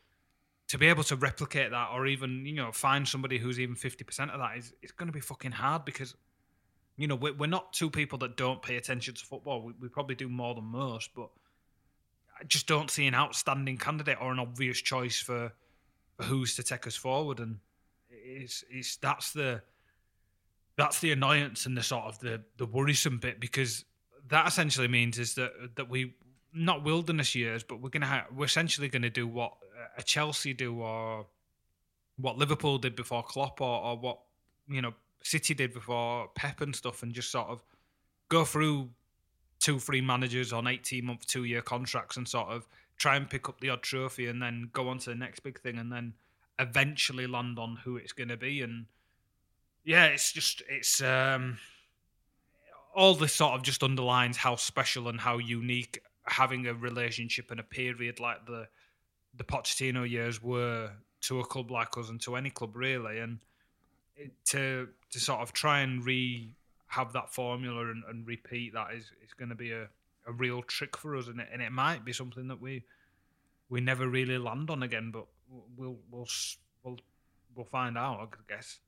to 0.68 0.78
be 0.78 0.86
able 0.86 1.04
to 1.04 1.16
replicate 1.16 1.70
that, 1.70 1.88
or 1.92 2.06
even 2.06 2.46
you 2.46 2.54
know 2.54 2.72
find 2.72 3.06
somebody 3.06 3.38
who's 3.38 3.60
even 3.60 3.74
fifty 3.74 4.04
percent 4.04 4.30
of 4.30 4.40
that 4.40 4.56
is 4.56 4.72
it's 4.82 4.92
going 4.92 5.08
to 5.08 5.12
be 5.12 5.20
fucking 5.20 5.52
hard 5.52 5.84
because 5.84 6.14
you 6.96 7.06
know 7.06 7.16
we're, 7.16 7.34
we're 7.34 7.46
not 7.46 7.72
two 7.72 7.90
people 7.90 8.18
that 8.18 8.36
don't 8.36 8.62
pay 8.62 8.76
attention 8.76 9.14
to 9.14 9.24
football. 9.24 9.62
We, 9.62 9.72
we 9.80 9.88
probably 9.88 10.14
do 10.14 10.28
more 10.28 10.54
than 10.54 10.64
most, 10.64 11.10
but 11.14 11.28
I 12.40 12.44
just 12.44 12.66
don't 12.66 12.90
see 12.90 13.06
an 13.06 13.14
outstanding 13.14 13.78
candidate 13.78 14.18
or 14.20 14.32
an 14.32 14.38
obvious 14.38 14.80
choice 14.80 15.18
for, 15.18 15.52
for 16.16 16.22
who's 16.24 16.56
to 16.56 16.62
take 16.62 16.86
us 16.86 16.96
forward, 16.96 17.40
and 17.40 17.58
it's 18.10 18.64
it's 18.70 18.96
that's 18.96 19.32
the 19.32 19.62
that's 20.76 21.00
the 21.00 21.12
annoyance 21.12 21.66
and 21.66 21.76
the 21.76 21.82
sort 21.82 22.04
of 22.04 22.18
the 22.20 22.42
the 22.56 22.66
worrisome 22.66 23.18
bit 23.18 23.40
because 23.40 23.84
that 24.28 24.46
essentially 24.46 24.88
means 24.88 25.18
is 25.18 25.34
that 25.34 25.52
that 25.76 25.88
we 25.88 26.14
not 26.52 26.84
wilderness 26.84 27.34
years, 27.34 27.62
but 27.62 27.80
we're 27.80 27.90
gonna 27.90 28.06
ha- 28.06 28.26
we're 28.34 28.44
essentially 28.44 28.88
gonna 28.88 29.10
do 29.10 29.26
what 29.26 29.54
a 29.96 30.02
Chelsea 30.02 30.54
do 30.54 30.80
or 30.80 31.26
what 32.16 32.38
Liverpool 32.38 32.78
did 32.78 32.94
before 32.94 33.22
Klopp 33.22 33.60
or, 33.60 33.82
or 33.82 33.96
what 33.96 34.20
you 34.68 34.80
know 34.80 34.94
City 35.22 35.54
did 35.54 35.72
before 35.72 36.28
Pep 36.34 36.60
and 36.60 36.74
stuff, 36.74 37.02
and 37.02 37.12
just 37.12 37.30
sort 37.30 37.48
of 37.48 37.62
go 38.28 38.44
through 38.44 38.90
two, 39.58 39.78
three 39.78 40.00
managers 40.00 40.52
on 40.52 40.66
eighteen 40.66 41.06
month, 41.06 41.26
two 41.26 41.44
year 41.44 41.62
contracts, 41.62 42.16
and 42.16 42.28
sort 42.28 42.48
of 42.48 42.66
try 42.96 43.16
and 43.16 43.28
pick 43.28 43.48
up 43.48 43.60
the 43.60 43.70
odd 43.70 43.82
trophy, 43.82 44.26
and 44.26 44.40
then 44.40 44.70
go 44.72 44.88
on 44.88 44.98
to 44.98 45.10
the 45.10 45.16
next 45.16 45.40
big 45.40 45.60
thing, 45.60 45.78
and 45.78 45.90
then 45.90 46.14
eventually 46.58 47.26
land 47.26 47.58
on 47.58 47.76
who 47.84 47.96
it's 47.96 48.12
to 48.12 48.36
be. 48.36 48.62
And 48.62 48.86
yeah, 49.84 50.06
it's 50.06 50.32
just 50.32 50.62
it's 50.68 51.02
um, 51.02 51.58
all 52.94 53.14
this 53.14 53.34
sort 53.34 53.54
of 53.54 53.62
just 53.62 53.82
underlines 53.82 54.36
how 54.36 54.56
special 54.56 55.08
and 55.08 55.20
how 55.20 55.38
unique 55.38 56.00
having 56.26 56.66
a 56.66 56.74
relationship 56.74 57.50
and 57.50 57.60
a 57.60 57.64
period 57.64 58.20
like 58.20 58.46
the 58.46 58.66
the 59.36 59.44
Pochettino 59.44 60.08
years 60.08 60.42
were 60.42 60.90
to 61.22 61.40
a 61.40 61.44
club 61.44 61.70
like 61.70 61.98
us 61.98 62.08
and 62.08 62.20
to 62.20 62.36
any 62.36 62.50
club 62.50 62.76
really, 62.76 63.18
and 63.18 63.38
it, 64.16 64.32
to 64.46 64.88
to 65.10 65.20
sort 65.20 65.40
of 65.40 65.52
try 65.52 65.80
and 65.80 66.04
re 66.04 66.50
have 66.86 67.12
that 67.12 67.32
formula 67.32 67.90
and, 67.90 68.04
and 68.08 68.26
repeat 68.26 68.72
that 68.74 68.94
is 68.94 69.10
is 69.24 69.32
going 69.36 69.48
to 69.48 69.54
be 69.54 69.72
a, 69.72 69.88
a 70.26 70.32
real 70.32 70.62
trick 70.62 70.96
for 70.96 71.16
us, 71.16 71.26
and 71.28 71.40
it, 71.40 71.48
and 71.52 71.60
it 71.60 71.72
might 71.72 72.04
be 72.04 72.12
something 72.12 72.48
that 72.48 72.60
we 72.60 72.84
we 73.68 73.80
never 73.80 74.08
really 74.08 74.38
land 74.38 74.70
on 74.70 74.82
again, 74.82 75.10
but 75.10 75.26
we'll 75.76 75.98
we'll 76.10 76.28
we'll 76.82 76.98
we'll 77.54 77.66
find 77.66 77.98
out, 77.98 78.20
I 78.20 78.54
guess. 78.54 78.78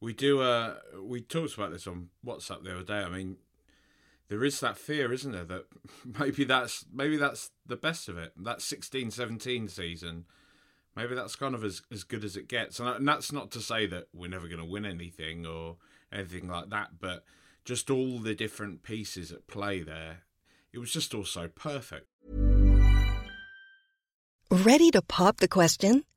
We 0.00 0.12
do. 0.12 0.40
Uh, 0.40 0.76
we 1.02 1.20
talked 1.20 1.54
about 1.54 1.72
this 1.72 1.86
on 1.86 2.08
WhatsApp 2.24 2.64
the 2.64 2.74
other 2.74 2.82
day. 2.82 2.98
I 2.98 3.08
mean, 3.08 3.36
there 4.28 4.44
is 4.44 4.60
that 4.60 4.78
fear, 4.78 5.12
isn't 5.12 5.32
there, 5.32 5.44
that 5.44 5.64
maybe 6.18 6.44
that's 6.44 6.84
maybe 6.92 7.16
that's 7.16 7.50
the 7.64 7.76
best 7.76 8.08
of 8.08 8.18
it. 8.18 8.32
That 8.36 8.58
16-17 8.58 9.70
season, 9.70 10.24
maybe 10.94 11.14
that's 11.14 11.36
kind 11.36 11.54
of 11.54 11.64
as, 11.64 11.82
as 11.90 12.04
good 12.04 12.24
as 12.24 12.36
it 12.36 12.48
gets. 12.48 12.80
And, 12.80 12.88
and 12.88 13.08
that's 13.08 13.32
not 13.32 13.50
to 13.52 13.60
say 13.60 13.86
that 13.86 14.08
we're 14.12 14.30
never 14.30 14.48
going 14.48 14.60
to 14.60 14.64
win 14.64 14.84
anything 14.84 15.46
or 15.46 15.76
anything 16.12 16.48
like 16.48 16.70
that, 16.70 16.98
but 17.00 17.24
just 17.64 17.90
all 17.90 18.18
the 18.18 18.34
different 18.34 18.82
pieces 18.82 19.32
at 19.32 19.46
play 19.46 19.82
there, 19.82 20.22
it 20.72 20.78
was 20.78 20.92
just 20.92 21.14
all 21.14 21.24
so 21.24 21.48
perfect. 21.48 22.06
Ready 24.50 24.90
to 24.92 25.02
pop 25.02 25.38
the 25.38 25.48
question? 25.48 26.04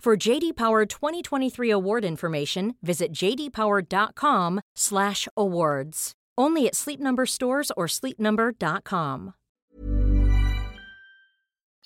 For 0.00 0.16
JD 0.16 0.56
Power 0.56 0.86
2023 0.86 1.70
award 1.70 2.04
information, 2.04 2.76
visit 2.82 3.12
jdpower.com/awards. 3.12 6.12
Only 6.38 6.66
at 6.68 6.76
Sleep 6.76 7.00
Number 7.00 7.26
stores 7.26 7.72
or 7.76 7.86
sleepnumber.com. 7.86 9.34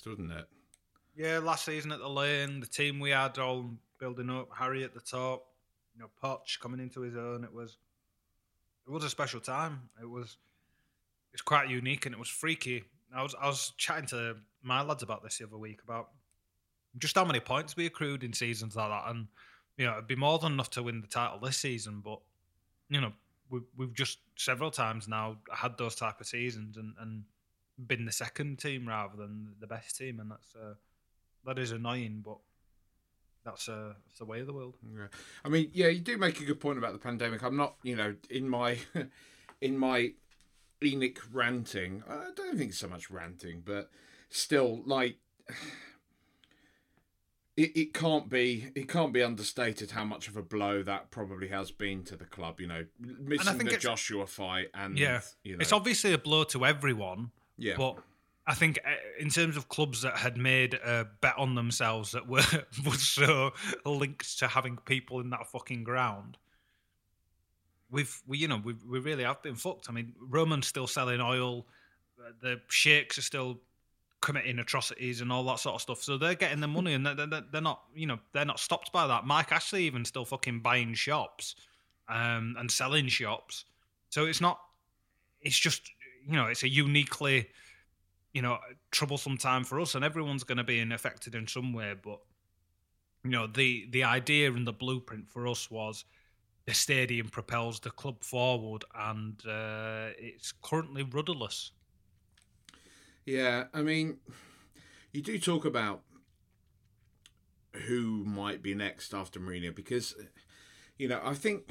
Wasn't 0.05 0.31
it? 0.31 0.45
Yeah, 1.15 1.39
last 1.39 1.65
season 1.65 1.91
at 1.91 1.99
the 1.99 2.07
lane, 2.07 2.59
the 2.59 2.67
team 2.67 2.99
we 2.99 3.09
had 3.09 3.39
all 3.39 3.71
building 3.99 4.29
up, 4.29 4.49
Harry 4.55 4.83
at 4.83 4.93
the 4.93 4.99
top, 4.99 5.45
you 5.95 6.01
know, 6.01 6.09
Poch 6.23 6.59
coming 6.59 6.79
into 6.79 7.01
his 7.01 7.15
own. 7.15 7.43
It 7.43 7.51
was, 7.51 7.77
it 8.85 8.91
was 8.91 9.03
a 9.03 9.09
special 9.09 9.39
time. 9.39 9.89
It 9.99 10.09
was, 10.09 10.37
it's 11.31 11.41
quite 11.41 11.69
unique 11.69 12.05
and 12.05 12.13
it 12.13 12.19
was 12.19 12.29
freaky. 12.29 12.83
I 13.15 13.23
was, 13.23 13.33
I 13.41 13.47
was 13.47 13.73
chatting 13.77 14.05
to 14.07 14.35
my 14.61 14.83
lads 14.83 15.01
about 15.01 15.23
this 15.23 15.39
the 15.39 15.45
other 15.45 15.57
week 15.57 15.79
about 15.83 16.09
just 16.97 17.15
how 17.15 17.25
many 17.25 17.39
points 17.39 17.75
we 17.75 17.85
accrued 17.85 18.23
in 18.23 18.33
seasons 18.33 18.75
like 18.75 18.89
that, 18.89 19.09
and 19.09 19.27
you 19.77 19.85
know 19.85 19.93
it'd 19.93 20.07
be 20.07 20.15
more 20.15 20.39
than 20.39 20.53
enough 20.53 20.69
to 20.71 20.83
win 20.83 21.01
the 21.01 21.07
title 21.07 21.39
this 21.39 21.57
season. 21.57 22.01
But 22.03 22.19
you 22.89 23.01
know 23.01 23.13
we've 23.49 23.63
we've 23.77 23.93
just 23.93 24.19
several 24.35 24.71
times 24.71 25.07
now 25.07 25.37
had 25.53 25.77
those 25.77 25.95
type 25.95 26.19
of 26.19 26.27
seasons 26.27 26.77
and 26.77 26.93
and 26.99 27.23
been 27.87 28.05
the 28.05 28.11
second 28.11 28.59
team 28.59 28.87
rather 28.87 29.17
than 29.17 29.53
the 29.59 29.67
best 29.67 29.97
team, 29.97 30.19
and 30.19 30.31
that's 30.31 30.55
uh, 30.55 30.73
that 31.45 31.59
is 31.59 31.71
annoying, 31.71 32.21
but. 32.25 32.37
That's, 33.45 33.67
uh, 33.67 33.91
that's 34.07 34.19
the 34.19 34.25
way 34.25 34.39
of 34.39 34.47
the 34.47 34.53
world. 34.53 34.77
Yeah. 34.97 35.07
I 35.43 35.49
mean, 35.49 35.69
yeah, 35.73 35.87
you 35.87 35.99
do 35.99 36.17
make 36.17 36.39
a 36.39 36.45
good 36.45 36.61
point 36.61 36.77
about 36.77 36.93
the 36.93 36.97
pandemic. 36.97 37.43
I'm 37.43 37.57
not, 37.57 37.75
you 37.83 37.97
know, 37.97 38.15
in 38.29 38.47
my 38.47 38.77
in 39.61 39.77
my 39.77 40.13
ENIC 40.81 41.17
ranting. 41.31 42.03
I 42.09 42.29
don't 42.35 42.57
think 42.57 42.73
so 42.73 42.87
much 42.87 43.09
ranting, 43.09 43.61
but 43.65 43.89
still, 44.29 44.81
like 44.85 45.17
it, 47.55 47.77
it 47.77 47.93
can't 47.93 48.29
be 48.29 48.71
it 48.75 48.87
can't 48.89 49.13
be 49.13 49.21
understated 49.21 49.91
how 49.91 50.03
much 50.03 50.27
of 50.27 50.37
a 50.37 50.41
blow 50.41 50.81
that 50.83 51.11
probably 51.11 51.49
has 51.49 51.71
been 51.71 52.03
to 52.05 52.15
the 52.15 52.25
club. 52.25 52.59
You 52.59 52.67
know, 52.67 52.85
missing 52.99 53.57
the 53.59 53.77
Joshua 53.77 54.25
fight 54.25 54.69
and 54.73 54.97
yeah, 54.97 55.21
you 55.43 55.53
know. 55.53 55.61
it's 55.61 55.71
obviously 55.71 56.13
a 56.13 56.17
blow 56.17 56.43
to 56.45 56.65
everyone. 56.65 57.31
Yeah, 57.57 57.75
but 57.77 57.97
I 58.47 58.55
think 58.55 58.79
uh, 58.85 58.91
in 59.19 59.29
terms 59.29 59.55
of 59.55 59.69
clubs 59.69 60.01
that 60.01 60.17
had 60.17 60.35
made 60.35 60.73
a 60.73 61.07
bet 61.21 61.35
on 61.37 61.53
themselves 61.53 62.11
that 62.13 62.27
were 62.27 62.41
was 62.85 63.01
so 63.01 63.51
linked 63.85 64.39
to 64.39 64.47
having 64.47 64.77
people 64.77 65.19
in 65.19 65.29
that 65.29 65.47
fucking 65.47 65.83
ground. 65.83 66.37
We've, 67.91 68.23
we, 68.25 68.39
you 68.39 68.47
know, 68.47 68.59
we 68.63 68.73
we 68.89 68.97
really 68.97 69.23
have 69.23 69.43
been 69.43 69.55
fucked. 69.55 69.87
I 69.89 69.93
mean, 69.93 70.13
Roman's 70.19 70.65
still 70.65 70.87
selling 70.87 71.21
oil. 71.21 71.67
The 72.41 72.59
sheiks 72.67 73.19
are 73.19 73.21
still 73.21 73.59
committing 74.23 74.57
atrocities 74.57 75.21
and 75.21 75.31
all 75.31 75.43
that 75.43 75.59
sort 75.59 75.75
of 75.75 75.81
stuff. 75.81 76.01
So 76.01 76.17
they're 76.17 76.33
getting 76.33 76.61
the 76.61 76.67
money, 76.67 76.93
and 76.93 77.05
they're, 77.05 77.27
they're, 77.51 77.61
not, 77.61 77.83
you 77.93 78.07
know, 78.07 78.17
they're 78.31 78.45
not 78.45 78.59
stopped 78.59 78.91
by 78.91 79.05
that. 79.05 79.25
Mike 79.25 79.51
Ashley 79.51 79.83
even 79.83 80.05
still 80.05 80.25
fucking 80.25 80.61
buying 80.61 80.95
shops 80.95 81.55
um, 82.07 82.55
and 82.57 82.71
selling 82.71 83.07
shops. 83.07 83.65
So 84.09 84.25
it's 84.25 84.41
not. 84.41 84.59
It's 85.41 85.59
just 85.59 85.91
you 86.25 86.37
know, 86.37 86.47
it's 86.47 86.63
a 86.63 86.69
uniquely 86.69 87.49
you 88.33 88.41
know, 88.41 88.57
troublesome 88.91 89.37
time 89.37 89.63
for 89.63 89.79
us, 89.79 89.95
and 89.95 90.03
everyone's 90.03 90.43
going 90.43 90.57
to 90.57 90.63
be 90.63 90.81
affected 90.81 91.35
in 91.35 91.47
some 91.47 91.71
way. 91.71 91.93
But 92.01 92.19
you 93.23 93.29
know, 93.29 93.47
the 93.47 93.87
the 93.91 94.03
idea 94.03 94.51
and 94.51 94.67
the 94.67 94.73
blueprint 94.73 95.29
for 95.29 95.47
us 95.47 95.69
was 95.69 96.03
the 96.65 96.73
stadium 96.73 97.29
propels 97.29 97.79
the 97.79 97.91
club 97.91 98.23
forward, 98.23 98.83
and 98.95 99.39
uh, 99.47 100.09
it's 100.17 100.51
currently 100.63 101.03
rudderless. 101.03 101.71
Yeah, 103.25 103.65
I 103.73 103.81
mean, 103.81 104.17
you 105.11 105.21
do 105.21 105.39
talk 105.39 105.65
about 105.65 106.01
who 107.87 108.23
might 108.25 108.61
be 108.61 108.75
next 108.75 109.13
after 109.13 109.39
Mourinho 109.39 109.73
because, 109.73 110.15
you 110.97 111.07
know, 111.07 111.21
I 111.23 111.33
think 111.33 111.69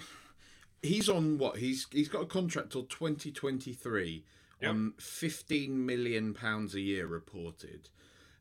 he's 0.82 1.09
on 1.09 1.38
what 1.38 1.59
he's 1.59 1.86
he's 1.92 2.09
got 2.09 2.22
a 2.22 2.26
contract 2.26 2.72
till 2.72 2.84
twenty 2.84 3.30
twenty 3.30 3.72
three 3.72 4.24
on 4.64 4.94
fifteen 4.98 5.84
million 5.84 6.34
pounds 6.34 6.74
a 6.74 6.80
year 6.80 7.07
reported. 7.07 7.90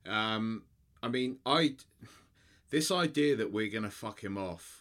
Um, 0.06 0.64
I 1.04 1.10
mean, 1.10 1.38
I 1.46 1.76
this 2.70 2.92
idea 2.92 3.36
that 3.36 3.52
we're 3.52 3.72
gonna 3.72 3.92
fuck 3.92 4.24
him 4.24 4.38
off 4.38 4.81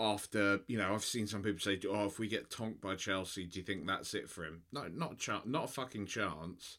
after 0.00 0.60
you 0.66 0.78
know 0.78 0.94
I've 0.94 1.04
seen 1.04 1.26
some 1.26 1.42
people 1.42 1.60
say, 1.60 1.78
oh, 1.88 2.06
if 2.06 2.18
we 2.18 2.26
get 2.26 2.50
tonked 2.50 2.80
by 2.80 2.96
Chelsea, 2.96 3.44
do 3.44 3.58
you 3.58 3.64
think 3.64 3.86
that's 3.86 4.14
it 4.14 4.28
for 4.28 4.44
him? 4.44 4.62
No, 4.72 4.88
not 4.88 5.12
a 5.12 5.16
chance, 5.16 5.44
not 5.46 5.64
a 5.64 5.68
fucking 5.68 6.06
chance. 6.06 6.78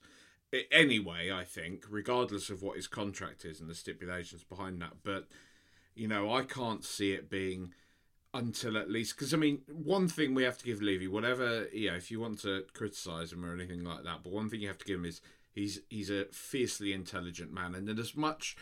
It, 0.52 0.68
anyway, 0.72 1.32
I 1.32 1.44
think, 1.44 1.86
regardless 1.90 2.50
of 2.50 2.62
what 2.62 2.76
his 2.76 2.88
contract 2.88 3.46
is 3.46 3.62
and 3.62 3.70
the 3.70 3.76
stipulations 3.76 4.44
behind 4.44 4.82
that, 4.82 5.04
but 5.04 5.28
you 5.94 6.08
know, 6.08 6.34
I 6.34 6.44
can't 6.44 6.84
see 6.84 7.14
it 7.14 7.30
being 7.30 7.74
until 8.34 8.78
at 8.78 8.90
least 8.90 9.16
because 9.16 9.34
I 9.34 9.38
mean, 9.38 9.62
one 9.68 10.08
thing 10.08 10.34
we 10.34 10.44
have 10.44 10.58
to 10.58 10.66
give 10.66 10.82
Levy, 10.82 11.08
whatever 11.08 11.68
you 11.72 11.92
know, 11.92 11.98
if 11.98 12.10
you 12.10 12.20
want 12.20 12.40
to 12.42 12.66
criticize 12.74 13.32
him 13.32 13.46
or 13.46 13.54
anything 13.54 13.84
like 13.84 14.04
that, 14.04 14.24
but 14.24 14.34
one 14.34 14.50
thing 14.50 14.62
you 14.62 14.68
have 14.68 14.80
to 14.80 14.86
give 14.86 15.00
him 15.00 15.06
is 15.06 15.22
he's 15.52 15.80
he's 15.90 16.10
a 16.10 16.26
fiercely 16.32 16.92
intelligent 16.92 17.54
man, 17.54 17.76
and 17.76 17.88
as 18.00 18.16
much 18.16 18.56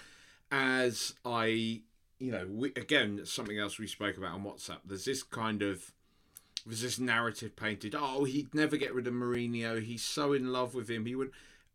as 0.51 1.13
I, 1.23 1.81
you 2.19 2.31
know, 2.31 2.47
we, 2.49 2.69
again 2.75 3.21
something 3.25 3.57
else 3.57 3.79
we 3.79 3.87
spoke 3.87 4.17
about 4.17 4.33
on 4.33 4.43
WhatsApp. 4.43 4.79
There's 4.85 5.05
this 5.05 5.23
kind 5.23 5.61
of 5.61 5.93
there's 6.65 6.81
this 6.81 6.99
narrative 6.99 7.55
painted. 7.55 7.95
Oh, 7.97 8.25
he'd 8.25 8.53
never 8.53 8.77
get 8.77 8.93
rid 8.93 9.07
of 9.07 9.13
Mourinho. 9.13 9.81
He's 9.81 10.03
so 10.03 10.33
in 10.33 10.51
love 10.51 10.75
with 10.75 10.89
him. 10.89 11.05
He 11.05 11.15
would. 11.15 11.31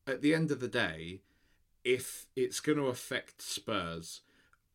At 0.07 0.21
the 0.21 0.35
end 0.35 0.51
of 0.51 0.61
the 0.61 0.69
day, 0.69 1.21
if 1.83 2.27
it's 2.37 2.61
going 2.61 2.79
to 2.79 2.87
affect 2.87 3.41
Spurs, 3.41 4.21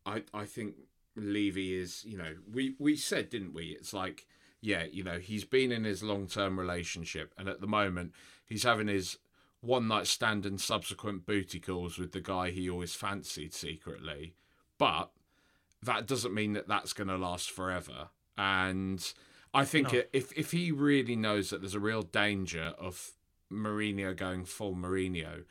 I 0.05 0.23
I 0.33 0.45
think 0.45 0.75
Levy 1.15 1.75
is, 1.75 2.03
you 2.03 2.17
know, 2.17 2.35
we 2.51 2.75
we 2.79 2.95
said, 2.95 3.29
didn't 3.29 3.53
we? 3.53 3.77
It's 3.79 3.93
like, 3.93 4.25
yeah, 4.61 4.85
you 4.91 5.03
know, 5.03 5.19
he's 5.19 5.45
been 5.45 5.71
in 5.71 5.83
his 5.83 6.01
long 6.01 6.27
term 6.27 6.59
relationship, 6.59 7.33
and 7.37 7.47
at 7.47 7.61
the 7.61 7.67
moment, 7.67 8.13
he's 8.45 8.63
having 8.63 8.87
his 8.87 9.17
one 9.61 9.87
night 9.87 10.07
stand 10.07 10.45
and 10.45 10.59
subsequent 10.59 11.25
booty 11.25 11.59
calls 11.59 11.97
with 11.97 12.13
the 12.13 12.21
guy 12.21 12.49
he 12.49 12.69
always 12.69 12.95
fancied 12.95 13.53
secretly. 13.53 14.33
But 14.77 15.11
that 15.83 16.05
doesn't 16.07 16.33
mean 16.33 16.53
that 16.53 16.67
that's 16.67 16.93
going 16.93 17.07
to 17.07 17.17
last 17.17 17.51
forever. 17.51 18.09
And 18.37 19.01
I 19.53 19.65
think 19.65 19.93
No. 19.93 20.03
if 20.13 20.31
if 20.37 20.51
he 20.51 20.71
really 20.71 21.15
knows 21.15 21.49
that 21.49 21.61
there's 21.61 21.75
a 21.75 21.79
real 21.79 22.01
danger 22.03 22.73
of 22.77 23.11
Mourinho 23.51 24.15
going 24.15 24.45
full 24.45 24.75
Mourinho, 24.75 25.45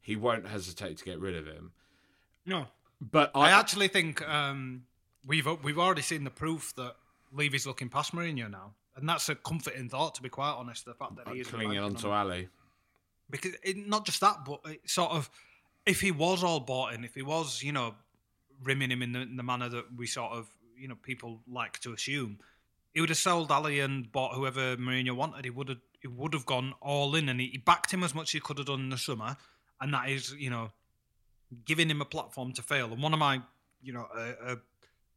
he 0.00 0.16
won't 0.16 0.46
hesitate 0.48 0.98
to 0.98 1.04
get 1.04 1.18
rid 1.20 1.34
of 1.36 1.46
him. 1.46 1.72
No, 2.46 2.66
But 3.00 3.30
I 3.34 3.48
I, 3.48 3.50
actually 3.52 3.88
think 3.88 4.26
um, 4.28 4.84
we've 5.26 5.46
we've 5.62 5.78
already 5.78 6.02
seen 6.02 6.24
the 6.24 6.30
proof 6.30 6.74
that 6.76 6.96
Levy's 7.32 7.66
looking 7.66 7.88
past 7.88 8.12
Mourinho 8.12 8.50
now, 8.50 8.74
and 8.96 9.08
that's 9.08 9.28
a 9.28 9.34
comforting 9.34 9.88
thought. 9.88 10.14
To 10.16 10.22
be 10.22 10.28
quite 10.28 10.50
honest, 10.52 10.84
the 10.84 10.94
fact 10.94 11.16
that 11.16 11.28
he 11.28 11.40
is 11.40 11.46
clinging 11.46 11.78
on 11.78 11.94
to. 11.96 12.08
Alli. 12.12 12.48
because 13.30 13.52
it, 13.62 13.76
not 13.86 14.04
just 14.04 14.20
that, 14.20 14.44
but 14.44 14.60
sort 14.86 15.12
of 15.12 15.30
if 15.86 16.00
he 16.00 16.10
was 16.10 16.42
all 16.44 16.60
bought 16.60 16.92
in, 16.94 17.04
if 17.04 17.14
he 17.14 17.22
was, 17.22 17.62
you 17.62 17.72
know, 17.72 17.94
rimming 18.62 18.90
him 18.90 19.02
in 19.02 19.12
the, 19.12 19.20
in 19.20 19.36
the 19.36 19.42
manner 19.42 19.68
that 19.68 19.84
we 19.96 20.06
sort 20.06 20.32
of, 20.32 20.48
you 20.78 20.88
know, 20.88 20.96
people 21.02 21.40
like 21.46 21.78
to 21.80 21.92
assume, 21.92 22.38
he 22.92 23.00
would 23.00 23.10
have 23.10 23.18
sold 23.18 23.50
Alli 23.50 23.80
and 23.80 24.10
bought 24.12 24.34
whoever 24.34 24.76
Mourinho 24.76 25.16
wanted. 25.16 25.44
He 25.44 25.50
would 25.50 25.68
have, 25.68 25.78
he 26.00 26.08
would 26.08 26.32
have 26.32 26.46
gone 26.46 26.74
all 26.80 27.14
in, 27.14 27.28
and 27.28 27.40
he, 27.40 27.48
he 27.48 27.58
backed 27.58 27.92
him 27.92 28.04
as 28.04 28.14
much 28.14 28.28
as 28.28 28.32
he 28.32 28.40
could 28.40 28.58
have 28.58 28.66
done 28.66 28.80
in 28.80 28.90
the 28.90 28.98
summer, 28.98 29.36
and 29.80 29.92
that 29.92 30.08
is, 30.08 30.32
you 30.38 30.50
know, 30.50 30.70
giving 31.64 31.88
him 31.88 32.00
a 32.00 32.04
platform 32.04 32.52
to 32.52 32.62
fail. 32.62 32.92
And 32.92 33.02
one 33.02 33.12
of 33.12 33.18
my, 33.18 33.40
you 33.82 33.92
know, 33.92 34.06
a, 34.16 34.52
a, 34.52 34.56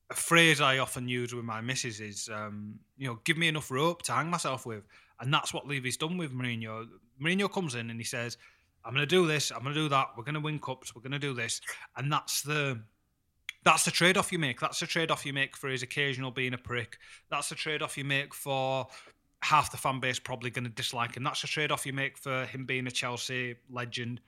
a 0.10 0.14
phrase 0.14 0.62
I 0.62 0.78
often 0.78 1.08
use 1.08 1.34
with 1.34 1.46
my 1.46 1.62
missus 1.62 2.00
is, 2.00 2.30
um, 2.34 2.80
you 2.98 3.08
know, 3.08 3.20
give 3.24 3.38
me 3.38 3.48
enough 3.48 3.72
rope 3.72 4.02
to 4.04 4.12
hang 4.12 4.30
myself 4.30 4.66
with. 4.66 4.84
And 5.20 5.34
that's 5.34 5.54
what 5.54 5.68
Levy's 5.68 5.98
done 5.98 6.18
with 6.18 6.32
Mourinho. 6.32 6.88
Mourinho 7.22 7.52
comes 7.52 7.76
in 7.76 7.90
and 7.90 8.00
he 8.00 8.06
says, 8.06 8.38
I'm 8.86 8.94
going 8.94 9.08
to 9.08 9.08
do 9.08 9.28
this, 9.28 9.52
I'm 9.52 9.64
going 9.64 9.74
to 9.74 9.82
do 9.82 9.90
that, 9.90 10.10
we're 10.16 10.24
going 10.24 10.36
to 10.36 10.40
win 10.40 10.60
cups, 10.60 10.96
we're 10.96 11.02
going 11.02 11.12
to 11.12 11.20
do 11.20 11.34
this. 11.34 11.60
And 11.96 12.12
that's 12.12 12.42
the. 12.42 12.80
That's 13.68 13.84
the 13.84 13.92
trade 13.92 14.16
off 14.16 14.32
you 14.32 14.40
make. 14.40 14.62
That's 14.62 14.80
the 14.80 14.88
trade 14.88 15.12
off 15.12 15.26
you 15.26 15.34
make 15.34 15.58
for 15.58 15.68
his 15.68 15.84
occasional 15.84 16.32
being 16.32 16.54
a 16.54 16.58
prick. 16.58 17.00
That's 17.30 17.50
the 17.50 17.56
trade 17.56 17.82
off 17.82 17.98
you 17.98 18.06
make 18.06 18.34
for 18.34 18.88
half 19.42 19.72
the 19.72 19.78
fan 19.78 20.00
base 20.00 20.20
probably 20.20 20.50
going 20.50 20.64
to 20.64 20.70
dislike 20.70 21.18
him. 21.18 21.24
That's 21.26 21.42
the 21.42 21.50
trade 21.50 21.70
off 21.70 21.86
you 21.86 21.92
make 21.92 22.18
for 22.18 22.46
him 22.46 22.66
being 22.66 22.88
a 22.88 22.92
Chelsea 22.92 23.56
legend. 23.70 24.22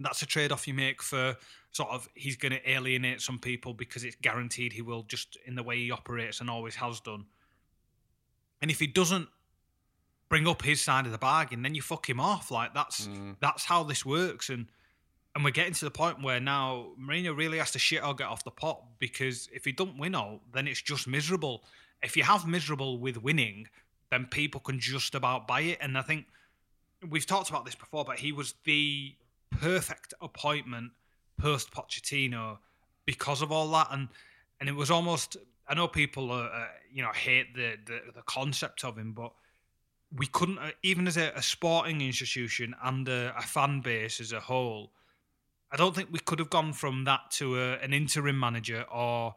That's 0.00 0.22
a 0.22 0.26
trade 0.26 0.50
off 0.50 0.66
you 0.66 0.74
make 0.74 1.00
for 1.04 1.36
sort 1.70 1.90
of 1.90 2.08
he's 2.16 2.34
going 2.34 2.50
to 2.50 2.68
alienate 2.68 3.20
some 3.20 3.38
people 3.38 3.74
because 3.74 4.02
it's 4.02 4.16
guaranteed 4.16 4.72
he 4.72 4.82
will 4.82 5.04
just 5.04 5.38
in 5.46 5.54
the 5.54 5.62
way 5.62 5.76
he 5.76 5.92
operates 5.92 6.40
and 6.40 6.50
always 6.50 6.74
has 6.74 6.98
done. 6.98 7.26
And 8.60 8.72
if 8.72 8.80
he 8.80 8.88
doesn't 8.88 9.28
bring 10.28 10.48
up 10.48 10.62
his 10.62 10.80
side 10.80 11.06
of 11.06 11.12
the 11.12 11.18
bargain, 11.18 11.62
then 11.62 11.76
you 11.76 11.82
fuck 11.82 12.10
him 12.10 12.18
off. 12.18 12.50
Like 12.50 12.74
that's 12.74 13.06
mm. 13.06 13.36
that's 13.40 13.66
how 13.66 13.84
this 13.84 14.04
works. 14.04 14.48
And 14.48 14.66
and 15.34 15.44
we're 15.44 15.50
getting 15.50 15.72
to 15.74 15.84
the 15.84 15.90
point 15.90 16.22
where 16.22 16.40
now 16.40 16.88
Mourinho 17.00 17.36
really 17.36 17.58
has 17.58 17.70
to 17.72 17.78
shit 17.78 18.04
or 18.04 18.14
get 18.14 18.26
off 18.26 18.44
the 18.44 18.50
pot 18.50 18.82
because 18.98 19.48
if 19.52 19.64
he 19.64 19.72
don't 19.72 19.98
win 19.98 20.14
all, 20.14 20.40
then 20.52 20.68
it's 20.68 20.82
just 20.82 21.06
miserable. 21.06 21.64
If 22.02 22.16
you 22.16 22.22
have 22.22 22.46
miserable 22.46 22.98
with 22.98 23.22
winning, 23.22 23.68
then 24.10 24.26
people 24.26 24.60
can 24.60 24.78
just 24.78 25.14
about 25.14 25.46
buy 25.46 25.60
it. 25.62 25.78
And 25.80 25.96
I 25.96 26.02
think 26.02 26.26
we've 27.08 27.24
talked 27.24 27.48
about 27.48 27.64
this 27.64 27.74
before, 27.74 28.04
but 28.04 28.18
he 28.18 28.32
was 28.32 28.54
the 28.64 29.14
perfect 29.50 30.12
appointment 30.20 30.92
post 31.38 31.70
Pochettino 31.70 32.58
because 33.06 33.42
of 33.42 33.50
all 33.50 33.68
that, 33.72 33.88
and 33.90 34.08
and 34.60 34.68
it 34.68 34.76
was 34.76 34.90
almost. 34.90 35.36
I 35.68 35.74
know 35.74 35.88
people, 35.88 36.30
uh, 36.32 36.44
uh, 36.44 36.66
you 36.92 37.02
know, 37.02 37.12
hate 37.12 37.54
the, 37.54 37.76
the 37.86 38.00
the 38.14 38.22
concept 38.22 38.84
of 38.84 38.98
him, 38.98 39.12
but 39.12 39.32
we 40.14 40.26
couldn't, 40.26 40.58
uh, 40.58 40.72
even 40.82 41.06
as 41.06 41.16
a, 41.16 41.32
a 41.34 41.42
sporting 41.42 42.00
institution 42.02 42.74
and 42.82 43.08
a, 43.08 43.34
a 43.36 43.42
fan 43.42 43.80
base 43.80 44.20
as 44.20 44.32
a 44.32 44.40
whole. 44.40 44.92
I 45.72 45.76
don't 45.76 45.94
think 45.94 46.10
we 46.12 46.18
could 46.18 46.38
have 46.38 46.50
gone 46.50 46.72
from 46.74 47.04
that 47.04 47.30
to 47.32 47.58
a, 47.58 47.72
an 47.78 47.92
interim 47.94 48.38
manager, 48.38 48.84
or 48.92 49.34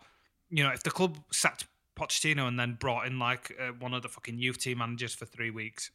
you 0.49 0.63
know, 0.63 0.71
if 0.71 0.83
the 0.83 0.91
club 0.91 1.17
sacked 1.31 1.65
Pochettino 1.95 2.47
and 2.47 2.59
then 2.59 2.77
brought 2.79 3.07
in 3.07 3.17
like 3.17 3.55
uh, 3.59 3.71
one 3.79 3.93
of 3.93 4.01
the 4.01 4.09
fucking 4.09 4.38
youth 4.38 4.59
team 4.59 4.79
managers 4.79 5.13
for 5.13 5.25
three 5.25 5.49
weeks, 5.49 5.91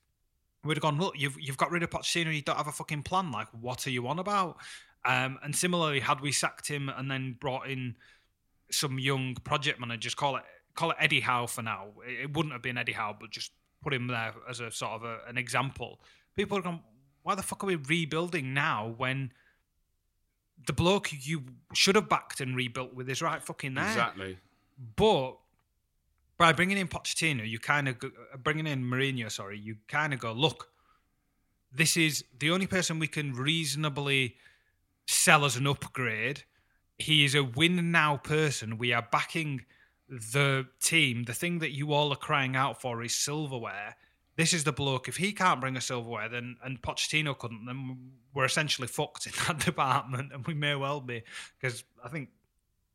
we'd 0.65 0.77
have 0.77 0.83
gone, 0.83 0.99
look, 0.99 1.15
you've 1.17 1.39
you've 1.39 1.59
got 1.59 1.71
rid 1.71 1.83
of 1.83 1.91
Pochettino, 1.91 2.35
you 2.35 2.43
don't 2.43 2.57
have 2.57 2.69
a 2.69 2.73
fucking 2.73 3.03
plan. 3.03 3.31
Like, 3.31 3.49
what 3.61 3.87
are 3.87 3.91
you 3.91 4.09
on 4.09 4.19
about? 4.19 4.57
Um, 5.05 5.39
and 5.43 5.55
similarly, 5.55 6.01
had 6.01 6.21
we 6.21 6.33
sacked 6.33 6.69
him 6.69 6.89
and 6.89 7.11
then 7.11 7.37
brought 7.39 7.69
in 7.69 7.97
some 8.71 8.99
young 8.99 9.35
project 9.45 9.79
managers, 9.79 10.15
call 10.15 10.37
it 10.37 10.45
call 10.75 10.91
it 10.91 10.97
Eddie 11.01 11.21
Howe 11.21 11.47
for 11.47 11.63
now. 11.63 11.89
It, 12.07 12.35
wouldn't 12.35 12.53
have 12.53 12.63
been 12.63 12.79
Eddie 12.79 12.93
Howe, 12.93 13.17
but 13.19 13.31
just 13.31 13.53
put 13.83 13.93
him 13.93 14.07
there 14.07 14.33
as 14.49 14.61
a 14.61 14.71
sort 14.71 14.93
of 14.93 15.05
a, 15.05 15.19
an 15.29 15.37
example. 15.37 16.01
People 16.37 16.59
are 16.59 16.63
going, 16.63 16.81
why 17.23 17.35
the 17.35 17.43
fuck 17.43 17.65
are 17.65 17.67
we 17.67 17.77
rebuilding 17.77 18.55
now 18.55 18.95
when 18.97 19.33
the 20.67 20.73
bloke 20.73 21.11
you 21.27 21.45
should 21.75 21.95
have 21.95 22.09
backed 22.09 22.41
and 22.41 22.57
rebuilt 22.57 22.95
with 22.95 23.09
is 23.09 23.23
right 23.23 23.43
fucking 23.43 23.75
there? 23.75 23.87
Exactly. 23.87 24.39
But 24.97 25.37
by 26.39 26.53
bringing 26.53 26.79
in 26.79 26.89
Pochettino, 26.89 27.49
you 27.49 27.59
kind 27.59 27.89
of 27.89 27.97
uh, 28.03 28.37
bringing 28.43 28.67
in 28.67 28.83
Mourinho. 28.83 29.31
Sorry, 29.31 29.59
you 29.59 29.77
kind 29.89 30.15
of 30.15 30.21
go, 30.21 30.33
look, 30.33 30.71
this 31.73 31.97
is 31.97 32.25
the 32.39 32.51
only 32.51 32.67
person 32.67 32.99
we 32.99 33.07
can 33.07 33.35
reasonably 33.35 34.37
sell 35.07 35.45
as 35.45 35.57
an 35.57 35.67
upgrade. 35.67 36.45
He 36.99 37.25
is 37.25 37.35
a 37.35 37.45
win 37.45 37.91
now 37.91 38.17
person. 38.17 38.79
We 38.79 38.93
are 38.93 39.07
backing 39.11 39.65
the 40.09 40.67
team. 40.81 41.25
The 41.25 41.35
thing 41.35 41.61
that 41.61 41.73
you 41.73 41.93
all 41.93 42.13
are 42.13 42.17
crying 42.17 42.57
out 42.57 42.81
for 42.81 43.03
is 43.03 43.15
silverware. 43.15 43.97
This 44.41 44.55
is 44.55 44.65
the 44.65 44.73
bloke. 44.73 45.07
If 45.07 45.19
he 45.19 45.33
can't 45.33 45.61
bring 45.61 45.77
a 45.77 45.83
silverware, 45.83 46.27
then 46.31 46.57
and 46.65 46.81
Pochettino 46.81 47.37
couldn't, 47.37 47.67
then 47.67 48.13
we're 48.33 48.47
essentially 48.47 48.89
fucked 48.89 49.27
in 49.27 49.33
that 49.47 49.59
department, 49.59 50.33
and 50.33 50.47
we 50.47 50.55
may 50.55 50.75
well 50.77 51.03
be 51.03 51.23
because 51.61 51.85
I 52.03 52.09
think 52.09 52.31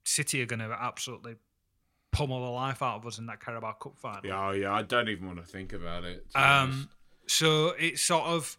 City 0.06 0.42
are 0.42 0.48
going 0.48 0.62
to 0.62 0.76
absolutely 0.76 1.36
pummel 2.12 2.44
the 2.44 2.50
life 2.50 2.82
out 2.82 2.96
of 2.96 3.06
us 3.06 3.20
in 3.20 3.28
that 3.28 3.42
Carabao 3.42 3.74
Cup 3.74 4.00
final. 4.00 4.22
Yeah, 4.24 4.48
oh, 4.48 4.52
yeah. 4.54 4.74
I 4.74 4.82
don't 4.82 5.08
even 5.08 5.28
want 5.28 5.38
to 5.38 5.46
think 5.46 5.72
about 5.72 6.04
it. 6.04 6.26
Um, 6.34 6.90
so 7.28 7.76
it's 7.78 8.02
sort 8.02 8.24
of 8.24 8.58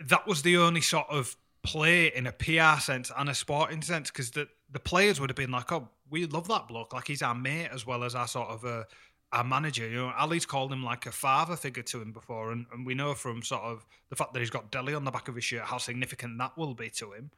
that 0.00 0.26
was 0.26 0.40
the 0.40 0.56
only 0.56 0.80
sort 0.80 1.08
of 1.10 1.36
play 1.62 2.06
in 2.06 2.26
a 2.26 2.32
PR 2.32 2.80
sense 2.80 3.12
and 3.14 3.28
a 3.28 3.34
sporting 3.34 3.82
sense 3.82 4.10
because 4.10 4.30
the 4.30 4.48
the 4.72 4.80
players 4.80 5.20
would 5.20 5.28
have 5.28 5.36
been 5.36 5.50
like, 5.50 5.70
"Oh, 5.72 5.90
we 6.08 6.24
love 6.24 6.48
that 6.48 6.68
bloke. 6.68 6.94
Like 6.94 7.06
he's 7.06 7.20
our 7.20 7.34
mate 7.34 7.68
as 7.70 7.86
well 7.86 8.04
as 8.04 8.14
our 8.14 8.26
sort 8.26 8.48
of 8.48 8.64
a 8.64 8.86
our 9.32 9.44
manager. 9.44 9.88
You 9.88 9.96
know, 9.96 10.12
Alli's 10.16 10.46
called 10.46 10.72
him 10.72 10.82
like 10.82 11.06
a 11.06 11.12
father 11.12 11.56
figure 11.56 11.82
to 11.84 12.00
him 12.00 12.12
before, 12.12 12.52
and, 12.52 12.66
and 12.72 12.86
we 12.86 12.94
know 12.94 13.14
from 13.14 13.42
sort 13.42 13.62
of 13.62 13.86
the 14.08 14.16
fact 14.16 14.32
that 14.32 14.40
he's 14.40 14.50
got 14.50 14.70
Dele 14.70 14.94
on 14.94 15.04
the 15.04 15.10
back 15.10 15.28
of 15.28 15.34
his 15.34 15.44
shirt 15.44 15.62
how 15.62 15.78
significant 15.78 16.38
that 16.38 16.56
will 16.56 16.74
be 16.74 16.90
to 16.90 17.12
him. 17.12 17.30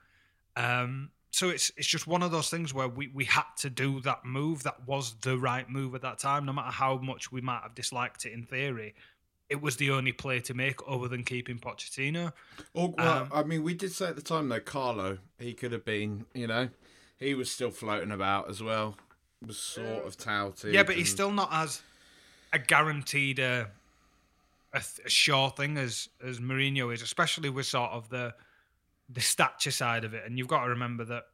Um, 0.57 1.11
so 1.33 1.49
it's 1.49 1.71
it's 1.77 1.87
just 1.87 2.07
one 2.07 2.23
of 2.23 2.33
those 2.33 2.51
things 2.51 2.75
where 2.75 2.89
we, 2.89 3.09
we 3.09 3.25
had 3.25 3.45
to 3.59 3.71
do 3.71 4.01
that 4.01 4.25
move. 4.25 4.65
That 4.65 4.87
was 4.87 5.15
the 5.21 5.39
right 5.39 5.69
move 5.69 5.95
at 5.95 6.03
that 6.03 6.19
time, 6.19 6.45
no 6.45 6.53
matter 6.53 6.73
how 6.73 6.99
much 6.99 7.31
we 7.31 7.41
might 7.41 7.63
have 7.63 7.75
disliked 7.75 8.25
it 8.27 8.33
in 8.33 8.45
theory. 8.45 8.95
It 9.49 9.61
was 9.61 9.77
the 9.77 9.91
only 9.91 10.13
play 10.13 10.39
to 10.41 10.55
make 10.55 10.79
other 10.87 11.09
than 11.09 11.25
keeping 11.25 11.59
Pochettino. 11.59 12.33
Or, 12.73 12.95
well, 12.97 13.23
Um, 13.23 13.29
I 13.33 13.43
mean, 13.43 13.65
we 13.65 13.75
did 13.75 13.91
say 13.91 14.07
at 14.07 14.15
the 14.15 14.23
time 14.23 14.49
though, 14.49 14.61
Carlo, 14.61 15.19
he 15.41 15.55
could 15.55 15.73
have 15.73 15.85
been, 15.85 16.25
you 16.35 16.47
know, 16.47 16.69
he 17.19 17.35
was 17.35 17.51
still 17.51 17.73
floating 17.73 18.13
about 18.13 18.49
as 18.49 18.63
well. 18.63 18.97
Was 19.47 19.59
sort 19.59 20.05
of 20.07 20.17
touted. 20.17 20.75
Yeah, 20.75 20.83
but 20.83 20.97
he's 20.97 21.09
and- 21.09 21.17
still 21.17 21.33
not 21.33 21.49
as 21.53 21.83
a 22.53 22.59
guaranteed 22.59 23.41
uh, 23.41 23.67
a, 24.73 24.81
th- 24.81 25.07
a 25.07 25.11
sure 25.11 25.51
thing 25.51 25.79
as 25.79 26.09
as 26.23 26.41
Mourinho 26.41 26.93
is, 26.93 27.01
especially 27.03 27.49
with 27.49 27.67
sort 27.67 27.91
of 27.93 28.09
the 28.11 28.35
the 29.09 29.21
stature 29.21 29.71
side 29.71 30.05
of 30.05 30.15
it. 30.15 30.25
And 30.27 30.39
you've 30.39 30.49
got 30.49 30.65
to 30.65 30.71
remember 30.71 31.05
that 31.07 31.25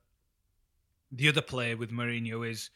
the 1.11 1.29
other 1.29 1.43
play 1.43 1.75
with 1.75 1.91
Mourinho 1.91 2.49
is 2.49 2.71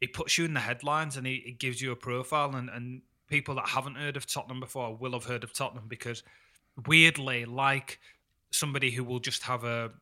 he 0.00 0.06
puts 0.06 0.36
you 0.36 0.44
in 0.44 0.54
the 0.54 0.60
headlines 0.60 1.16
and 1.16 1.26
he, 1.26 1.42
he 1.44 1.52
gives 1.52 1.80
you 1.80 1.92
a 1.92 1.96
profile, 1.96 2.54
and, 2.54 2.68
and 2.68 3.02
people 3.28 3.54
that 3.54 3.68
haven't 3.68 3.94
heard 3.94 4.16
of 4.16 4.26
Tottenham 4.26 4.60
before 4.60 4.94
will 4.94 5.12
have 5.12 5.24
heard 5.24 5.44
of 5.44 5.52
Tottenham 5.54 5.84
because 5.88 6.22
weirdly, 6.86 7.46
like 7.46 7.98
somebody 8.50 8.90
who 8.90 9.02
will 9.02 9.20
just 9.20 9.44
have 9.44 9.64
a 9.64 9.92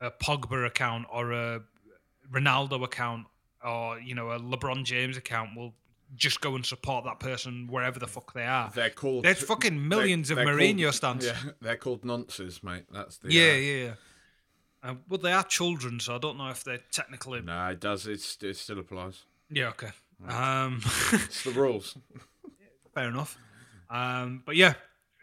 a 0.00 0.12
Pogba 0.12 0.64
account 0.64 1.06
or 1.10 1.32
a 1.32 1.62
Ronaldo 2.32 2.84
account 2.84 3.26
or 3.64 3.98
you 4.00 4.14
know 4.14 4.30
a 4.30 4.38
LeBron 4.38 4.84
James 4.84 5.16
account 5.16 5.56
will 5.56 5.74
just 6.16 6.40
go 6.40 6.54
and 6.54 6.64
support 6.64 7.04
that 7.04 7.18
person 7.18 7.66
wherever 7.68 7.98
the 7.98 8.06
fuck 8.06 8.32
they 8.34 8.44
are. 8.46 8.70
They're 8.74 8.90
called. 8.90 9.24
There's 9.24 9.42
fucking 9.42 9.88
millions 9.88 10.30
of 10.30 10.36
they're 10.36 10.46
Mourinho 10.46 10.82
called- 10.84 10.94
stans. 10.94 11.26
Yeah, 11.26 11.36
they're 11.60 11.76
called 11.76 12.02
nonces, 12.02 12.62
mate. 12.62 12.84
That's 12.92 13.16
the. 13.18 13.32
Yeah, 13.32 13.42
uh, 13.50 13.54
yeah. 13.54 13.84
yeah. 13.84 13.92
Uh, 14.82 14.94
but 15.08 15.22
they 15.22 15.32
are 15.32 15.42
children, 15.42 15.98
so 15.98 16.14
I 16.14 16.18
don't 16.18 16.36
know 16.36 16.50
if 16.50 16.62
they're 16.62 16.80
technically. 16.92 17.40
No, 17.40 17.68
it 17.68 17.80
does. 17.80 18.06
It's, 18.06 18.36
it 18.42 18.54
still 18.56 18.78
applies. 18.78 19.24
Yeah, 19.50 19.68
okay. 19.70 19.90
Um, 20.28 20.82
It's 21.12 21.42
the 21.44 21.50
rules. 21.54 21.96
fair 22.94 23.08
enough. 23.08 23.38
Um, 23.88 24.42
but 24.44 24.56
yeah, 24.56 24.74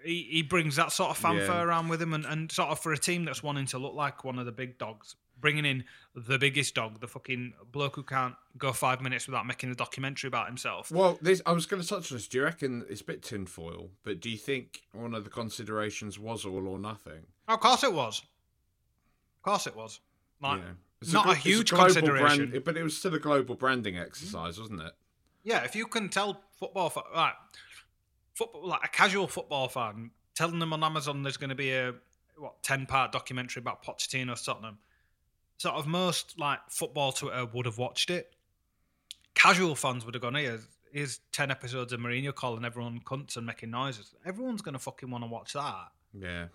he, 0.04 0.24
he 0.32 0.42
brings 0.42 0.78
that 0.78 0.92
sort 0.92 1.12
of 1.12 1.18
fanfare 1.18 1.46
Yeah. 1.48 1.62
around 1.64 1.90
with 1.90 2.02
him, 2.02 2.14
and, 2.14 2.26
and 2.26 2.52
sort 2.52 2.70
of 2.70 2.80
for 2.80 2.92
a 2.92 2.98
team 2.98 3.24
that's 3.24 3.44
wanting 3.44 3.68
to 3.68 3.78
look 3.78 3.94
like 3.94 4.24
one 4.24 4.40
of 4.40 4.48
the 4.48 4.52
big 4.52 4.80
dogs, 4.80 5.16
bringing 5.42 5.66
in 5.66 5.84
the 6.16 6.38
biggest 6.38 6.76
dog, 6.76 7.00
the 7.00 7.08
fucking 7.08 7.54
bloke 7.72 7.96
who 7.96 8.04
can't 8.04 8.36
go 8.58 8.72
five 8.72 9.02
minutes 9.02 9.28
without 9.28 9.46
making 9.46 9.72
a 9.72 9.76
documentary 9.76 10.28
about 10.28 10.48
himself. 10.48 10.92
Well, 10.92 11.18
this 11.22 11.42
I 11.46 11.52
was 11.52 11.66
going 11.66 11.82
to 11.82 11.88
touch 11.88 12.12
on 12.12 12.18
this. 12.18 12.28
Do 12.28 12.38
you 12.38 12.44
reckon 12.44 12.86
it's 12.90 13.02
a 13.02 13.06
bit 13.06 13.24
tinfoil? 13.24 13.90
But 14.04 14.22
do 14.22 14.30
you 14.30 14.38
think 14.38 14.84
one 14.94 15.14
of 15.14 15.24
the 15.24 15.30
considerations 15.30 16.18
was 16.20 16.46
all 16.46 16.68
or 16.68 16.80
nothing? 16.80 17.26
Oh, 17.48 17.56
of 17.56 17.60
course 17.60 17.84
it 17.84 17.94
was. 17.94 18.20
Of 18.20 19.44
course 19.44 19.68
it 19.68 19.76
was. 19.76 20.00
Like, 20.42 20.60
know? 20.60 20.66
It's 21.02 21.14
not 21.14 21.28
a, 21.28 21.32
it's 21.32 21.42
huge 21.42 21.72
global 21.72 21.86
consideration. 21.86 22.50
brand- 22.52 22.64
but 22.64 22.78
it 22.78 22.84
was 22.84 22.96
still 22.96 23.14
a 23.16 23.20
global 23.20 23.56
branding 23.56 23.98
exercise, 23.98 24.60
wasn't 24.60 24.82
it? 24.82 24.94
Yeah, 25.44 25.64
if 25.64 25.76
you 25.76 25.88
can 25.88 26.10
tell 26.10 26.42
football, 26.60 26.94
like 27.16 27.34
football, 28.36 28.68
like 28.68 28.82
a 28.84 28.88
casual 28.88 29.28
football 29.28 29.68
fan, 29.68 30.12
telling 30.36 30.60
them 30.60 30.74
on 30.74 30.84
Amazon 30.84 31.24
there's 31.24 31.38
going 31.38 31.50
to 31.50 31.56
be 31.56 31.72
a 31.72 31.96
what 32.38 32.62
ten 32.64 32.86
part 32.86 33.12
documentary 33.12 33.62
about 33.62 33.84
Pochettino's 33.84 34.44
Tottenham, 34.44 34.78
sort 35.62 35.76
of 35.76 35.86
most 35.86 36.40
like 36.40 36.60
football 36.70 37.12
Twitter 37.12 37.46
would 37.46 37.68
have 37.68 37.78
watched 37.78 38.10
it. 38.10 38.34
Casual 39.36 39.76
fans 39.76 40.04
would 40.06 40.16
have 40.16 40.22
gone, 40.24 40.34
"Here's, 40.34 40.66
here's 40.92 41.20
ten 41.32 41.52
episodes 41.52 41.94
of 41.94 42.00
Mourinho 42.00 42.34
calling 42.34 42.66
everyone 42.66 43.00
cunts 43.02 43.38
and 43.38 43.46
making 43.46 43.70
noises." 43.70 44.16
Everyone's 44.26 44.64
going 44.64 44.74
to 44.74 44.80
fucking 44.80 45.12
want 45.12 45.24
to 45.24 45.30
watch 45.30 45.54
that. 45.54 45.92
Yeah. 46.14 46.48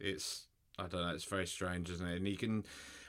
It's 0.00 0.46
I 0.78 0.86
don't 0.86 1.02
know. 1.02 1.14
It's 1.14 1.24
very 1.24 1.46
strange, 1.46 1.90
isn't 1.90 2.06
it? 2.06 2.16
And 2.16 2.26
you 2.26 2.38
can, 2.38 2.64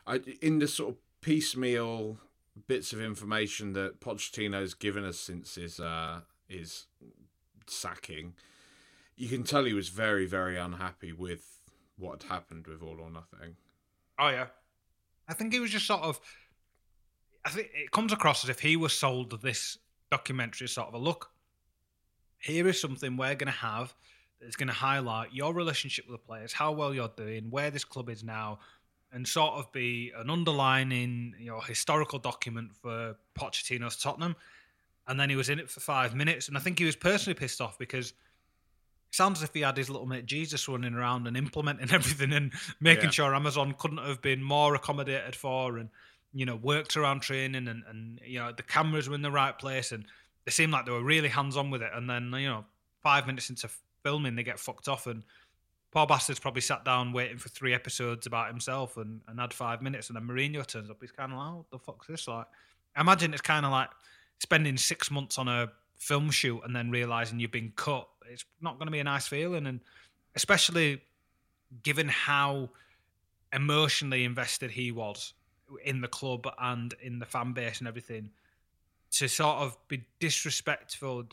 I 0.06 0.20
in 0.42 0.60
the 0.60 0.68
sort 0.68 0.90
of 0.92 0.98
piecemeal 1.22 2.20
bits 2.68 2.92
of 2.92 3.02
information 3.02 3.72
that 3.74 4.02
Pochettino's 4.02 4.74
given 4.74 5.06
us 5.06 5.18
since 5.18 5.56
his 5.56 5.80
uh 5.80 6.20
his 6.50 6.88
sacking, 7.66 8.34
you 9.16 9.30
can 9.30 9.44
tell 9.44 9.64
he 9.64 9.74
was 9.74 9.88
very 9.88 10.26
very 10.26 10.58
unhappy 10.58 11.14
with 11.14 11.62
what 11.98 12.24
had 12.24 12.32
happened 12.32 12.68
with 12.68 12.84
All 12.84 13.00
or 13.00 13.10
Nothing. 13.10 13.56
Oh 14.20 14.30
yeah, 14.30 14.48
I 15.28 15.34
think 15.34 15.54
he 15.54 15.60
was 15.60 15.72
just 15.72 15.88
sort 15.88 16.02
of. 16.02 16.20
I 17.44 17.50
think 17.50 17.70
it 17.74 17.92
comes 17.92 18.12
across 18.12 18.44
as 18.44 18.50
if 18.50 18.60
he 18.60 18.76
was 18.76 18.94
sold 18.94 19.40
this 19.42 19.78
documentary 20.10 20.68
sort 20.68 20.88
of 20.88 20.94
a 20.96 20.98
look. 20.98 21.32
Here 22.40 22.68
is 22.68 22.80
something 22.80 23.18
we're 23.18 23.36
going 23.36 23.52
to 23.52 23.60
have 23.60 23.94
that's 24.42 24.56
going 24.56 24.68
to 24.68 24.74
highlight 24.74 25.34
your 25.34 25.54
relationship 25.54 26.06
with 26.08 26.20
the 26.20 26.26
players, 26.26 26.54
how 26.54 26.72
well 26.72 26.94
you're 26.94 27.12
doing, 27.16 27.50
where 27.50 27.72
this 27.72 27.86
club 27.86 28.10
is 28.10 28.24
now, 28.24 28.60
and 29.12 29.28
sort 29.28 29.54
of 29.54 29.72
be 29.72 30.12
an 30.18 30.30
underlining, 30.30 31.36
you 31.40 31.48
know, 31.48 31.60
historical 31.60 32.20
document 32.20 32.76
for 32.76 33.16
Pochettino's 33.38 33.96
Tottenham. 33.98 34.36
And 35.08 35.20
then 35.20 35.30
he 35.30 35.36
was 35.36 35.50
in 35.50 35.60
it 35.60 35.70
for 35.70 35.80
five 35.80 36.16
minutes, 36.16 36.48
and 36.48 36.58
I 36.58 36.60
think 36.60 36.80
he 36.80 36.86
was 36.86 36.96
personally 36.96 37.36
pissed 37.36 37.62
off 37.62 37.78
because 37.78 38.14
sounds 39.16 39.40
as 39.40 39.50
if 39.50 39.54
he 39.54 39.62
had 39.62 39.78
his 39.78 39.90
little 39.90 40.06
mate 40.08 40.26
Jesus 40.26 40.68
running 40.68 40.94
around 40.94 41.28
and 41.28 41.36
implementing 41.38 41.90
everything 41.94 42.34
and 42.34 42.52
making 42.80 43.06
Yeah. 43.06 43.10
sure 43.12 43.36
Amazon 43.36 43.74
couldn't 43.78 43.98
have 44.00 44.22
been 44.22 44.44
more 44.44 44.76
accommodated 44.76 45.36
for 45.36 45.78
and 45.78 45.90
you 46.34 46.46
know 46.46 46.56
worked 46.58 46.98
around 46.98 47.22
training 47.22 47.68
and 47.68 47.84
and 47.90 48.20
you 48.26 48.40
know 48.40 48.52
the 48.52 48.64
cameras 48.64 49.08
were 49.10 49.16
in 49.16 49.22
the 49.22 49.32
right 49.32 49.58
place 49.58 49.92
and 49.92 50.06
they 50.46 50.52
seemed 50.52 50.72
like 50.74 50.86
they 50.86 50.92
were 50.92 51.04
really 51.04 51.30
hands 51.30 51.58
on 51.58 51.72
with 51.72 51.82
it. 51.82 51.92
And 51.94 52.10
then 52.10 52.32
you 52.34 52.48
know 52.48 52.66
five 53.02 53.26
minutes 53.26 53.50
into 53.50 53.70
filming 54.04 54.36
they 54.36 54.44
get 54.44 54.60
fucked 54.60 54.88
off 54.88 55.08
and 55.08 55.24
poor 55.92 56.06
bastard's 56.06 56.40
probably 56.40 56.62
sat 56.62 56.84
down 56.84 57.14
waiting 57.14 57.38
for 57.38 57.50
three 57.50 57.74
episodes 57.74 58.28
about 58.28 58.50
himself 58.50 58.98
and, 58.98 59.22
and 59.28 59.40
had 59.40 59.54
five 59.54 59.82
minutes 59.82 60.10
and 60.10 60.16
then 60.18 60.24
Mourinho 60.28 60.66
turns 60.68 60.90
up. 60.90 60.98
He's 61.00 61.12
kind 61.12 61.32
of 61.32 61.38
like 61.38 61.48
"Oh, 61.48 61.56
what 61.58 61.70
the 61.72 61.80
fuck's 61.80 62.08
this? 62.08 62.28
Like 62.28 62.46
I 62.96 63.02
imagine 63.02 63.32
it's 63.34 63.42
kind 63.42 63.66
of 63.66 63.72
like 63.72 63.90
spending 64.40 64.76
six 64.78 65.10
months 65.10 65.38
on 65.38 65.48
a 65.48 65.72
film 65.98 66.30
shoot 66.30 66.62
and 66.66 66.76
then 66.76 66.92
realizing 66.92 67.40
you've 67.40 67.52
been 67.52 67.72
cut 67.78 68.08
it's 68.32 68.46
not 68.62 68.78
going 68.78 68.88
to 68.88 68.92
be 68.92 69.00
a 69.00 69.04
nice 69.04 69.28
feeling. 69.28 69.68
And 69.68 69.80
especially 70.36 71.02
given 71.84 72.08
how 72.08 72.70
emotionally 73.54 74.24
invested 74.24 74.72
he 74.72 74.92
was 74.92 75.34
in 75.84 76.02
the 76.02 76.08
club 76.08 76.48
and 76.60 76.94
in 77.02 77.20
the 77.20 77.26
fan 77.26 77.54
base 77.54 77.80
and 77.80 77.88
everything 77.88 78.30
to 79.12 79.28
sort 79.28 79.58
of 79.58 79.78
be 79.88 80.06
disrespectful 80.20 81.24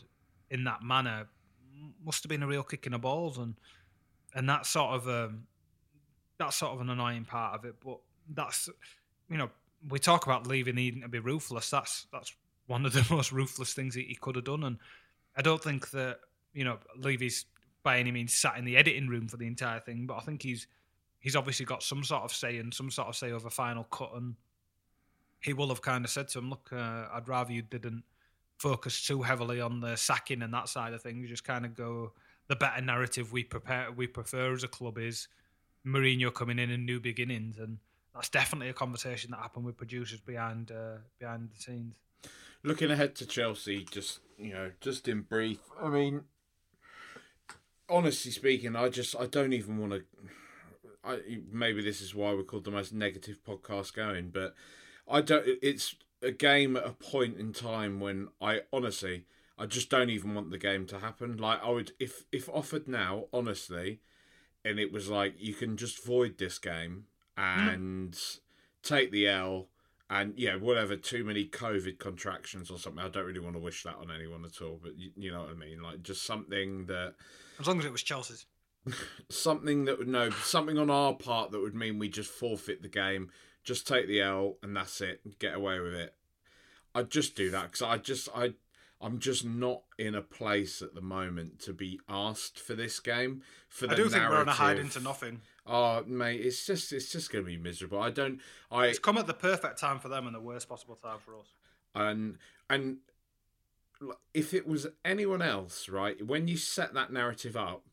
in 0.49 0.63
that 0.63 0.81
manner 0.81 1.27
must 2.03 2.23
have 2.23 2.29
been 2.29 2.43
a 2.43 2.47
real 2.47 2.63
kick 2.63 2.85
in 2.85 2.93
the 2.93 2.99
balls. 2.99 3.37
And 3.37 3.55
and 4.35 4.49
that's 4.49 4.69
sort 4.69 4.95
of 4.95 5.07
um 5.07 5.43
that's 6.39 6.57
sort 6.57 6.73
of 6.73 6.81
an 6.81 6.89
annoying 6.89 7.25
part 7.25 7.55
of 7.55 7.65
it. 7.65 7.75
But 7.83 7.99
that's 8.33 8.69
you 9.29 9.37
know 9.37 9.49
we 9.89 9.99
talk 9.99 10.25
about 10.25 10.47
leaving 10.47 10.77
Eden 10.77 11.01
to 11.01 11.09
be 11.09 11.19
ruthless. 11.19 11.69
That's 11.69 12.07
that's 12.11 12.33
one 12.67 12.85
of 12.85 12.93
the 12.93 13.05
most 13.13 13.31
ruthless 13.31 13.73
things 13.73 13.95
he, 13.95 14.03
he 14.03 14.15
could 14.15 14.35
have 14.35 14.45
done. 14.45 14.63
And 14.63 14.77
i 15.35 15.41
don't 15.41 15.61
think 15.61 15.89
that 15.91 16.19
you 16.53 16.63
know 16.63 16.77
levy's 16.97 17.45
by 17.83 17.99
any 17.99 18.11
means 18.11 18.33
sat 18.33 18.57
in 18.57 18.65
the 18.65 18.77
editing 18.77 19.07
room 19.07 19.27
for 19.27 19.37
the 19.37 19.47
entire 19.47 19.79
thing 19.79 20.05
but 20.05 20.15
i 20.15 20.19
think 20.19 20.41
he's 20.41 20.67
he's 21.19 21.35
obviously 21.35 21.65
got 21.65 21.83
some 21.83 22.03
sort 22.03 22.23
of 22.23 22.33
say 22.33 22.57
and 22.57 22.73
some 22.73 22.89
sort 22.89 23.07
of 23.07 23.15
say 23.15 23.31
over 23.31 23.49
final 23.49 23.83
cut 23.85 24.11
and 24.15 24.35
he 25.41 25.53
will 25.53 25.69
have 25.69 25.81
kind 25.81 26.05
of 26.05 26.11
said 26.11 26.27
to 26.27 26.39
him 26.39 26.49
look 26.49 26.69
uh, 26.71 27.05
i'd 27.13 27.27
rather 27.27 27.51
you 27.51 27.61
didn't 27.61 28.03
focus 28.57 29.05
too 29.05 29.21
heavily 29.23 29.59
on 29.59 29.81
the 29.81 29.95
sacking 29.95 30.41
and 30.41 30.53
that 30.53 30.69
side 30.69 30.93
of 30.93 31.01
things 31.01 31.29
just 31.29 31.43
kind 31.43 31.65
of 31.65 31.75
go 31.75 32.13
the 32.47 32.55
better 32.55 32.81
narrative 32.81 33.31
we 33.31 33.43
prepare 33.43 33.91
we 33.91 34.07
prefer 34.07 34.53
as 34.53 34.63
a 34.63 34.67
club 34.67 34.97
is 34.97 35.27
Mourinho 35.85 36.33
coming 36.33 36.59
in 36.59 36.69
and 36.69 36.85
new 36.85 36.99
beginnings 36.99 37.57
and 37.57 37.79
that's 38.13 38.29
definitely 38.29 38.69
a 38.69 38.73
conversation 38.73 39.31
that 39.31 39.37
happened 39.37 39.65
with 39.65 39.75
producers 39.75 40.21
behind 40.21 40.71
uh, 40.71 40.97
behind 41.19 41.49
the 41.49 41.61
scenes 41.61 41.95
Looking 42.65 42.91
ahead 42.91 43.15
to 43.15 43.25
Chelsea, 43.25 43.85
just 43.91 44.19
you 44.37 44.53
know, 44.53 44.71
just 44.79 45.09
in 45.09 45.23
brief. 45.23 45.59
I 45.81 45.89
mean, 45.89 46.21
honestly 47.93 48.31
speaking, 48.31 48.75
I 48.75 48.89
just 48.89 49.15
I 49.15 49.27
don't 49.27 49.53
even 49.53 49.77
want 49.77 49.93
to. 49.93 50.03
I 51.05 51.19
maybe 51.51 51.81
this 51.81 52.01
is 52.01 52.15
why 52.15 52.33
we're 52.33 52.43
called 52.43 52.63
the 52.63 52.71
most 52.71 52.93
negative 52.93 53.39
podcast 53.47 53.93
going, 53.93 54.29
but 54.29 54.55
I 55.07 55.21
don't. 55.21 55.45
It's 55.61 55.95
a 56.21 56.31
game 56.31 56.75
at 56.75 56.85
a 56.85 56.91
point 56.91 57.37
in 57.37 57.53
time 57.53 57.99
when 57.99 58.29
I 58.41 58.61
honestly 58.71 59.25
I 59.57 59.65
just 59.65 59.89
don't 59.89 60.09
even 60.09 60.33
want 60.33 60.49
the 60.49 60.57
game 60.57 60.85
to 60.87 60.99
happen. 60.99 61.37
Like 61.37 61.63
I 61.63 61.69
would 61.69 61.91
if 61.99 62.23
if 62.31 62.49
offered 62.49 62.87
now, 62.87 63.25
honestly, 63.31 63.99
and 64.65 64.79
it 64.79 64.91
was 64.91 65.09
like 65.09 65.35
you 65.37 65.53
can 65.53 65.77
just 65.77 66.03
void 66.03 66.37
this 66.37 66.57
game 66.57 67.05
mm. 67.37 67.73
and 67.73 68.19
take 68.81 69.11
the 69.11 69.27
L 69.27 69.67
and 70.13 70.33
yeah, 70.37 70.55
whatever, 70.55 70.95
too 70.95 71.23
many 71.23 71.45
COVID 71.45 71.97
contractions 71.97 72.69
or 72.69 72.77
something. 72.77 73.03
I 73.03 73.09
don't 73.09 73.25
really 73.25 73.39
want 73.39 73.55
to 73.55 73.59
wish 73.59 73.81
that 73.83 73.95
on 73.95 74.11
anyone 74.11 74.45
at 74.45 74.61
all, 74.61 74.79
but 74.81 74.95
you, 74.95 75.09
you 75.15 75.31
know 75.31 75.41
what 75.41 75.49
I 75.49 75.53
mean. 75.55 75.81
Like 75.81 76.03
just 76.03 76.23
something 76.23 76.85
that 76.85 77.15
as 77.59 77.67
long 77.67 77.79
as 77.79 77.85
it 77.85 77.91
was 77.91 78.03
Chelsea's 78.03 78.45
something 79.29 79.85
that 79.85 79.97
would 79.97 80.07
no 80.07 80.29
something 80.29 80.77
on 80.77 80.91
our 80.91 81.13
part 81.15 81.51
that 81.51 81.61
would 81.61 81.73
mean 81.73 81.97
we 81.97 82.09
just 82.09 82.29
forfeit 82.29 82.83
the 82.83 82.87
game, 82.87 83.31
just 83.63 83.87
take 83.87 84.07
the 84.07 84.21
L 84.21 84.57
and 84.61 84.77
that's 84.77 85.01
it, 85.01 85.39
get 85.39 85.55
away 85.55 85.79
with 85.79 85.95
it. 85.95 86.13
I'd 86.93 87.09
just 87.09 87.35
do 87.35 87.49
that 87.49 87.71
because 87.71 87.81
I 87.81 87.97
just 87.97 88.29
I 88.35 88.53
I'm 89.03 89.19
just 89.19 89.43
not 89.43 89.81
in 89.99 90.15
a 90.15 90.21
place 90.21 90.81
at 90.81 90.95
the 90.95 91.01
moment 91.01 91.59
to 91.61 91.73
be 91.73 91.99
asked 92.07 92.57
for 92.57 92.73
this 92.73 93.01
game. 93.01 93.41
For 93.67 93.85
the 93.85 93.93
I 93.93 93.97
do 93.97 94.09
think 94.09 94.29
we're 94.29 94.37
on 94.37 94.47
a 94.47 94.53
hide 94.53 94.77
narrative. 94.77 94.85
into 94.85 94.99
nothing. 95.01 95.41
Oh, 95.67 96.03
mate, 96.07 96.39
it's 96.39 96.65
just 96.65 96.93
it's 96.93 97.11
just 97.11 97.29
going 97.29 97.43
to 97.43 97.51
be 97.51 97.57
miserable. 97.57 98.01
I 98.01 98.11
don't. 98.11 98.39
I 98.71 98.87
It's 98.87 98.99
come 98.99 99.17
at 99.17 99.27
the 99.27 99.33
perfect 99.33 99.77
time 99.77 99.99
for 99.99 100.07
them 100.07 100.25
and 100.25 100.33
the 100.33 100.39
worst 100.39 100.69
possible 100.69 100.95
time 100.95 101.17
for 101.23 101.35
us. 101.35 101.47
and 101.93 102.37
and 102.69 102.97
if 104.33 104.53
it 104.53 104.65
was 104.65 104.87
anyone 105.03 105.41
else, 105.41 105.89
right? 105.89 106.25
When 106.25 106.47
you 106.47 106.55
set 106.55 106.93
that 106.93 107.11
narrative 107.11 107.57
up, 107.57 107.83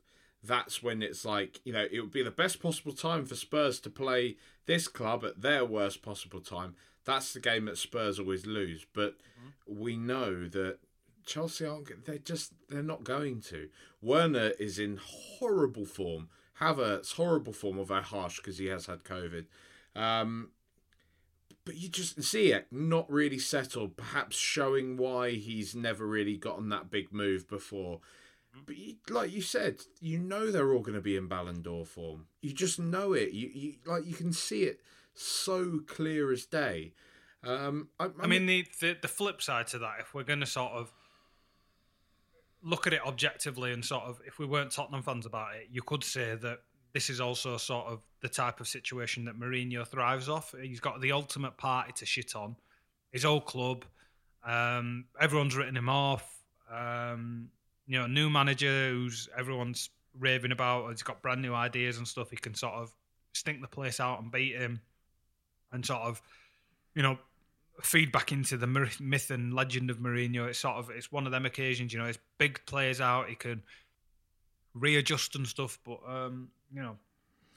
that's 0.44 0.82
when 0.82 1.02
it's 1.02 1.24
like 1.24 1.60
you 1.64 1.72
know 1.72 1.86
it 1.90 2.00
would 2.00 2.12
be 2.12 2.22
the 2.22 2.30
best 2.30 2.62
possible 2.62 2.92
time 2.92 3.26
for 3.26 3.34
Spurs 3.34 3.80
to 3.80 3.90
play 3.90 4.36
this 4.66 4.86
club 4.86 5.24
at 5.24 5.42
their 5.42 5.64
worst 5.64 6.02
possible 6.02 6.40
time. 6.40 6.76
That's 7.04 7.32
the 7.32 7.40
game 7.40 7.64
that 7.64 7.78
Spurs 7.78 8.20
always 8.20 8.46
lose, 8.46 8.86
but 8.92 9.18
mm-hmm. 9.18 9.80
we 9.80 9.96
know 9.96 10.46
that 10.48 10.78
Chelsea 11.26 11.66
aren't. 11.66 12.04
They're 12.04 12.18
just 12.18 12.52
they're 12.68 12.82
not 12.82 13.04
going 13.04 13.40
to. 13.42 13.68
Werner 14.02 14.52
is 14.58 14.78
in 14.78 14.98
horrible 15.02 15.84
form. 15.84 16.28
Havertz 16.60 17.14
horrible 17.14 17.52
form, 17.52 17.78
although 17.78 18.02
harsh 18.02 18.36
because 18.36 18.58
he 18.58 18.66
has 18.66 18.86
had 18.86 19.04
COVID. 19.04 19.46
Um, 19.96 20.50
but 21.64 21.76
you 21.76 21.88
just 21.88 22.22
see 22.22 22.52
it 22.52 22.66
not 22.70 23.10
really 23.10 23.38
settled, 23.38 23.96
perhaps 23.96 24.36
showing 24.36 24.96
why 24.96 25.30
he's 25.32 25.74
never 25.74 26.06
really 26.06 26.36
gotten 26.36 26.68
that 26.70 26.90
big 26.90 27.12
move 27.12 27.48
before. 27.48 28.00
But 28.66 28.76
you, 28.76 28.96
like 29.08 29.32
you 29.32 29.42
said, 29.42 29.82
you 30.00 30.18
know 30.18 30.50
they're 30.50 30.72
all 30.72 30.80
going 30.80 30.94
to 30.94 31.00
be 31.00 31.16
in 31.16 31.28
Ballon 31.28 31.62
d'Or 31.62 31.86
form. 31.86 32.26
You 32.42 32.52
just 32.52 32.78
know 32.78 33.12
it. 33.12 33.32
You, 33.32 33.48
you 33.52 33.74
like 33.86 34.06
you 34.06 34.14
can 34.14 34.32
see 34.32 34.64
it 34.64 34.80
so 35.14 35.80
clear 35.86 36.32
as 36.32 36.46
day. 36.46 36.92
Um, 37.44 37.88
I, 37.98 38.06
I, 38.06 38.08
I 38.22 38.26
mean, 38.26 38.46
the, 38.46 38.66
the 38.80 38.96
the 39.00 39.08
flip 39.08 39.40
side 39.40 39.68
to 39.68 39.78
that, 39.78 40.00
if 40.00 40.14
we're 40.14 40.24
going 40.24 40.40
to 40.40 40.46
sort 40.46 40.72
of 40.72 40.92
look 42.62 42.86
at 42.86 42.92
it 42.92 43.00
objectively 43.06 43.72
and 43.72 43.84
sort 43.84 44.04
of, 44.04 44.20
if 44.26 44.38
we 44.38 44.46
weren't 44.46 44.70
Tottenham 44.70 45.02
fans 45.02 45.26
about 45.26 45.54
it, 45.56 45.68
you 45.70 45.82
could 45.82 46.04
say 46.04 46.34
that 46.34 46.58
this 46.92 47.08
is 47.08 47.20
also 47.20 47.56
sort 47.56 47.86
of 47.86 48.00
the 48.20 48.28
type 48.28 48.60
of 48.60 48.68
situation 48.68 49.24
that 49.24 49.38
Mourinho 49.38 49.86
thrives 49.86 50.28
off. 50.28 50.54
He's 50.60 50.80
got 50.80 51.00
the 51.00 51.12
ultimate 51.12 51.56
party 51.56 51.92
to 51.96 52.06
shit 52.06 52.34
on. 52.34 52.56
His 53.12 53.24
old 53.24 53.46
club, 53.46 53.84
um, 54.44 55.06
everyone's 55.20 55.56
written 55.56 55.76
him 55.76 55.88
off. 55.88 56.42
Um, 56.72 57.48
you 57.86 57.98
know, 57.98 58.06
new 58.06 58.30
manager 58.30 58.90
who's 58.90 59.28
everyone's 59.36 59.90
raving 60.18 60.52
about. 60.52 60.90
He's 60.90 61.02
got 61.02 61.22
brand 61.22 61.42
new 61.42 61.54
ideas 61.54 61.98
and 61.98 62.06
stuff. 62.06 62.30
He 62.30 62.36
can 62.36 62.54
sort 62.54 62.74
of 62.74 62.92
stink 63.32 63.60
the 63.60 63.68
place 63.68 64.00
out 64.00 64.20
and 64.20 64.30
beat 64.30 64.56
him, 64.56 64.80
and 65.72 65.84
sort 65.84 66.02
of, 66.02 66.20
you 66.94 67.02
know, 67.02 67.18
feed 67.82 68.12
back 68.12 68.32
into 68.32 68.56
the 68.56 68.66
myth 68.66 69.30
and 69.30 69.54
legend 69.54 69.90
of 69.90 69.98
Mourinho. 69.98 70.48
It's 70.48 70.58
sort 70.58 70.76
of 70.76 70.90
it's 70.90 71.10
one 71.10 71.26
of 71.26 71.32
them 71.32 71.46
occasions, 71.46 71.92
you 71.92 71.98
know, 71.98 72.06
it's 72.06 72.18
big 72.38 72.60
players 72.66 73.00
out, 73.00 73.28
he 73.28 73.34
can 73.34 73.62
readjust 74.74 75.34
and 75.36 75.46
stuff, 75.46 75.78
but 75.84 75.98
um, 76.06 76.48
you 76.72 76.82
know, 76.82 76.96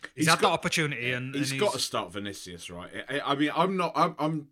he's, 0.02 0.26
He's 0.26 0.28
had 0.28 0.40
got- 0.40 0.50
that 0.50 0.54
opportunity 0.54 1.12
and, 1.12 1.34
he's 1.36 1.52
and 1.52 1.60
got 1.60 1.74
to 1.74 1.80
start 1.80 2.12
Vinicius, 2.12 2.70
right? 2.70 2.90
I, 3.10 3.22
I 3.22 3.36
mean, 3.36 3.52
I'm 3.56 3.78
not. 3.78 3.92
I'm, 3.96 4.16
I'm. 4.20 4.48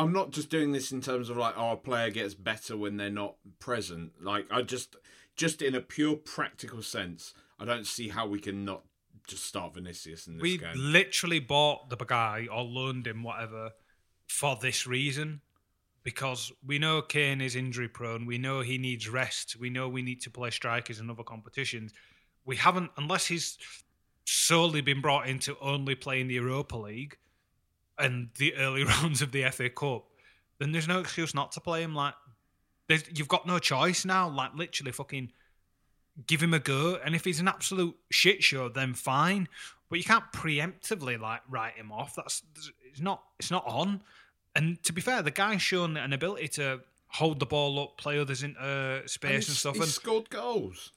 I'm 0.00 0.12
not 0.12 0.30
just 0.30 0.48
doing 0.48 0.70
this 0.70 0.92
in 0.92 1.00
terms 1.00 1.28
of 1.28 1.36
like, 1.36 1.54
oh, 1.56 1.72
a 1.72 1.76
player 1.76 2.10
gets 2.10 2.32
better 2.32 2.76
when 2.76 2.98
they're 2.98 3.10
not 3.10 3.34
present. 3.58 4.12
Like, 4.22 4.46
I 4.48 4.62
just, 4.62 4.94
just 5.34 5.60
in 5.60 5.74
a 5.74 5.80
pure 5.80 6.14
practical 6.14 6.82
sense, 6.82 7.34
I 7.58 7.64
don't 7.64 7.84
see 7.84 8.08
how 8.10 8.24
we 8.28 8.38
can 8.38 8.64
not 8.64 8.84
just 9.26 9.44
start 9.44 9.74
Vinicius 9.74 10.28
in 10.28 10.34
this 10.34 10.42
we 10.42 10.56
game. 10.58 10.70
literally 10.76 11.40
bought 11.40 11.90
the 11.90 11.96
guy 11.96 12.46
or 12.48 12.62
loaned 12.62 13.08
him 13.08 13.24
whatever 13.24 13.72
for 14.28 14.56
this 14.60 14.86
reason 14.86 15.40
because 16.04 16.52
we 16.66 16.78
know 16.78 17.02
Kane 17.02 17.40
is 17.40 17.56
injury 17.56 17.88
prone. 17.88 18.24
We 18.24 18.38
know 18.38 18.60
he 18.60 18.78
needs 18.78 19.08
rest. 19.08 19.56
We 19.58 19.68
know 19.68 19.88
we 19.88 20.02
need 20.02 20.22
to 20.22 20.30
play 20.30 20.50
strikers 20.50 21.00
in 21.00 21.10
other 21.10 21.22
competitions. 21.22 21.92
We 22.46 22.56
haven't, 22.56 22.90
unless 22.96 23.26
he's 23.26 23.58
solely 24.24 24.80
been 24.80 25.00
brought 25.00 25.28
into 25.28 25.56
only 25.60 25.94
playing 25.94 26.28
the 26.28 26.34
Europa 26.34 26.76
League 26.76 27.18
and 27.98 28.28
the 28.38 28.54
early 28.54 28.84
rounds 28.84 29.20
of 29.20 29.32
the 29.32 29.50
FA 29.50 29.68
Cup, 29.68 30.06
then 30.58 30.72
there's 30.72 30.88
no 30.88 31.00
excuse 31.00 31.34
not 31.34 31.52
to 31.52 31.60
play 31.60 31.82
him. 31.82 31.94
Like, 31.94 32.14
you've 33.14 33.28
got 33.28 33.46
no 33.46 33.58
choice 33.58 34.04
now. 34.04 34.28
Like, 34.28 34.54
literally, 34.54 34.92
fucking 34.92 35.30
give 36.26 36.42
him 36.42 36.54
a 36.54 36.58
go. 36.58 36.98
And 37.04 37.14
if 37.14 37.24
he's 37.24 37.40
an 37.40 37.48
absolute 37.48 37.96
shit 38.10 38.42
show, 38.42 38.68
then 38.68 38.94
fine. 38.94 39.48
But 39.90 39.98
you 39.98 40.04
can't 40.04 40.24
preemptively 40.32 41.18
like 41.18 41.40
write 41.48 41.74
him 41.74 41.90
off. 41.92 42.14
That's 42.14 42.42
it's 42.90 43.00
not 43.00 43.22
it's 43.38 43.50
not 43.50 43.66
on. 43.66 44.02
And 44.54 44.82
to 44.84 44.92
be 44.92 45.00
fair, 45.00 45.22
the 45.22 45.30
guy's 45.30 45.62
shown 45.62 45.96
an 45.96 46.12
ability 46.12 46.48
to 46.48 46.80
hold 47.08 47.38
the 47.40 47.46
ball 47.46 47.78
up, 47.80 47.96
play 47.96 48.18
others 48.18 48.42
into 48.42 48.60
uh, 48.60 49.00
And 49.00 49.10
space 49.10 49.48
and, 49.48 49.56
stuff. 49.56 49.74
He's 49.74 49.84
And, 49.84 49.92
scored 49.92 50.30
goals. 50.30 50.92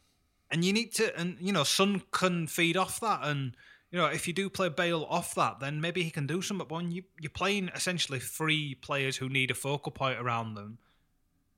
and 0.50 0.66
you 0.66 0.74
need 0.74 0.94
to, 0.96 1.18
and 1.18 1.38
you 1.40 1.54
know, 1.54 1.64
Son 1.64 2.02
can 2.12 2.48
feed 2.48 2.76
off 2.76 3.00
that. 3.00 3.20
And 3.24 3.56
you 3.92 3.98
know, 3.98 4.06
if 4.08 4.28
you 4.28 4.34
do 4.34 4.50
play 4.50 4.70
Bale 4.70 5.06
off 5.10 5.36
that, 5.36 5.60
then 5.60 5.80
maybe 5.80 6.04
he 6.04 6.10
can 6.10 6.28
do 6.28 6.42
something. 6.42 6.68
But 6.68 6.76
when 6.76 6.92
you 6.92 7.04
you're 7.20 7.30
playing 7.30 7.70
essentially 7.76 8.20
three 8.20 8.76
players 8.76 9.18
who 9.18 9.30
need 9.30 9.52
a 9.52 9.56
focal 9.56 9.92
point 9.92 10.20
around 10.20 10.56
them, 10.56 10.80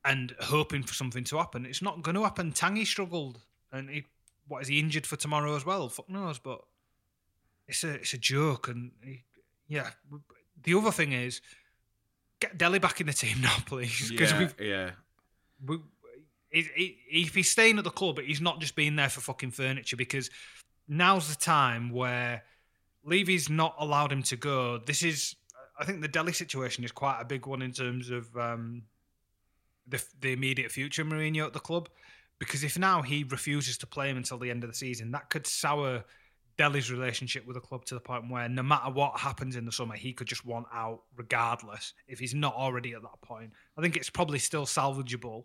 and 0.04 0.34
hoping 0.40 0.82
for 0.82 0.94
something 0.94 1.24
to 1.24 1.38
happen, 1.38 1.64
it's 1.66 1.82
not 1.82 2.02
going 2.02 2.14
to 2.16 2.22
happen. 2.22 2.52
Tanguy 2.52 2.86
struggled, 2.86 3.40
and 3.72 3.88
he 3.90 4.04
what 4.46 4.62
is 4.62 4.68
he 4.68 4.78
injured 4.78 5.06
for 5.06 5.16
tomorrow 5.16 5.56
as 5.56 5.64
well? 5.64 5.88
Fuck 5.88 6.08
knows, 6.10 6.38
but 6.38 6.60
it's 7.68 7.84
a 7.84 7.94
it's 7.94 8.12
a 8.14 8.18
joke. 8.18 8.68
And 8.68 8.92
he, 9.02 9.24
yeah, 9.68 9.90
the 10.62 10.74
other 10.74 10.90
thing 10.90 11.12
is 11.12 11.40
get 12.40 12.58
Dele 12.58 12.78
back 12.78 13.00
in 13.00 13.06
the 13.06 13.12
team 13.12 13.40
now, 13.42 13.56
please, 13.66 14.10
because 14.10 14.32
Yeah, 14.32 14.38
we've 14.38 14.54
yeah. 14.60 14.90
we, 15.64 15.78
if 16.50 17.34
he's 17.34 17.50
staying 17.50 17.78
at 17.78 17.84
the 17.84 17.90
club, 17.90 18.20
he's 18.20 18.40
not 18.40 18.60
just 18.60 18.76
being 18.76 18.96
there 18.96 19.08
for 19.08 19.20
fucking 19.20 19.50
furniture 19.50 19.96
because 19.96 20.30
now's 20.86 21.28
the 21.28 21.40
time 21.42 21.90
where 21.90 22.44
Levy's 23.04 23.50
not 23.50 23.74
allowed 23.78 24.12
him 24.12 24.22
to 24.22 24.36
go. 24.36 24.78
This 24.78 25.02
is, 25.02 25.34
I 25.78 25.84
think, 25.84 26.00
the 26.00 26.08
Dele 26.08 26.32
situation 26.32 26.84
is 26.84 26.92
quite 26.92 27.20
a 27.20 27.24
big 27.24 27.46
one 27.46 27.60
in 27.60 27.72
terms 27.72 28.10
of 28.10 28.34
um, 28.36 28.82
the 29.88 30.02
the 30.20 30.32
immediate 30.32 30.70
future 30.70 31.02
of 31.02 31.08
Mourinho 31.08 31.46
at 31.46 31.52
the 31.52 31.60
club. 31.60 31.88
Because 32.38 32.64
if 32.64 32.78
now 32.78 33.00
he 33.02 33.24
refuses 33.24 33.78
to 33.78 33.86
play 33.86 34.10
him 34.10 34.16
until 34.16 34.38
the 34.38 34.50
end 34.50 34.64
of 34.64 34.70
the 34.70 34.76
season, 34.76 35.12
that 35.12 35.30
could 35.30 35.46
sour 35.46 36.04
Dele's 36.56 36.90
relationship 36.90 37.46
with 37.46 37.54
the 37.54 37.60
club 37.60 37.84
to 37.86 37.94
the 37.94 38.00
point 38.00 38.30
where 38.30 38.48
no 38.48 38.62
matter 38.62 38.90
what 38.90 39.18
happens 39.18 39.56
in 39.56 39.64
the 39.64 39.72
summer, 39.72 39.94
he 39.94 40.12
could 40.12 40.28
just 40.28 40.44
want 40.44 40.66
out 40.72 41.02
regardless 41.16 41.94
if 42.06 42.18
he's 42.18 42.34
not 42.34 42.54
already 42.54 42.92
at 42.92 43.02
that 43.02 43.20
point. 43.22 43.52
I 43.76 43.82
think 43.82 43.96
it's 43.96 44.10
probably 44.10 44.38
still 44.38 44.64
salvageable 44.66 45.44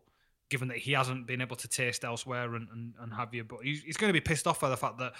given 0.49 0.67
that 0.67 0.77
he 0.77 0.91
hasn't 0.93 1.27
been 1.27 1.41
able 1.41 1.55
to 1.55 1.67
taste 1.67 2.03
elsewhere 2.03 2.55
and, 2.55 2.67
and, 2.71 2.93
and 2.99 3.13
have 3.13 3.33
you. 3.33 3.43
But 3.43 3.59
he's, 3.63 3.83
he's 3.83 3.97
going 3.97 4.09
to 4.09 4.13
be 4.13 4.21
pissed 4.21 4.47
off 4.47 4.59
by 4.59 4.69
the 4.69 4.77
fact 4.77 4.97
that 4.97 5.13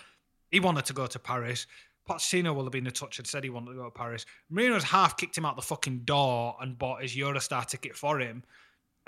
he 0.52 0.60
wanted 0.60 0.86
to 0.86 0.94
go 0.94 1.06
to 1.06 1.20
Paris. 1.20 1.68
Pochettino 2.08 2.56
will 2.56 2.64
have 2.64 2.72
been 2.72 2.88
in 2.88 2.94
touch 2.94 3.20
and 3.20 3.28
said 3.28 3.44
he 3.44 3.52
wanted 3.52 3.72
to 3.72 3.78
go 3.78 3.86
to 3.86 3.92
Paris. 3.92 4.26
Mourinho's 4.52 4.84
half 4.84 5.18
kicked 5.18 5.38
him 5.38 5.46
out 5.46 5.56
the 5.56 5.62
fucking 5.62 6.00
door 6.00 6.56
and 6.60 6.78
bought 6.78 7.04
his 7.04 7.16
Eurostar 7.16 7.66
ticket 7.66 7.96
for 7.96 8.20
him. 8.20 8.44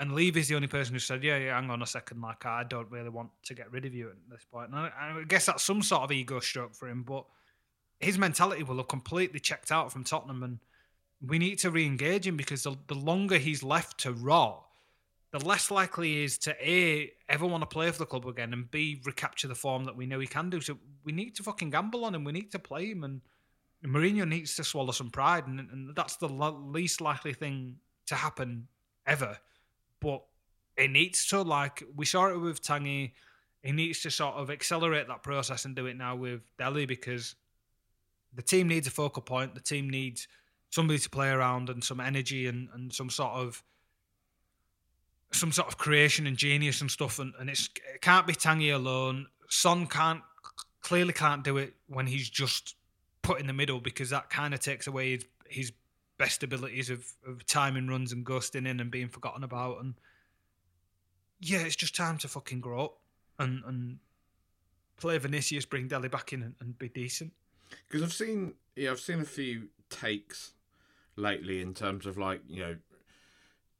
And 0.00 0.14
Levy's 0.14 0.48
the 0.48 0.56
only 0.56 0.68
person 0.68 0.94
who 0.94 0.98
said, 0.98 1.22
yeah, 1.22 1.36
yeah, 1.36 1.54
hang 1.54 1.70
on 1.70 1.82
a 1.82 1.86
second, 1.86 2.20
like, 2.20 2.44
I 2.44 2.64
don't 2.64 2.90
really 2.90 3.08
want 3.08 3.30
to 3.44 3.54
get 3.54 3.70
rid 3.70 3.84
of 3.84 3.94
you 3.94 4.08
at 4.08 4.16
this 4.28 4.44
point. 4.50 4.70
And 4.70 4.76
I, 4.76 4.90
I 4.98 5.24
guess 5.28 5.46
that's 5.46 5.62
some 5.62 5.82
sort 5.82 6.02
of 6.02 6.10
ego 6.10 6.40
stroke 6.40 6.74
for 6.74 6.88
him, 6.88 7.04
but 7.04 7.24
his 8.00 8.18
mentality 8.18 8.64
will 8.64 8.78
have 8.78 8.88
completely 8.88 9.38
checked 9.38 9.70
out 9.70 9.92
from 9.92 10.02
Tottenham. 10.02 10.42
And 10.42 10.58
we 11.24 11.38
need 11.38 11.58
to 11.60 11.70
re 11.70 11.86
engage 11.86 12.26
him 12.26 12.36
because 12.36 12.64
the, 12.64 12.76
the 12.88 12.94
longer 12.94 13.38
he's 13.38 13.62
left 13.62 13.98
to 14.00 14.12
rot, 14.12 14.64
the 15.30 15.38
less 15.46 15.70
likely 15.70 16.14
he 16.14 16.24
is 16.24 16.36
to 16.38 16.56
A, 16.68 17.12
ever 17.28 17.46
want 17.46 17.62
to 17.62 17.66
play 17.66 17.90
for 17.90 17.98
the 18.00 18.06
club 18.06 18.26
again, 18.26 18.52
and 18.52 18.70
B, 18.70 19.00
recapture 19.04 19.48
the 19.48 19.54
form 19.54 19.84
that 19.84 19.96
we 19.96 20.06
know 20.06 20.18
he 20.18 20.26
can 20.26 20.50
do. 20.50 20.60
So 20.60 20.78
we 21.04 21.12
need 21.12 21.36
to 21.36 21.42
fucking 21.42 21.70
gamble 21.70 22.04
on 22.04 22.14
him. 22.14 22.24
We 22.24 22.32
need 22.32 22.50
to 22.52 22.58
play 22.58 22.86
him. 22.86 23.04
And 23.04 23.20
Mourinho 23.86 24.28
needs 24.28 24.56
to 24.56 24.64
swallow 24.64 24.92
some 24.92 25.10
pride. 25.10 25.46
And, 25.46 25.60
and 25.60 25.94
that's 25.94 26.16
the 26.16 26.28
least 26.28 27.00
likely 27.00 27.34
thing 27.34 27.76
to 28.06 28.14
happen 28.14 28.66
ever. 29.06 29.38
But 30.02 30.22
it 30.76 30.90
needs 30.90 31.26
to, 31.28 31.42
like, 31.42 31.84
we 31.94 32.04
saw 32.04 32.26
it 32.26 32.38
with 32.38 32.62
Tanguy. 32.62 33.12
He 33.62 33.72
needs 33.72 34.02
to 34.02 34.10
sort 34.10 34.34
of 34.34 34.50
accelerate 34.50 35.06
that 35.08 35.22
process 35.22 35.64
and 35.64 35.76
do 35.76 35.86
it 35.86 35.96
now 35.96 36.16
with 36.16 36.40
Dele 36.58 36.84
because 36.84 37.36
the 38.34 38.42
team 38.42 38.68
needs 38.68 38.86
a 38.88 38.90
focal 38.90 39.22
point. 39.22 39.54
The 39.54 39.60
team 39.60 39.88
needs 39.88 40.26
somebody 40.70 40.98
to 40.98 41.10
play 41.10 41.28
around 41.30 41.70
and 41.70 41.84
some 41.84 42.00
energy 42.00 42.48
and, 42.48 42.68
and 42.74 42.92
some 42.92 43.10
sort 43.10 43.32
of 43.32 43.62
some 45.30 45.52
sort 45.52 45.68
of 45.68 45.78
creation 45.78 46.26
and 46.26 46.36
genius 46.36 46.80
and 46.80 46.90
stuff. 46.90 47.18
And, 47.18 47.32
and 47.38 47.48
it 47.48 47.60
can't 48.00 48.26
be 48.26 48.34
Tanguy 48.34 48.74
alone. 48.74 49.26
Son 49.48 49.86
can't 49.86 50.22
clearly 50.82 51.12
can't 51.12 51.44
do 51.44 51.56
it 51.56 51.74
when 51.86 52.06
he's 52.06 52.28
just 52.28 52.74
put 53.22 53.40
in 53.40 53.46
the 53.46 53.52
middle 53.52 53.80
because 53.80 54.10
that 54.10 54.28
kind 54.28 54.52
of 54.52 54.60
takes 54.60 54.86
away 54.86 55.12
his, 55.12 55.24
his 55.48 55.72
best 56.22 56.44
abilities 56.44 56.88
of, 56.88 57.04
of 57.26 57.44
timing 57.46 57.88
runs 57.88 58.12
and 58.12 58.24
ghosting 58.24 58.64
in 58.64 58.78
and 58.78 58.92
being 58.92 59.08
forgotten 59.08 59.42
about. 59.42 59.80
And 59.80 59.94
yeah, 61.40 61.58
it's 61.58 61.74
just 61.74 61.96
time 61.96 62.16
to 62.18 62.28
fucking 62.28 62.60
grow 62.60 62.84
up 62.84 62.98
and 63.40 63.64
and 63.66 63.98
play 64.98 65.18
Vinicius, 65.18 65.64
bring 65.64 65.88
Dele 65.88 66.08
back 66.08 66.32
in 66.32 66.42
and, 66.42 66.54
and 66.60 66.78
be 66.78 66.88
decent. 66.88 67.32
Because 67.88 68.04
I've 68.04 68.12
seen, 68.12 68.54
yeah, 68.76 68.92
I've 68.92 69.00
seen 69.00 69.18
a 69.18 69.24
few 69.24 69.70
takes 69.90 70.52
lately 71.16 71.60
in 71.60 71.74
terms 71.74 72.06
of 72.06 72.16
like, 72.16 72.40
you 72.46 72.60
know, 72.60 72.76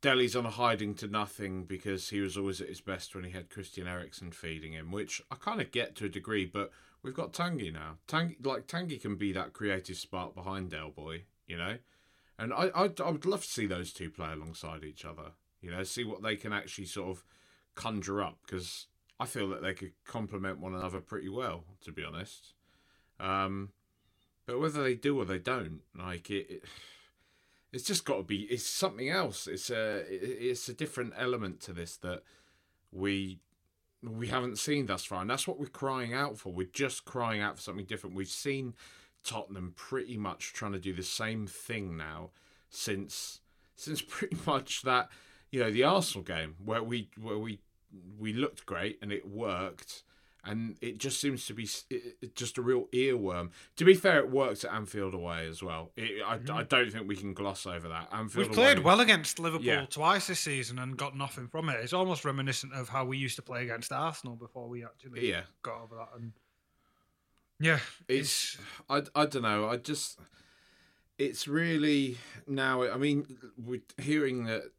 Dele's 0.00 0.34
on 0.34 0.44
a 0.44 0.50
hiding 0.50 0.96
to 0.96 1.06
nothing 1.06 1.62
because 1.62 2.08
he 2.08 2.18
was 2.18 2.36
always 2.36 2.60
at 2.60 2.68
his 2.68 2.80
best 2.80 3.14
when 3.14 3.22
he 3.22 3.30
had 3.30 3.50
Christian 3.50 3.86
Eriksen 3.86 4.32
feeding 4.32 4.72
him, 4.72 4.90
which 4.90 5.22
I 5.30 5.36
kind 5.36 5.60
of 5.60 5.70
get 5.70 5.94
to 5.96 6.06
a 6.06 6.08
degree, 6.08 6.44
but 6.44 6.72
we've 7.04 7.14
got 7.14 7.32
Tanguy 7.32 7.72
now. 7.72 7.98
Tanguy, 8.08 8.44
like 8.44 8.66
Tanguy 8.66 9.00
can 9.00 9.14
be 9.14 9.30
that 9.32 9.52
creative 9.52 9.96
spark 9.96 10.34
behind 10.34 10.70
Del 10.70 10.90
Boy, 10.90 11.22
you 11.46 11.56
know? 11.56 11.76
And 12.42 12.52
I, 12.52 12.70
I, 12.74 12.90
I 13.04 13.10
would 13.10 13.24
love 13.24 13.42
to 13.42 13.48
see 13.48 13.66
those 13.66 13.92
two 13.92 14.10
play 14.10 14.32
alongside 14.32 14.82
each 14.82 15.04
other, 15.04 15.30
you 15.60 15.70
know, 15.70 15.84
see 15.84 16.02
what 16.02 16.24
they 16.24 16.34
can 16.34 16.52
actually 16.52 16.86
sort 16.86 17.10
of 17.10 17.24
conjure 17.76 18.20
up 18.20 18.38
because 18.44 18.88
I 19.20 19.26
feel 19.26 19.48
that 19.50 19.62
they 19.62 19.74
could 19.74 19.92
complement 20.04 20.58
one 20.58 20.74
another 20.74 20.98
pretty 20.98 21.28
well, 21.28 21.62
to 21.82 21.92
be 21.92 22.02
honest. 22.04 22.54
Um, 23.20 23.70
but 24.44 24.58
whether 24.58 24.82
they 24.82 24.96
do 24.96 25.16
or 25.16 25.24
they 25.24 25.38
don't, 25.38 25.82
like 25.96 26.30
it, 26.30 26.50
it 26.50 26.64
it's 27.72 27.84
just 27.84 28.04
got 28.04 28.16
to 28.16 28.22
be. 28.24 28.40
It's 28.50 28.66
something 28.66 29.08
else. 29.08 29.46
It's 29.46 29.70
a 29.70 30.02
it's 30.10 30.68
a 30.68 30.74
different 30.74 31.12
element 31.16 31.60
to 31.60 31.72
this 31.72 31.96
that 31.98 32.24
we 32.90 33.38
we 34.02 34.26
haven't 34.26 34.58
seen 34.58 34.86
thus 34.86 35.04
far, 35.04 35.20
and 35.20 35.30
that's 35.30 35.46
what 35.46 35.60
we're 35.60 35.66
crying 35.66 36.12
out 36.12 36.38
for. 36.38 36.52
We're 36.52 36.66
just 36.66 37.04
crying 37.04 37.40
out 37.40 37.54
for 37.54 37.62
something 37.62 37.86
different. 37.86 38.16
We've 38.16 38.26
seen 38.26 38.74
Tottenham 39.24 39.72
pretty 39.76 40.16
much 40.16 40.52
trying 40.52 40.72
to 40.72 40.78
do 40.78 40.92
the 40.92 41.02
same 41.02 41.46
thing 41.46 41.96
now 41.96 42.30
since 42.70 43.40
since 43.76 44.02
pretty 44.08 44.36
much 44.46 44.82
that 44.82 45.10
you 45.50 45.60
know 45.60 45.70
the 45.70 45.84
Arsenal 45.84 46.24
game 46.24 46.56
where 46.64 46.82
we 46.82 47.08
where 47.20 47.38
we 47.38 47.60
we 48.18 48.32
looked 48.32 48.64
great 48.66 48.98
and 49.02 49.12
it 49.12 49.28
worked 49.28 50.02
and 50.44 50.76
it 50.80 50.98
just 50.98 51.20
seems 51.20 51.46
to 51.46 51.54
be 51.54 51.68
just 52.34 52.58
a 52.58 52.62
real 52.62 52.86
earworm. 52.92 53.50
To 53.76 53.84
be 53.84 53.94
fair, 53.94 54.18
it 54.18 54.30
worked 54.30 54.64
at 54.64 54.72
Anfield 54.72 55.14
away 55.14 55.46
as 55.46 55.62
well. 55.62 55.92
It, 55.96 56.22
I, 56.26 56.38
mm-hmm. 56.38 56.56
I, 56.56 56.64
don't 56.64 56.90
think 56.90 57.06
we 57.06 57.14
can 57.14 57.32
gloss 57.32 57.64
over 57.64 57.88
that. 57.88 58.08
Anfield 58.12 58.48
We've 58.48 58.54
played 58.54 58.78
away, 58.78 58.84
well 58.84 59.00
against 59.00 59.38
Liverpool 59.38 59.64
yeah. 59.64 59.86
twice 59.86 60.26
this 60.26 60.40
season 60.40 60.80
and 60.80 60.96
got 60.96 61.16
nothing 61.16 61.46
from 61.46 61.68
it. 61.68 61.78
It's 61.80 61.92
almost 61.92 62.24
reminiscent 62.24 62.72
of 62.72 62.88
how 62.88 63.04
we 63.04 63.18
used 63.18 63.36
to 63.36 63.42
play 63.42 63.62
against 63.62 63.92
Arsenal 63.92 64.34
before 64.34 64.68
we 64.68 64.84
actually 64.84 65.30
yeah. 65.30 65.42
got 65.62 65.80
over 65.80 65.94
that. 65.94 66.08
And 66.16 66.32
yeah, 67.62 67.78
it's, 68.08 68.58
it's 68.88 69.08
I, 69.16 69.22
I 69.22 69.26
don't 69.26 69.42
know. 69.42 69.68
I 69.68 69.76
just 69.76 70.18
it's 71.18 71.46
really 71.46 72.18
now. 72.46 72.82
I 72.82 72.96
mean, 72.96 73.38
we're 73.56 73.82
hearing 73.98 74.44
that 74.46 74.72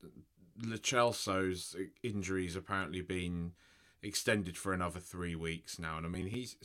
Celso's 0.83 1.75
injuries 2.03 2.55
apparently 2.55 3.01
been 3.01 3.53
extended 4.01 4.57
for 4.57 4.73
another 4.73 4.99
three 4.99 5.35
weeks 5.35 5.79
now. 5.79 5.97
And 5.97 6.05
I 6.05 6.09
mean, 6.09 6.27
he's, 6.27 6.55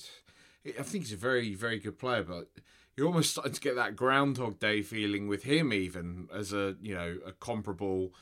I 0.67 0.83
think 0.83 1.05
he's 1.05 1.13
a 1.13 1.17
very, 1.17 1.55
very 1.55 1.79
good 1.79 1.99
player, 1.99 2.23
but 2.23 2.49
you're 2.97 3.07
almost 3.07 3.31
starting 3.31 3.53
to 3.53 3.61
get 3.61 3.77
that 3.77 3.97
Groundhog 3.97 4.59
Day 4.59 4.83
feeling 4.83 5.29
with 5.29 5.45
him, 5.45 5.73
even 5.73 6.29
as 6.35 6.53
a, 6.53 6.77
you 6.83 6.95
know, 6.95 7.19
a 7.25 7.33
comparable 7.33 8.13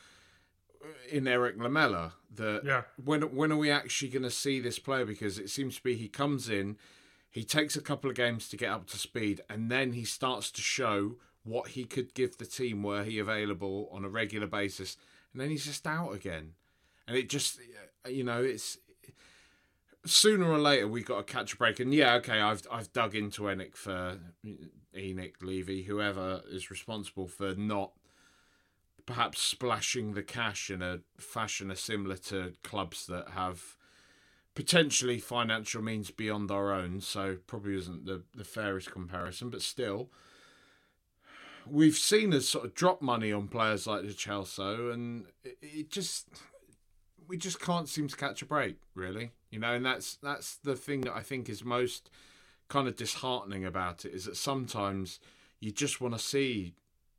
uh, 0.82 0.88
in 1.10 1.26
Eric 1.26 1.56
Lamela. 1.58 2.12
That 2.34 2.62
yeah. 2.64 2.82
when 3.02 3.22
when 3.34 3.50
are 3.50 3.56
we 3.56 3.70
actually 3.70 4.10
going 4.10 4.22
to 4.22 4.30
see 4.30 4.60
this 4.60 4.78
player? 4.78 5.06
Because 5.06 5.38
it 5.38 5.48
seems 5.48 5.76
to 5.76 5.82
be 5.82 5.96
he 5.96 6.08
comes 6.08 6.50
in, 6.50 6.76
he 7.36 7.44
takes 7.44 7.76
a 7.76 7.82
couple 7.82 8.08
of 8.08 8.16
games 8.16 8.48
to 8.48 8.56
get 8.56 8.70
up 8.70 8.86
to 8.86 8.96
speed, 8.96 9.42
and 9.50 9.70
then 9.70 9.92
he 9.92 10.06
starts 10.06 10.50
to 10.50 10.62
show 10.62 11.16
what 11.44 11.68
he 11.68 11.84
could 11.84 12.14
give 12.14 12.38
the 12.38 12.46
team 12.46 12.82
were 12.82 13.04
he 13.04 13.18
available 13.18 13.90
on 13.92 14.06
a 14.06 14.08
regular 14.08 14.46
basis, 14.46 14.96
and 15.34 15.42
then 15.42 15.50
he's 15.50 15.66
just 15.66 15.86
out 15.86 16.14
again. 16.14 16.52
And 17.06 17.14
it 17.14 17.28
just, 17.28 17.60
uh, 18.06 18.08
you 18.08 18.24
know, 18.24 18.42
it's 18.42 18.78
sooner 20.06 20.50
or 20.50 20.56
later 20.56 20.88
we've 20.88 21.04
got 21.04 21.26
to 21.26 21.30
catch 21.30 21.52
a 21.52 21.56
break. 21.58 21.78
And 21.78 21.92
yeah, 21.92 22.14
okay, 22.14 22.40
I've 22.40 22.66
I've 22.72 22.90
dug 22.94 23.14
into 23.14 23.42
ENIC 23.42 23.76
for 23.76 23.92
uh, 24.46 24.50
ENIC 24.94 25.42
Levy, 25.42 25.82
whoever 25.82 26.40
is 26.50 26.70
responsible 26.70 27.28
for 27.28 27.54
not 27.54 27.92
perhaps 29.04 29.42
splashing 29.42 30.14
the 30.14 30.22
cash 30.22 30.70
in 30.70 30.80
a 30.80 31.00
fashion 31.18 31.70
similar 31.76 32.16
to 32.16 32.54
clubs 32.62 33.04
that 33.08 33.28
have 33.34 33.76
potentially 34.56 35.20
financial 35.20 35.82
means 35.82 36.10
beyond 36.10 36.50
our 36.50 36.72
own. 36.72 37.00
So 37.00 37.36
probably 37.46 37.76
isn't 37.76 38.06
the 38.06 38.22
the 38.34 38.42
fairest 38.42 38.90
comparison, 38.90 39.50
but 39.50 39.62
still. 39.62 40.10
We've 41.68 41.96
seen 41.96 42.32
us 42.32 42.48
sort 42.48 42.64
of 42.64 42.74
drop 42.74 43.02
money 43.02 43.32
on 43.32 43.48
players 43.48 43.88
like 43.88 44.02
the 44.06 44.12
Chelsea, 44.12 44.62
and 44.62 45.26
it, 45.44 45.58
it 45.62 45.90
just 45.90 46.28
we 47.28 47.36
just 47.36 47.60
can't 47.60 47.88
seem 47.88 48.08
to 48.08 48.16
catch 48.16 48.42
a 48.42 48.46
break, 48.46 48.76
really. 48.94 49.32
You 49.50 49.60
know, 49.60 49.74
and 49.74 49.84
that's 49.84 50.16
that's 50.16 50.56
the 50.56 50.76
thing 50.76 51.02
that 51.02 51.14
I 51.14 51.22
think 51.22 51.48
is 51.48 51.64
most 51.64 52.08
kind 52.68 52.88
of 52.88 52.96
disheartening 52.96 53.64
about 53.64 54.04
it 54.04 54.12
is 54.12 54.24
that 54.24 54.36
sometimes 54.36 55.20
you 55.60 55.70
just 55.70 56.00
want 56.00 56.14
to 56.14 56.20
see 56.20 56.74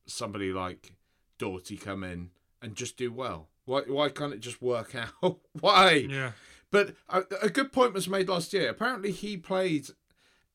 somebody 0.05 0.51
like 0.51 0.93
Doherty 1.37 1.77
come 1.77 2.03
in 2.03 2.31
and 2.61 2.75
just 2.75 2.97
do 2.97 3.11
well. 3.11 3.47
Why 3.65 3.81
why 3.81 4.09
can't 4.09 4.33
it 4.33 4.39
just 4.39 4.61
work 4.61 4.95
out? 5.21 5.39
why? 5.59 6.07
Yeah. 6.09 6.31
But 6.71 6.95
a, 7.09 7.23
a 7.43 7.49
good 7.49 7.71
point 7.71 7.93
was 7.93 8.09
made 8.09 8.29
last 8.29 8.53
year. 8.53 8.69
Apparently, 8.69 9.11
he 9.11 9.37
played 9.37 9.87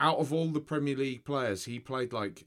out 0.02 0.18
of 0.18 0.32
all 0.32 0.48
the 0.48 0.60
Premier 0.60 0.96
League 0.96 1.24
players, 1.24 1.64
he 1.64 1.78
played 1.78 2.12
like 2.12 2.44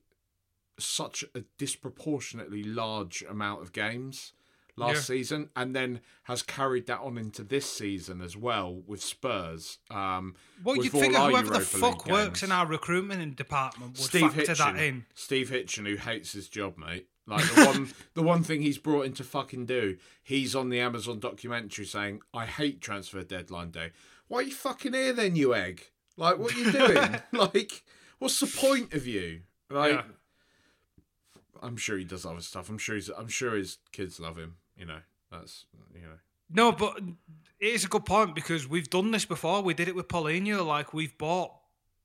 such 0.78 1.24
a 1.34 1.44
disproportionately 1.58 2.64
large 2.64 3.24
amount 3.30 3.62
of 3.62 3.72
games 3.72 4.34
last 4.76 4.96
yeah. 4.96 5.02
season, 5.02 5.50
and 5.56 5.74
then 5.74 6.02
has 6.24 6.44
carried 6.44 6.86
that 6.88 7.00
on 7.00 7.18
into 7.18 7.44
this 7.44 7.66
season 7.66 8.22
as 8.22 8.36
well 8.36 8.82
with 8.86 9.02
Spurs. 9.02 9.78
Um, 9.90 10.36
well, 10.66 10.76
you'd 10.76 10.92
think 10.92 11.16
whoever 11.16 11.48
Europa 11.48 11.60
the 11.60 11.66
fuck 11.66 12.06
works 12.08 12.44
in 12.44 12.52
our 12.52 12.66
recruitment 12.68 13.38
department 13.38 13.94
would 13.94 14.02
Steve 14.02 14.34
factor 14.34 14.52
Hitchen, 14.52 14.76
that 14.76 14.84
in. 14.84 15.06
Steve 15.14 15.50
Hitchen, 15.50 15.88
who 15.88 15.96
hates 15.96 16.34
his 16.34 16.50
job, 16.50 16.78
mate. 16.78 17.08
Like 17.28 17.44
the 17.54 17.66
one, 17.66 17.94
the 18.14 18.24
one 18.24 18.44
thing 18.44 18.62
he's 18.62 18.78
brought 18.78 19.06
in 19.06 19.14
to 19.14 19.24
fucking 19.24 19.66
do. 19.66 19.98
He's 20.24 20.56
on 20.56 20.70
the 20.70 20.80
Amazon 20.80 21.20
documentary 21.20 21.86
saying, 21.86 22.22
"I 22.34 22.46
hate 22.46 22.82
transfer 22.82 23.24
deadline 23.24 23.72
day." 23.72 23.92
Why 24.28 24.40
are 24.40 24.44
you 24.44 24.54
fucking 24.54 24.94
here 24.94 25.14
then, 25.14 25.36
you 25.36 25.54
egg? 25.54 25.84
Like, 26.18 26.38
what 26.38 26.54
are 26.54 26.58
you 26.58 26.72
doing? 26.72 27.22
like, 27.32 27.84
what's 28.20 28.40
the 28.40 28.48
point 28.48 28.94
of 28.94 29.06
you? 29.06 29.42
Like, 29.70 29.94
yeah. 29.94 30.02
I'm 31.62 31.78
sure 31.78 31.98
he 31.98 32.06
does 32.06 32.26
other 32.26 32.42
stuff. 32.42 32.70
I'm 32.70 32.78
sure 32.78 32.96
he's. 32.96 33.10
I'm 33.10 33.28
sure 33.28 33.56
his 33.56 33.78
kids 33.92 34.20
love 34.20 34.38
him. 34.38 34.58
You 34.78 34.86
know, 34.86 35.00
that's 35.32 35.66
you 35.94 36.02
know. 36.02 36.18
No, 36.52 36.72
but 36.72 37.00
it 37.60 37.74
is 37.74 37.86
a 37.86 37.88
good 37.88 38.06
point 38.06 38.36
because 38.36 38.68
we've 38.68 38.90
done 38.90 39.12
this 39.12 39.26
before. 39.26 39.62
We 39.62 39.74
did 39.74 39.88
it 39.88 39.96
with 39.96 40.08
Paulinho. 40.08 40.66
Like 40.66 40.94
we've 40.94 41.18
bought 41.18 41.54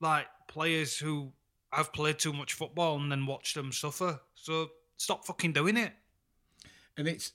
like 0.00 0.26
players 0.48 0.96
who 0.96 1.32
have 1.72 1.92
played 1.92 2.18
too 2.18 2.32
much 2.32 2.54
football 2.54 2.98
and 2.98 3.12
then 3.12 3.26
watched 3.26 3.54
them 3.54 3.70
suffer. 3.70 4.20
So 4.34 4.70
stop 5.00 5.24
fucking 5.24 5.52
doing 5.52 5.76
it. 5.76 5.92
And 6.96 7.08
it's, 7.08 7.32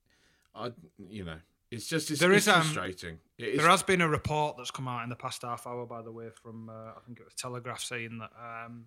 I 0.54 0.72
you 0.98 1.24
know, 1.24 1.38
it's 1.70 1.86
just 1.86 2.10
it's, 2.10 2.20
there 2.20 2.32
it's 2.32 2.46
is, 2.46 2.48
um, 2.48 2.62
frustrating. 2.62 3.18
Um, 3.40 3.56
there 3.56 3.68
has 3.68 3.82
been 3.82 4.00
a 4.00 4.08
report 4.08 4.56
that's 4.56 4.70
come 4.70 4.88
out 4.88 5.02
in 5.04 5.10
the 5.10 5.16
past 5.16 5.42
half 5.42 5.66
hour, 5.66 5.84
by 5.86 6.02
the 6.02 6.12
way, 6.12 6.28
from 6.42 6.68
uh, 6.68 6.72
I 6.72 7.00
think 7.06 7.18
it 7.20 7.24
was 7.24 7.34
Telegraph 7.34 7.80
saying 7.80 8.18
that 8.18 8.30
um, 8.38 8.86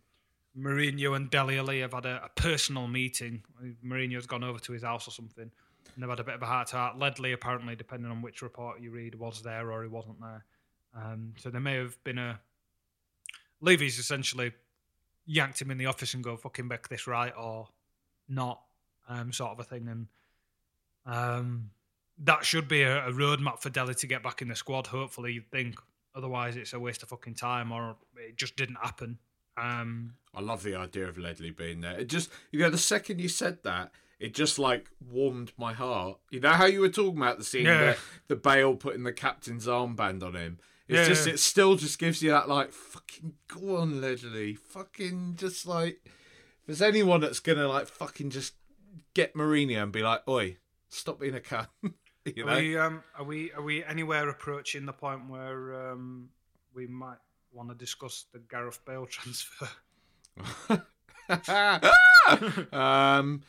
Mourinho 0.57 1.15
and 1.15 1.29
Dele 1.29 1.59
Alli 1.59 1.81
have 1.81 1.93
had 1.93 2.05
a, 2.05 2.23
a 2.25 2.29
personal 2.35 2.87
meeting. 2.87 3.43
Mourinho's 3.85 4.25
gone 4.25 4.43
over 4.43 4.59
to 4.59 4.71
his 4.73 4.83
house 4.83 5.07
or 5.07 5.11
something 5.11 5.51
and 5.93 6.03
they've 6.03 6.09
had 6.09 6.19
a 6.19 6.23
bit 6.23 6.35
of 6.35 6.41
a 6.41 6.45
heart 6.45 6.67
to 6.69 6.77
heart. 6.77 6.97
Ledley, 6.97 7.31
apparently, 7.31 7.75
depending 7.75 8.11
on 8.11 8.21
which 8.21 8.41
report 8.41 8.81
you 8.81 8.91
read, 8.91 9.15
was 9.15 9.41
there 9.41 9.71
or 9.71 9.83
he 9.83 9.89
wasn't 9.89 10.19
there. 10.19 10.45
Um, 10.95 11.33
so 11.37 11.49
there 11.49 11.61
may 11.61 11.75
have 11.75 12.01
been 12.03 12.17
a. 12.17 12.39
Levy's 13.61 13.99
essentially 13.99 14.51
yanked 15.25 15.61
him 15.61 15.71
in 15.71 15.77
the 15.77 15.85
office 15.85 16.13
and 16.13 16.23
go, 16.23 16.37
fucking 16.37 16.67
back 16.67 16.87
this 16.89 17.07
right 17.07 17.33
or 17.37 17.67
not, 18.27 18.61
um, 19.07 19.31
sort 19.31 19.51
of 19.51 19.59
a 19.59 19.63
thing. 19.63 19.87
And 19.87 20.07
um, 21.05 21.71
that 22.19 22.45
should 22.45 22.67
be 22.67 22.81
a, 22.81 23.07
a 23.07 23.11
roadmap 23.11 23.59
for 23.59 23.69
Dele 23.69 23.93
to 23.95 24.07
get 24.07 24.23
back 24.23 24.41
in 24.41 24.47
the 24.47 24.55
squad, 24.55 24.87
hopefully, 24.87 25.33
you 25.33 25.41
think. 25.51 25.75
Otherwise, 26.15 26.55
it's 26.55 26.73
a 26.73 26.79
waste 26.79 27.03
of 27.03 27.09
fucking 27.09 27.35
time 27.35 27.71
or 27.71 27.97
it 28.15 28.37
just 28.37 28.55
didn't 28.55 28.77
happen. 28.81 29.17
Um, 29.57 30.13
I 30.33 30.41
love 30.41 30.63
the 30.63 30.75
idea 30.75 31.07
of 31.07 31.17
Ledley 31.17 31.51
being 31.51 31.81
there. 31.81 31.99
It 31.99 32.09
just, 32.09 32.29
you 32.51 32.59
know, 32.59 32.69
the 32.69 32.77
second 32.77 33.19
you 33.19 33.27
said 33.27 33.59
that, 33.63 33.91
it 34.19 34.33
just 34.33 34.57
like 34.57 34.89
warmed 35.05 35.51
my 35.57 35.73
heart. 35.73 36.17
You 36.29 36.39
know 36.39 36.51
how 36.51 36.65
you 36.65 36.79
were 36.79 36.89
talking 36.89 37.17
about 37.17 37.37
the 37.37 37.43
scene 37.43 37.65
yeah. 37.65 37.81
where 37.81 37.97
the 38.27 38.35
Bale 38.35 38.75
putting 38.75 39.03
the 39.03 39.13
captain's 39.13 39.67
armband 39.67 40.23
on 40.23 40.35
him. 40.35 40.59
It's 40.87 40.99
yeah, 40.99 41.05
just 41.05 41.27
it 41.27 41.39
still 41.39 41.75
just 41.75 41.99
gives 41.99 42.21
you 42.21 42.31
that 42.31 42.47
like 42.47 42.71
fucking 42.71 43.33
go 43.47 43.77
on, 43.77 44.01
Ledley. 44.01 44.53
Fucking 44.53 45.35
just 45.37 45.65
like 45.65 45.99
there's 46.65 46.81
anyone 46.81 47.21
that's 47.21 47.39
gonna 47.39 47.67
like 47.67 47.87
fucking 47.87 48.29
just 48.29 48.53
get 49.13 49.35
Mourinho 49.35 49.83
and 49.83 49.91
be 49.91 50.01
like, 50.01 50.27
Oi, 50.27 50.57
stop 50.89 51.19
being 51.19 51.35
a 51.35 51.39
cunt. 51.39 51.67
you 52.25 52.45
know? 52.45 52.53
Are 52.53 52.59
we 52.59 52.77
um 52.77 53.03
are 53.17 53.25
we 53.25 53.51
are 53.53 53.61
we 53.61 53.83
anywhere 53.83 54.27
approaching 54.29 54.85
the 54.85 54.93
point 54.93 55.29
where 55.29 55.91
um 55.91 56.29
we 56.73 56.87
might 56.87 57.17
want 57.51 57.69
to 57.69 57.75
discuss 57.75 58.25
the 58.33 58.39
Gareth 58.39 58.79
Bale 58.85 59.05
transfer? 59.09 59.69
um 62.73 63.41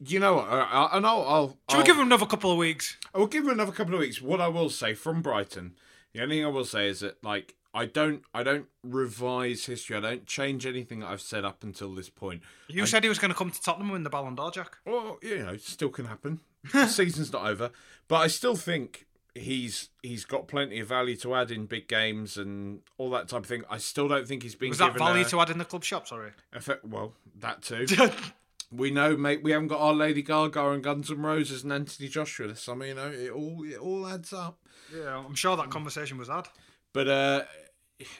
you 0.00 0.18
know 0.18 0.36
what? 0.36 0.48
And 0.48 1.06
I'll, 1.06 1.22
I'll, 1.22 1.56
Should 1.70 1.78
we 1.78 1.84
give 1.84 1.96
him 1.96 2.06
another 2.06 2.24
couple 2.24 2.50
of 2.50 2.56
weeks? 2.56 2.96
I 3.14 3.18
will 3.18 3.26
give 3.26 3.44
him 3.44 3.50
another 3.50 3.72
couple 3.72 3.92
of 3.92 4.00
weeks. 4.00 4.22
What 4.22 4.40
I 4.40 4.48
will 4.48 4.70
say 4.70 4.94
from 4.94 5.20
Brighton, 5.20 5.74
the 6.14 6.22
only 6.22 6.36
thing 6.36 6.46
I 6.46 6.48
will 6.48 6.64
say 6.64 6.88
is 6.88 7.00
that, 7.00 7.22
like, 7.22 7.54
I 7.76 7.84
don't 7.86 8.22
I 8.32 8.42
don't 8.42 8.66
revise 8.82 9.66
history. 9.66 9.96
I 9.96 10.00
don't 10.00 10.26
change 10.26 10.64
anything 10.66 11.00
that 11.00 11.08
I've 11.08 11.20
said 11.20 11.44
up 11.44 11.62
until 11.62 11.94
this 11.94 12.08
point. 12.08 12.42
You 12.68 12.82
I- 12.82 12.86
said 12.86 13.02
he 13.02 13.08
was 13.08 13.18
going 13.18 13.30
to 13.30 13.36
come 13.36 13.50
to 13.50 13.60
Tottenham 13.62 13.88
and 13.88 13.92
win 13.92 14.02
the 14.02 14.10
Ballon 14.10 14.34
d'Or, 14.34 14.50
Jack. 14.50 14.78
Well, 14.86 15.18
you 15.22 15.38
know, 15.44 15.56
still 15.58 15.90
can 15.90 16.06
happen. 16.06 16.40
The 16.72 16.86
season's 16.88 17.32
not 17.32 17.46
over, 17.46 17.70
but 18.08 18.16
I 18.16 18.26
still 18.26 18.56
think 18.56 19.06
he's 19.34 19.90
he's 20.02 20.24
got 20.24 20.48
plenty 20.48 20.80
of 20.80 20.88
value 20.88 21.14
to 21.16 21.34
add 21.34 21.50
in 21.50 21.66
big 21.66 21.86
games 21.86 22.36
and 22.36 22.80
all 22.98 23.10
that 23.10 23.28
type 23.28 23.42
of 23.42 23.46
thing. 23.46 23.62
I 23.70 23.78
still 23.78 24.08
don't 24.08 24.26
think 24.26 24.42
he's 24.42 24.56
been 24.56 24.70
Was 24.70 24.78
that 24.78 24.96
value 24.98 25.22
a, 25.22 25.28
to 25.28 25.40
add 25.40 25.50
in 25.50 25.58
the 25.58 25.64
club 25.64 25.84
shop? 25.84 26.08
Sorry. 26.08 26.32
effect. 26.52 26.84
Well, 26.84 27.12
that 27.38 27.62
too. 27.62 27.86
we 28.72 28.90
know, 28.90 29.16
mate. 29.16 29.42
We 29.44 29.52
haven't 29.52 29.68
got 29.68 29.80
our 29.80 29.92
Lady 29.92 30.22
Gaga 30.22 30.70
and 30.70 30.82
Guns 30.82 31.10
N' 31.10 31.22
Roses 31.22 31.62
and 31.62 31.72
Anthony 31.72 32.08
Joshua 32.08 32.48
this 32.48 32.62
summer. 32.62 32.86
You 32.86 32.94
know, 32.94 33.10
it 33.12 33.30
all 33.30 33.62
it 33.64 33.78
all 33.78 34.06
adds 34.08 34.32
up. 34.32 34.58
yeah, 34.92 35.16
I'm 35.24 35.34
sure 35.36 35.56
that 35.56 35.70
conversation 35.70 36.18
was 36.18 36.28
had. 36.28 36.48
But 36.92 37.08
uh, 37.08 37.42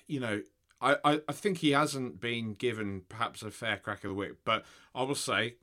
you 0.06 0.20
know, 0.20 0.42
I, 0.80 0.96
I, 1.04 1.20
I 1.28 1.32
think 1.32 1.58
he 1.58 1.70
hasn't 1.70 2.20
been 2.20 2.54
given 2.54 3.02
perhaps 3.08 3.42
a 3.42 3.50
fair 3.50 3.76
crack 3.76 4.04
of 4.04 4.10
the 4.10 4.14
whip. 4.14 4.38
But 4.44 4.64
I 4.94 5.02
will 5.02 5.14
say, 5.14 5.54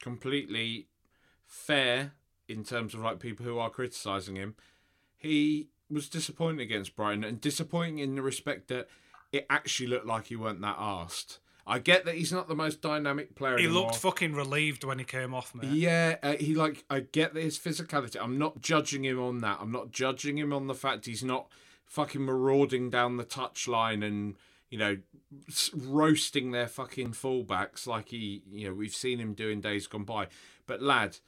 completely 0.00 0.88
fair 1.46 2.12
in 2.48 2.64
terms 2.64 2.94
of 2.94 3.00
like 3.00 3.18
people 3.18 3.44
who 3.44 3.58
are 3.58 3.70
criticising 3.70 4.36
him. 4.36 4.54
He 5.16 5.68
was 5.90 6.08
disappointing 6.08 6.60
against 6.60 6.96
Brighton 6.96 7.24
and 7.24 7.40
disappointing 7.40 7.98
in 7.98 8.14
the 8.14 8.22
respect 8.22 8.68
that 8.68 8.88
it 9.32 9.46
actually 9.50 9.88
looked 9.88 10.06
like 10.06 10.26
he 10.26 10.36
weren't 10.36 10.60
that 10.60 10.76
asked. 10.78 11.38
I 11.68 11.80
get 11.80 12.04
that 12.04 12.14
he's 12.14 12.32
not 12.32 12.46
the 12.46 12.54
most 12.54 12.80
dynamic 12.80 13.34
player. 13.34 13.58
He 13.58 13.64
anymore. 13.64 13.84
looked 13.84 13.96
fucking 13.96 14.34
relieved 14.34 14.84
when 14.84 15.00
he 15.00 15.04
came 15.04 15.34
off, 15.34 15.52
mate. 15.52 15.72
Yeah, 15.72 16.16
uh, 16.22 16.34
he 16.34 16.54
like 16.54 16.84
I 16.88 17.00
get 17.00 17.34
that 17.34 17.42
his 17.42 17.58
physicality. 17.58 18.16
I'm 18.20 18.38
not 18.38 18.60
judging 18.60 19.04
him 19.04 19.20
on 19.20 19.38
that. 19.38 19.58
I'm 19.60 19.72
not 19.72 19.90
judging 19.90 20.38
him 20.38 20.52
on 20.52 20.68
the 20.68 20.74
fact 20.74 21.06
he's 21.06 21.24
not 21.24 21.48
fucking 21.86 22.24
marauding 22.24 22.90
down 22.90 23.16
the 23.16 23.24
touchline 23.24 24.04
and 24.04 24.36
you 24.70 24.78
know 24.78 24.98
roasting 25.74 26.50
their 26.50 26.66
fucking 26.66 27.12
fullbacks 27.12 27.86
like 27.86 28.08
he 28.08 28.42
you 28.50 28.68
know 28.68 28.74
we've 28.74 28.94
seen 28.94 29.18
him 29.18 29.32
do 29.34 29.48
in 29.48 29.60
days 29.60 29.86
gone 29.86 30.04
by. 30.04 30.28
But 30.66 30.82
lad, 30.82 31.18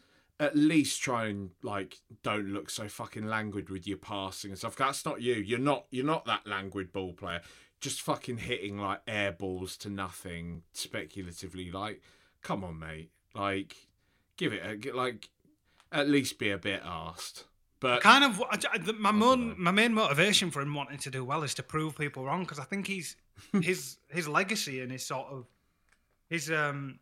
at 0.40 0.56
least 0.56 1.00
try 1.02 1.26
and 1.26 1.50
like 1.62 1.98
don't 2.22 2.48
look 2.48 2.70
so 2.70 2.88
fucking 2.88 3.26
languid 3.26 3.70
with 3.70 3.86
your 3.86 3.98
passing 3.98 4.50
and 4.50 4.58
stuff. 4.58 4.76
That's 4.76 5.04
not 5.04 5.20
you. 5.20 5.34
You're 5.34 5.58
not. 5.58 5.86
You're 5.90 6.04
not 6.04 6.26
that 6.26 6.46
languid 6.46 6.92
ball 6.92 7.12
player. 7.12 7.40
Just 7.80 8.02
fucking 8.02 8.38
hitting 8.38 8.78
like 8.78 9.00
air 9.06 9.32
balls 9.32 9.76
to 9.78 9.88
nothing 9.88 10.62
speculatively. 10.72 11.70
Like, 11.70 12.02
come 12.42 12.64
on, 12.64 12.78
mate. 12.78 13.10
Like, 13.34 13.76
give 14.36 14.52
it 14.52 14.86
a 14.86 14.92
like 14.92 15.28
at 15.90 16.08
least 16.08 16.38
be 16.38 16.50
a 16.50 16.58
bit 16.58 16.82
arsed. 16.82 17.44
But 17.80 18.02
kind 18.02 18.24
of 18.24 18.42
I- 18.42 18.58
I- 18.74 18.78
the- 18.78 18.92
my 18.94 19.10
know. 19.12 19.36
main 19.36 19.54
my 19.62 19.70
main 19.70 19.94
motivation 19.94 20.50
for 20.50 20.60
him 20.60 20.74
wanting 20.74 20.98
to 20.98 21.10
do 21.10 21.24
well 21.24 21.42
is 21.44 21.54
to 21.54 21.62
prove 21.62 21.96
people 21.96 22.24
wrong 22.24 22.42
because 22.42 22.58
I 22.58 22.64
think 22.64 22.86
he's 22.86 23.16
his 23.62 23.98
his 24.08 24.26
legacy 24.26 24.80
and 24.80 24.90
his 24.90 25.06
sort 25.06 25.28
of 25.28 25.46
his 26.28 26.50
um 26.50 26.98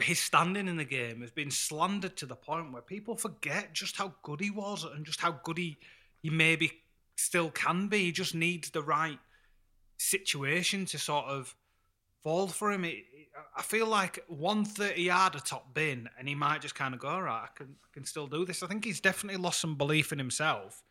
his 0.00 0.18
standing 0.20 0.68
in 0.68 0.76
the 0.76 0.84
game 0.84 1.22
has 1.22 1.30
been 1.32 1.50
slandered 1.50 2.16
to 2.18 2.26
the 2.26 2.36
point 2.36 2.72
where 2.72 2.82
people 2.82 3.16
forget 3.16 3.72
just 3.72 3.96
how 3.96 4.14
good 4.22 4.40
he 4.40 4.50
was 4.50 4.84
and 4.84 5.04
just 5.06 5.20
how 5.20 5.32
good 5.32 5.58
he 5.58 5.78
he 6.22 6.30
maybe 6.30 6.70
still 7.16 7.50
can 7.50 7.88
be. 7.88 8.04
He 8.04 8.12
just 8.12 8.34
needs 8.34 8.70
the 8.70 8.82
right 8.82 9.18
situation 9.98 10.86
to 10.86 10.98
sort 10.98 11.26
of 11.26 11.54
fall 12.22 12.46
for 12.48 12.70
him. 12.72 12.84
It- 12.84 13.06
I 13.56 13.62
feel 13.62 13.86
like 13.86 14.24
130 14.28 15.02
yard 15.02 15.34
a 15.34 15.40
top 15.40 15.74
bin, 15.74 16.08
and 16.18 16.28
he 16.28 16.34
might 16.34 16.60
just 16.60 16.74
kind 16.74 16.94
of 16.94 17.00
go, 17.00 17.08
all 17.08 17.22
right, 17.22 17.44
I 17.44 17.48
can, 17.54 17.76
I 17.84 17.88
can 17.92 18.04
still 18.04 18.26
do 18.26 18.44
this. 18.44 18.62
I 18.62 18.66
think 18.66 18.84
he's 18.84 19.00
definitely 19.00 19.40
lost 19.40 19.60
some 19.60 19.76
belief 19.76 20.12
in 20.12 20.18
himself. 20.18 20.82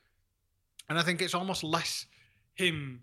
And 0.90 1.00
I 1.00 1.04
think 1.04 1.22
it's 1.22 1.34
almost 1.34 1.64
less 1.64 2.06
him 2.54 3.02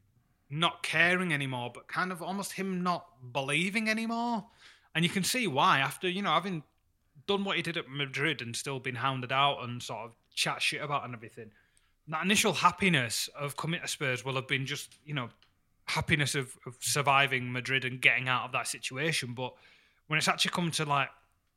not 0.51 0.82
caring 0.82 1.32
anymore, 1.32 1.70
but 1.72 1.88
kind 1.88 2.12
of 2.12 2.22
almost 2.22 2.53
him 2.53 2.82
not 2.82 3.07
believing 3.32 3.88
anymore. 3.88 4.46
And 4.94 5.05
you 5.05 5.11
can 5.11 5.24
see 5.24 5.46
why 5.46 5.78
after, 5.78 6.09
you 6.09 6.22
know, 6.22 6.30
having 6.30 6.62
done 7.26 7.44
what 7.44 7.57
he 7.57 7.62
did 7.62 7.76
at 7.76 7.88
Madrid 7.88 8.40
and 8.42 8.57
still 8.57 8.80
been 8.80 8.94
hounded 8.94 9.32
out 9.32 9.62
and 9.62 9.82
sort 9.82 10.07
of 10.07 10.12
chat 10.34 10.62
shit 10.62 10.82
about 10.82 11.05
and 11.05 11.14
everything. 11.14 11.51
That 12.09 12.24
initial 12.24 12.55
happiness 12.55 13.28
of 13.38 13.57
coming 13.57 13.80
to 13.80 13.88
Spurs 13.88 14.24
will 14.24 14.34
have 14.34 14.49
been 14.49 14.64
just, 14.64 14.96
you 15.05 15.12
know, 15.12 15.28
happiness 15.89 16.34
of, 16.34 16.57
of 16.66 16.76
surviving 16.80 17.53
Madrid 17.53 17.84
and 17.84 18.01
getting 18.01 18.28
out 18.28 18.45
of 18.45 18.53
that 18.53 18.68
situation. 18.68 19.34
But 19.34 19.55
when 20.07 20.18
it's 20.18 20.28
actually 20.28 20.53
come 20.53 20.70
to 20.72 20.84
like, 20.84 21.09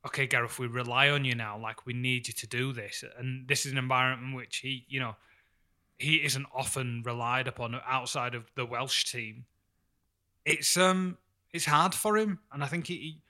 okay, 0.06 0.26
Gareth, 0.26 0.58
we 0.58 0.66
rely 0.66 1.10
on 1.10 1.24
you 1.24 1.34
now. 1.34 1.58
Like, 1.58 1.86
we 1.86 1.92
need 1.92 2.26
you 2.26 2.34
to 2.34 2.46
do 2.46 2.72
this. 2.72 3.04
And 3.18 3.46
this 3.46 3.66
is 3.66 3.72
an 3.72 3.78
environment 3.78 4.30
in 4.30 4.34
which 4.34 4.58
he, 4.58 4.84
you 4.88 4.98
know, 5.00 5.14
he 5.98 6.16
isn't 6.16 6.46
often 6.54 7.02
relied 7.04 7.46
upon 7.46 7.80
outside 7.86 8.34
of 8.34 8.50
the 8.56 8.66
Welsh 8.66 9.04
team. 9.04 9.44
It's 10.44 10.76
um, 10.76 11.18
it's 11.52 11.66
hard 11.66 11.94
for 11.94 12.16
him, 12.16 12.40
and 12.52 12.64
I 12.64 12.66
think 12.66 12.88
he, 12.88 12.96
he 12.96 13.20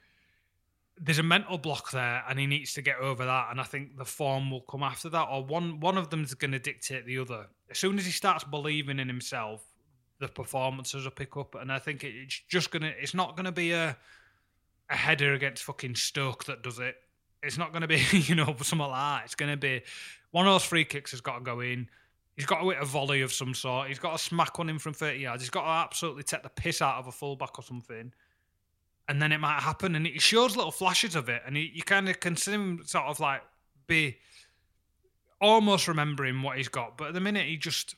there's 0.98 1.18
a 1.18 1.22
mental 1.22 1.58
block 1.58 1.90
there, 1.90 2.22
and 2.28 2.38
he 2.38 2.46
needs 2.46 2.72
to 2.74 2.82
get 2.82 2.96
over 2.96 3.24
that. 3.26 3.48
And 3.50 3.60
I 3.60 3.64
think 3.64 3.98
the 3.98 4.04
form 4.04 4.50
will 4.50 4.62
come 4.62 4.82
after 4.82 5.10
that, 5.10 5.28
or 5.30 5.44
one 5.44 5.80
one 5.80 5.98
of 5.98 6.08
them 6.08 6.24
is 6.24 6.32
going 6.32 6.52
to 6.52 6.58
dictate 6.58 7.04
the 7.04 7.18
other. 7.18 7.48
As 7.70 7.78
soon 7.78 7.98
as 7.98 8.06
he 8.06 8.12
starts 8.12 8.44
believing 8.44 8.98
in 8.98 9.08
himself, 9.08 9.62
the 10.22 10.28
performances 10.28 11.04
will 11.04 11.10
pick 11.10 11.36
up, 11.36 11.54
and 11.56 11.70
I 11.70 11.78
think 11.78 12.04
it's 12.04 12.40
just 12.48 12.70
gonna. 12.70 12.92
It's 12.98 13.12
not 13.12 13.36
to 13.36 13.52
be 13.52 13.72
a 13.72 13.96
a 14.88 14.96
header 14.96 15.34
against 15.34 15.64
fucking 15.64 15.96
Stoke 15.96 16.44
that 16.44 16.62
does 16.62 16.78
it. 16.78 16.96
It's 17.42 17.58
not 17.58 17.72
to 17.72 17.86
be 17.88 18.02
you 18.12 18.34
know 18.34 18.54
something 18.62 18.78
like 18.78 18.90
that. 18.92 19.24
It's 19.24 19.34
to 19.34 19.56
be 19.56 19.82
one 20.30 20.46
of 20.46 20.54
those 20.54 20.64
free 20.64 20.84
kicks 20.84 21.10
has 21.10 21.20
got 21.20 21.38
to 21.38 21.44
go 21.44 21.60
in. 21.60 21.88
He's 22.36 22.46
got 22.46 22.60
to 22.60 22.70
hit 22.70 22.80
a 22.80 22.84
volley 22.86 23.20
of 23.20 23.32
some 23.32 23.52
sort. 23.52 23.88
He's 23.88 23.98
got 23.98 24.12
to 24.12 24.18
smack 24.18 24.56
one 24.58 24.70
in 24.70 24.78
from 24.78 24.94
30 24.94 25.18
yards. 25.18 25.42
He's 25.42 25.50
got 25.50 25.64
to 25.64 25.68
absolutely 25.68 26.22
take 26.22 26.42
the 26.42 26.48
piss 26.48 26.80
out 26.80 26.96
of 26.96 27.06
a 27.06 27.12
fullback 27.12 27.58
or 27.58 27.62
something. 27.62 28.12
And 29.08 29.20
then 29.20 29.32
it 29.32 29.38
might 29.38 29.60
happen. 29.60 29.94
And 29.94 30.06
he 30.06 30.18
shows 30.18 30.56
little 30.56 30.70
flashes 30.70 31.14
of 31.14 31.28
it. 31.28 31.42
And 31.46 31.56
he, 31.56 31.70
you 31.74 31.82
kind 31.82 32.08
of 32.08 32.20
can 32.20 32.36
see 32.36 32.52
him 32.52 32.80
sort 32.86 33.04
of 33.04 33.20
like 33.20 33.42
be 33.86 34.16
almost 35.42 35.88
remembering 35.88 36.40
what 36.40 36.56
he's 36.56 36.68
got. 36.68 36.96
But 36.96 37.08
at 37.08 37.14
the 37.14 37.20
minute, 37.20 37.46
he 37.46 37.58
just 37.58 37.96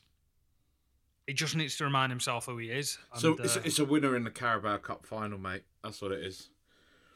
he 1.27 1.33
just 1.33 1.55
needs 1.55 1.77
to 1.77 1.83
remind 1.83 2.11
himself 2.11 2.45
who 2.45 2.57
he 2.57 2.69
is. 2.69 2.97
And, 3.11 3.21
so 3.21 3.35
it's, 3.39 3.57
uh, 3.57 3.61
it's 3.63 3.79
a 3.79 3.85
winner 3.85 4.15
in 4.15 4.23
the 4.23 4.31
Carabao 4.31 4.77
Cup 4.77 5.05
final, 5.05 5.37
mate. 5.39 5.63
That's 5.83 6.01
what 6.01 6.11
it 6.11 6.23
is. 6.23 6.49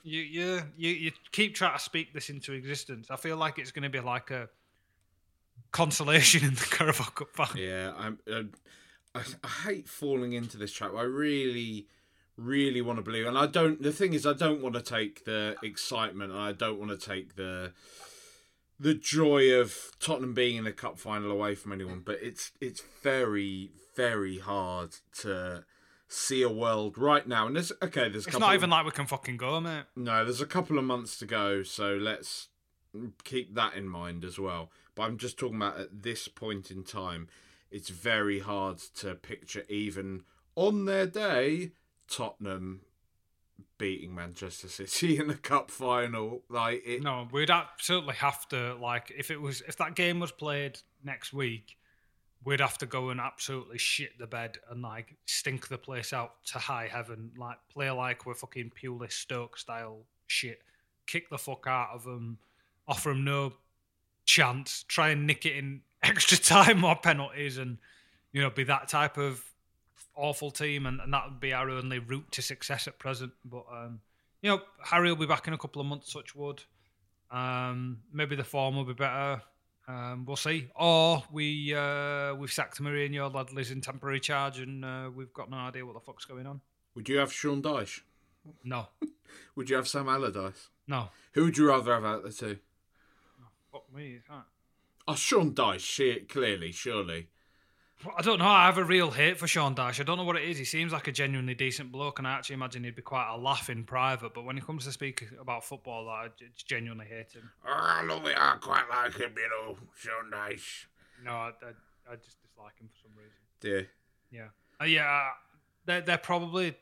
you, 0.04 0.22
you 0.22 0.62
you 0.78 0.92
you 0.92 1.12
keep 1.32 1.56
trying 1.56 1.78
to 1.78 1.84
speak 1.84 2.14
this 2.14 2.30
into 2.30 2.54
existence. 2.54 3.10
I 3.12 3.16
feel 3.16 3.38
like 3.38 3.60
it's 3.60 3.72
going 3.72 3.84
to 3.84 3.90
be 3.90 4.00
like 4.00 4.32
a 4.32 4.50
consolation 5.72 6.44
in 6.48 6.56
the 6.56 6.68
Carabao 6.70 7.06
Cup 7.06 7.30
final. 7.34 7.58
Yeah, 7.58 7.94
I'm. 7.98 8.20
Uh, 8.32 8.44
I, 9.16 9.24
I 9.44 9.48
hate 9.48 9.90
falling 9.90 10.34
into 10.34 10.58
this 10.58 10.72
trap. 10.72 10.92
I 10.96 11.02
really, 11.02 11.88
really 12.38 12.80
want 12.82 12.98
to 12.98 13.04
believe, 13.04 13.26
and 13.26 13.38
I 13.38 13.48
don't. 13.48 13.82
The 13.82 13.92
thing 13.92 14.14
is, 14.14 14.26
I 14.26 14.34
don't 14.34 14.62
want 14.62 14.76
to 14.76 14.82
take 14.82 15.26
the 15.26 15.56
excitement, 15.64 16.32
and 16.32 16.40
I 16.40 16.52
don't 16.52 16.80
want 16.80 16.92
to 16.92 16.98
take 16.98 17.36
the 17.36 17.74
the 18.80 18.94
joy 18.94 19.52
of 19.60 19.76
Tottenham 20.00 20.34
being 20.34 20.56
in 20.56 20.64
the 20.64 20.72
cup 20.72 20.98
final 21.00 21.32
away 21.32 21.56
from 21.56 21.74
anyone. 21.74 22.02
But 22.06 22.20
it's 22.22 22.52
it's 22.62 22.82
very, 23.02 23.72
very 24.00 24.38
hard 24.40 24.96
to 25.22 25.66
see 26.08 26.42
a 26.42 26.50
world 26.50 26.98
right 26.98 27.28
now. 27.28 27.48
And 27.48 27.56
there's 27.56 27.72
okay. 27.82 28.08
There's 28.10 28.26
a 28.26 28.30
It's 28.30 28.40
not 28.40 28.50
of- 28.54 28.60
even 28.60 28.70
like 28.70 28.86
we 28.86 28.92
can 28.92 29.06
fucking 29.08 29.38
go, 29.38 29.60
mate. 29.60 29.86
no, 29.96 30.24
there's 30.24 30.42
a 30.42 30.46
couple 30.46 30.78
of 30.78 30.86
months 30.86 31.18
to 31.20 31.26
go, 31.26 31.64
so 31.64 31.96
let's 31.96 32.48
keep 33.24 33.54
that 33.56 33.74
in 33.76 33.88
mind 33.88 34.24
as 34.24 34.40
well. 34.40 34.72
But 34.96 35.04
I'm 35.04 35.18
just 35.18 35.38
talking 35.38 35.58
about 35.58 35.80
at 35.80 36.02
this 36.04 36.28
point 36.28 36.72
in 36.72 36.84
time, 36.84 37.28
it's 37.72 37.90
very 37.90 38.40
hard 38.40 38.78
to 38.96 39.16
picture 39.16 39.64
even 39.70 40.24
on 40.56 40.86
their 40.86 41.06
day 41.06 41.72
Tottenham 42.10 42.82
beating 43.78 44.16
Manchester 44.16 44.68
City 44.68 45.18
in 45.20 45.28
the 45.28 45.36
cup 45.36 45.70
final. 45.72 46.42
Like 46.50 46.82
it, 46.86 47.04
No, 47.04 47.28
we'd 47.32 47.52
absolutely 47.52 48.16
have 48.16 48.48
to 48.50 48.76
like 48.76 49.12
if 49.16 49.30
it 49.32 49.42
was 49.42 49.62
if 49.68 49.76
that 49.78 49.96
game 49.96 50.20
was 50.20 50.32
played 50.32 50.80
next 51.04 51.32
week, 51.34 51.78
we'd 52.46 52.62
have 52.62 52.78
to 52.78 52.86
go 52.86 53.10
and 53.10 53.20
absolutely 53.20 53.78
shit 53.78 54.18
the 54.18 54.28
bed 54.28 54.58
and 54.70 54.82
like 54.82 55.16
stink 55.26 55.68
the 55.68 55.78
place 55.78 56.14
out 56.14 56.44
to 56.46 56.58
high 56.58 56.88
heaven, 56.92 57.32
like 57.38 57.58
play 57.72 57.92
like 57.92 58.26
we're 58.26 58.34
fucking 58.34 58.72
Pulis 58.82 59.12
Stoke 59.14 59.58
style 59.58 60.00
shit, 60.28 60.62
kick 61.06 61.30
the 61.30 61.38
fuck 61.38 61.66
out 61.68 61.90
of 61.94 62.04
them, 62.04 62.38
offer 62.88 63.10
them 63.10 63.24
no 63.26 63.54
chance, 64.26 64.84
try 64.88 65.10
and 65.10 65.28
nick 65.28 65.46
it 65.46 65.56
in 65.56 65.82
extra 66.04 66.38
time 66.38 66.84
or 66.84 66.96
penalties, 66.96 67.58
and 67.58 67.78
you 68.32 68.42
know 68.42 68.50
be 68.50 68.64
that 68.64 68.88
type 68.88 69.18
of 69.18 69.44
awful 70.16 70.52
team, 70.52 70.86
and, 70.86 71.00
and 71.02 71.14
that 71.14 71.26
would 71.26 71.40
be 71.40 71.54
our 71.54 71.70
only 71.70 72.00
route 72.00 72.32
to 72.32 72.42
success 72.42 72.88
at 72.88 73.00
present. 73.00 73.34
But 73.44 73.66
um, 73.72 74.00
you 74.42 74.50
know, 74.50 74.62
Harry 74.84 75.10
will 75.10 75.18
be 75.18 75.26
back 75.26 75.48
in 75.48 75.54
a 75.54 75.58
couple 75.58 75.82
of 75.82 75.88
months, 75.88 76.12
such 76.12 76.36
wood. 76.36 76.64
Um, 77.32 78.00
maybe 78.14 78.36
the 78.36 78.44
form 78.44 78.76
will 78.76 78.86
be 78.86 78.94
better. 78.94 79.42
Um, 79.90 80.24
we'll 80.26 80.36
see. 80.38 80.68
Or 80.76 81.24
we 81.32 81.74
uh, 81.74 82.36
we've 82.36 82.52
sacked 82.52 82.80
Mourinho, 82.80 83.34
Ledley's 83.34 83.72
in 83.72 83.82
temporary 83.82 84.20
charge, 84.20 84.60
and 84.60 84.86
uh, 84.86 85.10
we've 85.16 85.34
got 85.34 85.50
no 85.50 85.58
idea 85.58 85.84
what 85.86 85.96
the 85.96 86.00
fuck's 86.00 86.26
going 86.26 86.46
on. 86.46 86.62
would 86.94 87.10
you 87.10 87.18
have 87.18 87.34
Sean 87.34 87.62
Dyche? 87.62 88.02
No, 88.64 88.88
Would 89.56 89.70
you 89.70 89.76
have 89.76 89.88
Sam 89.88 90.08
Allardyce? 90.08 90.70
no. 90.88 91.10
Who 91.34 91.46
would 91.46 91.58
you 91.58 91.68
rather 91.68 91.94
have 91.94 92.06
out 92.06 92.24
the 92.24 92.32
two? 92.32 92.58
Fuck 93.72 93.84
me. 93.94 94.08
you 94.10 94.22
can't. 94.28 94.46
Oh, 95.08 95.16
Sean 95.16 95.54
Dyche, 95.54 96.28
clearly, 96.30 96.72
surely. 96.72 97.28
I 98.18 98.22
don't 98.22 98.40
know. 98.40 98.46
I 98.46 98.66
have 98.66 98.78
a 98.78 98.84
real 98.84 99.12
hate 99.12 99.38
for 99.38 99.46
Sean 99.48 99.76
Dyche. 99.76 100.00
I 100.00 100.04
don't 100.04 100.18
know 100.18 100.24
what 100.24 100.38
it 100.38 100.44
is. 100.44 100.58
He 100.58 100.64
seems 100.64 100.94
like 100.94 101.08
a 101.10 101.12
genuinely 101.12 101.54
decent 101.54 101.92
bloke, 101.92 102.18
and 102.20 102.28
I 102.28 102.32
actually 102.32 102.54
imagine 102.54 102.84
he'd 102.86 102.96
be 102.96 103.02
quite 103.02 103.30
a 103.34 103.38
laugh 103.38 103.70
in 103.70 103.84
private. 103.84 104.34
But 104.34 104.46
when 104.46 104.56
he 104.56 104.62
comes 104.62 104.86
to 104.86 104.92
speak 104.94 105.28
about 105.40 105.66
football, 105.66 106.08
I 106.08 106.28
genuinely 106.66 107.08
hate 107.08 107.34
him. 107.34 107.52
Oh, 107.68 107.70
I 107.72 108.04
love 108.04 108.26
it. 108.26 108.38
I 108.38 108.56
quite 108.62 108.86
like 108.90 109.16
him, 109.18 109.34
you 109.36 109.50
know, 109.50 109.78
Sean 109.98 110.32
Dyche. 110.32 110.86
No, 111.26 111.32
I, 111.32 111.50
I, 111.62 112.14
I 112.14 112.16
just 112.16 112.38
dislike 112.42 112.80
him 112.80 112.88
for 112.88 113.00
some 113.08 113.12
reason. 113.18 113.36
Dear. 113.60 113.88
Yeah, 114.32 114.48
uh, 114.82 114.86
yeah. 114.86 115.30
They're 115.86 116.02
they're 116.02 116.18
probably 116.18 116.76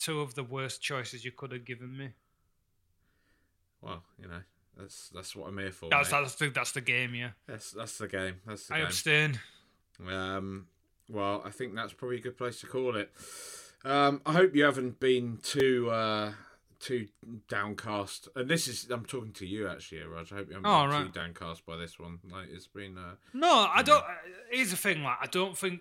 two 0.00 0.20
of 0.22 0.34
the 0.34 0.42
worst 0.42 0.82
choices 0.82 1.24
you 1.24 1.30
could 1.30 1.52
have 1.52 1.64
given 1.64 1.96
me. 1.96 2.10
Well, 3.80 4.02
you 4.20 4.26
know, 4.26 4.40
that's 4.76 5.10
that's 5.14 5.36
what 5.36 5.48
I'm 5.48 5.58
here 5.58 5.70
for. 5.70 5.88
That's 5.90 6.10
mate. 6.10 6.20
that's 6.22 6.34
the, 6.36 6.48
that's 6.48 6.72
the 6.72 6.80
game. 6.80 7.14
Yeah, 7.14 7.30
That's 7.46 7.70
that's 7.72 7.98
the 7.98 8.08
game. 8.08 8.36
That's 8.46 8.66
the 8.66 8.74
I 8.74 8.78
game. 8.78 8.86
abstain. 8.86 9.40
Um, 10.08 10.66
well, 11.08 11.42
I 11.44 11.50
think 11.50 11.74
that's 11.74 11.92
probably 11.92 12.16
a 12.18 12.20
good 12.20 12.36
place 12.38 12.60
to 12.60 12.66
call 12.66 12.96
it. 12.96 13.10
Um, 13.84 14.22
I 14.24 14.32
hope 14.32 14.54
you 14.54 14.64
haven't 14.64 14.98
been 15.00 15.38
too 15.42 15.90
uh, 15.90 16.32
too 16.80 17.08
downcast. 17.48 18.28
And 18.34 18.48
this 18.48 18.66
is 18.68 18.90
I'm 18.90 19.04
talking 19.04 19.32
to 19.32 19.46
you 19.46 19.68
actually, 19.68 20.02
Raj. 20.02 20.32
I 20.32 20.36
hope 20.36 20.48
you 20.48 20.54
haven't 20.54 20.70
Oh, 20.70 20.82
been 20.82 20.90
right. 20.90 21.04
too 21.06 21.20
downcast 21.20 21.66
by 21.66 21.76
this 21.76 21.98
one. 21.98 22.18
Like 22.30 22.48
it's 22.50 22.66
been. 22.66 22.96
Uh, 22.98 23.14
No, 23.32 23.68
I 23.72 23.82
don't. 23.82 24.04
Here's 24.50 24.70
the 24.70 24.76
thing. 24.76 25.02
Like, 25.02 25.18
I 25.20 25.26
don't 25.26 25.56
think 25.56 25.80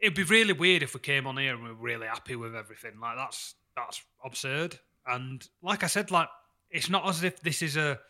it'd 0.00 0.14
be 0.16 0.22
really 0.24 0.54
weird 0.54 0.82
if 0.82 0.94
we 0.94 1.00
came 1.00 1.26
on 1.26 1.36
here 1.36 1.54
and 1.54 1.62
we 1.62 1.70
are 1.70 1.74
really 1.74 2.06
happy 2.06 2.36
with 2.36 2.54
everything. 2.56 2.98
Like, 3.00 3.16
that's 3.16 3.54
that's 3.76 4.02
absurd. 4.24 4.78
And 5.06 5.46
like 5.62 5.84
I 5.84 5.88
said, 5.88 6.10
like 6.10 6.28
it's 6.70 6.88
not 6.88 7.06
as 7.08 7.22
if 7.22 7.40
this 7.40 7.62
is 7.62 7.76
a 7.76 8.00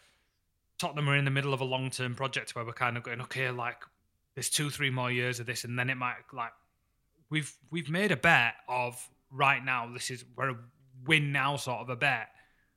Tottenham 0.79 1.09
are 1.11 1.17
in 1.17 1.25
the 1.25 1.31
middle 1.31 1.53
of 1.53 1.61
a 1.61 1.65
long 1.65 1.91
term 1.91 2.15
project 2.15 2.55
where 2.55 2.65
we're 2.65 2.73
kind 2.73 2.97
of 2.97 3.03
going, 3.03 3.21
okay, 3.23 3.51
like 3.51 3.83
there's 4.35 4.51
two, 4.51 4.71
three 4.71 4.91
more 4.91 5.11
years 5.11 5.41
of 5.41 5.47
this, 5.47 5.65
and 5.65 5.79
then 5.79 5.91
it 5.91 5.97
might 5.97 6.17
like 6.33 6.53
we've 7.31 7.53
we've 7.71 7.91
made 7.91 8.13
a 8.13 8.17
bet 8.17 8.55
of 8.69 9.09
right 9.31 9.65
now. 9.65 9.91
This 9.93 10.11
is 10.11 10.25
we're 10.37 10.51
a 10.51 10.57
win 11.07 11.33
now 11.33 11.57
sort 11.57 11.81
of 11.81 11.89
a 11.89 11.97
bet. 11.97 12.29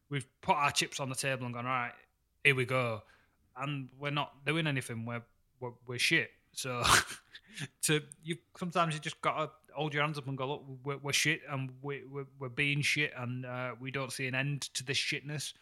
We've 0.10 0.28
put 0.42 0.56
our 0.56 0.72
chips 0.72 1.00
on 1.00 1.10
the 1.10 1.16
table 1.16 1.46
and 1.46 1.54
gone, 1.54 1.66
right, 1.66 1.94
here 2.44 2.56
we 2.56 2.66
go, 2.66 3.02
and 3.58 3.90
we're 4.00 4.12
not 4.12 4.46
doing 4.46 4.68
anything. 4.68 5.06
We're 5.06 5.24
we're, 5.60 5.72
we're 5.88 6.00
shit. 6.00 6.30
So 6.52 6.84
to 7.84 8.02
you, 8.24 8.38
sometimes 8.58 8.94
you 8.94 9.00
just 9.00 9.20
gotta 9.22 9.52
hold 9.74 9.94
your 9.94 10.04
hands 10.04 10.18
up 10.18 10.28
and 10.28 10.38
go, 10.38 10.48
look, 10.48 10.64
we're, 10.84 10.98
we're 10.98 11.14
shit, 11.14 11.42
and 11.50 11.72
we, 11.82 12.04
we're 12.10 12.28
we're 12.40 12.50
being 12.50 12.82
shit, 12.82 13.12
and 13.18 13.46
uh, 13.46 13.72
we 13.80 13.92
don't 13.92 14.12
see 14.12 14.28
an 14.28 14.36
end 14.36 14.62
to 14.76 14.84
this 14.84 14.98
shitness. 14.98 15.54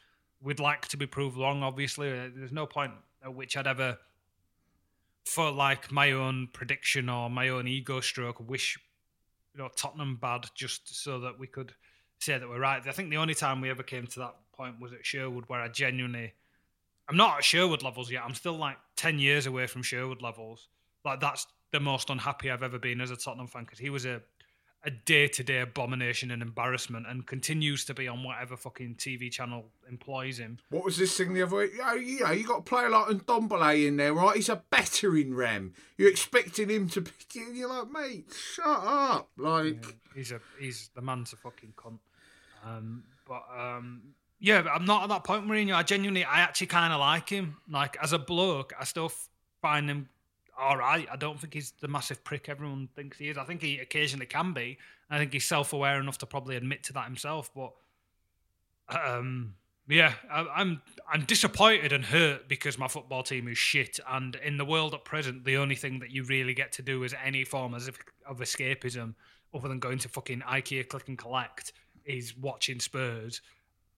We'd 0.41 0.59
like 0.59 0.87
to 0.89 0.97
be 0.97 1.05
proved 1.05 1.37
wrong. 1.37 1.63
Obviously, 1.63 2.11
Uh, 2.11 2.29
there's 2.35 2.51
no 2.51 2.65
point 2.65 2.93
at 3.23 3.33
which 3.33 3.55
I'd 3.55 3.67
ever, 3.67 3.97
for 5.25 5.51
like 5.51 5.91
my 5.91 6.11
own 6.11 6.49
prediction 6.51 7.09
or 7.09 7.29
my 7.29 7.49
own 7.49 7.67
ego 7.67 7.99
stroke, 8.01 8.39
wish 8.49 8.77
you 9.53 9.61
know 9.61 9.69
Tottenham 9.75 10.17
bad 10.21 10.45
just 10.55 11.03
so 11.03 11.19
that 11.21 11.39
we 11.39 11.47
could 11.47 11.73
say 12.19 12.37
that 12.37 12.47
we're 12.47 12.59
right. 12.59 12.85
I 12.85 12.91
think 12.91 13.09
the 13.09 13.17
only 13.17 13.35
time 13.35 13.61
we 13.61 13.69
ever 13.69 13.83
came 13.83 14.07
to 14.07 14.19
that 14.19 14.35
point 14.53 14.79
was 14.79 14.93
at 14.93 15.05
Sherwood, 15.05 15.45
where 15.47 15.61
I 15.61 15.67
genuinely, 15.67 16.33
I'm 17.09 17.17
not 17.17 17.37
at 17.37 17.43
Sherwood 17.43 17.83
levels 17.83 18.11
yet. 18.11 18.23
I'm 18.25 18.35
still 18.35 18.57
like 18.57 18.77
ten 18.95 19.19
years 19.19 19.45
away 19.45 19.67
from 19.67 19.83
Sherwood 19.83 20.21
levels. 20.21 20.67
Like 21.03 21.19
that's 21.19 21.47
the 21.71 21.79
most 21.79 22.09
unhappy 22.09 22.51
I've 22.51 22.63
ever 22.63 22.79
been 22.79 23.01
as 23.01 23.11
a 23.11 23.15
Tottenham 23.15 23.47
fan 23.47 23.63
because 23.63 23.79
he 23.79 23.89
was 23.89 24.05
a 24.05 24.21
a 24.83 24.89
day 24.89 25.27
to 25.27 25.43
day 25.43 25.59
abomination 25.59 26.31
and 26.31 26.41
embarrassment 26.41 27.05
and 27.07 27.27
continues 27.27 27.85
to 27.85 27.93
be 27.93 28.07
on 28.07 28.23
whatever 28.23 28.57
fucking 28.57 28.95
TV 28.95 29.31
channel 29.31 29.65
employs 29.87 30.39
him. 30.39 30.57
what 30.69 30.83
was 30.83 30.97
this 30.97 31.15
thing 31.15 31.33
the 31.33 31.43
other 31.43 31.57
week? 31.57 31.71
Oh, 31.83 31.93
you 31.93 32.21
know, 32.21 32.31
you 32.31 32.43
got 32.45 32.59
a 32.59 32.63
player 32.63 32.89
like 32.89 33.07
Ndombele 33.07 33.87
in 33.87 33.97
there, 33.97 34.13
right? 34.13 34.35
He's 34.35 34.49
a 34.49 34.63
bettering 34.71 35.35
Rem. 35.35 35.73
You're 35.97 36.09
expecting 36.09 36.69
him 36.69 36.89
to 36.89 37.01
be. 37.01 37.11
You're 37.53 37.69
like, 37.69 37.91
mate, 37.91 38.25
shut 38.33 38.65
up. 38.65 39.29
Like, 39.37 39.97
He's 40.15 40.31
a 40.31 40.41
he's 40.59 40.89
the 40.95 41.01
man's 41.01 41.31
a 41.33 41.37
fucking 41.37 41.73
cunt. 41.77 41.99
Um, 42.65 43.03
but 43.27 43.43
um, 43.57 44.01
yeah, 44.39 44.63
but 44.63 44.71
I'm 44.71 44.85
not 44.85 45.03
at 45.03 45.09
that 45.09 45.23
point, 45.23 45.47
Mourinho. 45.47 45.75
I 45.75 45.83
genuinely, 45.83 46.25
I 46.25 46.41
actually 46.41 46.67
kind 46.67 46.91
of 46.91 46.99
like 46.99 47.29
him. 47.29 47.57
Like 47.69 47.97
as 48.01 48.13
a 48.13 48.19
bloke, 48.19 48.73
I 48.79 48.83
still 48.83 49.11
find 49.61 49.89
him 49.89 50.09
all 50.61 50.77
right. 50.77 51.07
I 51.11 51.15
don't 51.15 51.39
think 51.39 51.53
he's 51.53 51.73
the 51.81 51.87
massive 51.87 52.23
prick 52.23 52.47
everyone 52.47 52.87
thinks 52.95 53.17
he 53.17 53.29
is. 53.29 53.37
I 53.37 53.43
think 53.43 53.61
he 53.61 53.79
occasionally 53.79 54.27
can 54.27 54.53
be. 54.53 54.77
I 55.09 55.17
think 55.17 55.33
he's 55.33 55.45
self-aware 55.45 55.99
enough 55.99 56.19
to 56.19 56.25
probably 56.25 56.55
admit 56.55 56.83
to 56.83 56.93
that 56.93 57.05
himself. 57.05 57.51
But 57.53 57.73
um, 58.89 59.55
yeah, 59.87 60.13
I, 60.31 60.47
I'm 60.55 60.81
I'm 61.11 61.25
disappointed 61.25 61.91
and 61.91 62.05
hurt 62.05 62.47
because 62.47 62.77
my 62.77 62.87
football 62.87 63.23
team 63.23 63.47
is 63.47 63.57
shit. 63.57 63.99
And 64.07 64.35
in 64.35 64.57
the 64.57 64.65
world 64.65 64.93
at 64.93 65.03
present, 65.03 65.43
the 65.43 65.57
only 65.57 65.75
thing 65.75 65.99
that 65.99 66.11
you 66.11 66.23
really 66.23 66.53
get 66.53 66.71
to 66.73 66.81
do 66.81 67.03
as 67.03 67.13
any 67.25 67.43
form 67.43 67.73
of, 67.73 67.89
of 68.25 68.39
escapism, 68.39 69.15
other 69.53 69.67
than 69.67 69.79
going 69.79 69.97
to 69.99 70.09
fucking 70.09 70.41
IKEA 70.41 70.87
click 70.87 71.07
and 71.07 71.17
collect, 71.17 71.73
is 72.05 72.37
watching 72.37 72.79
Spurs. 72.79 73.41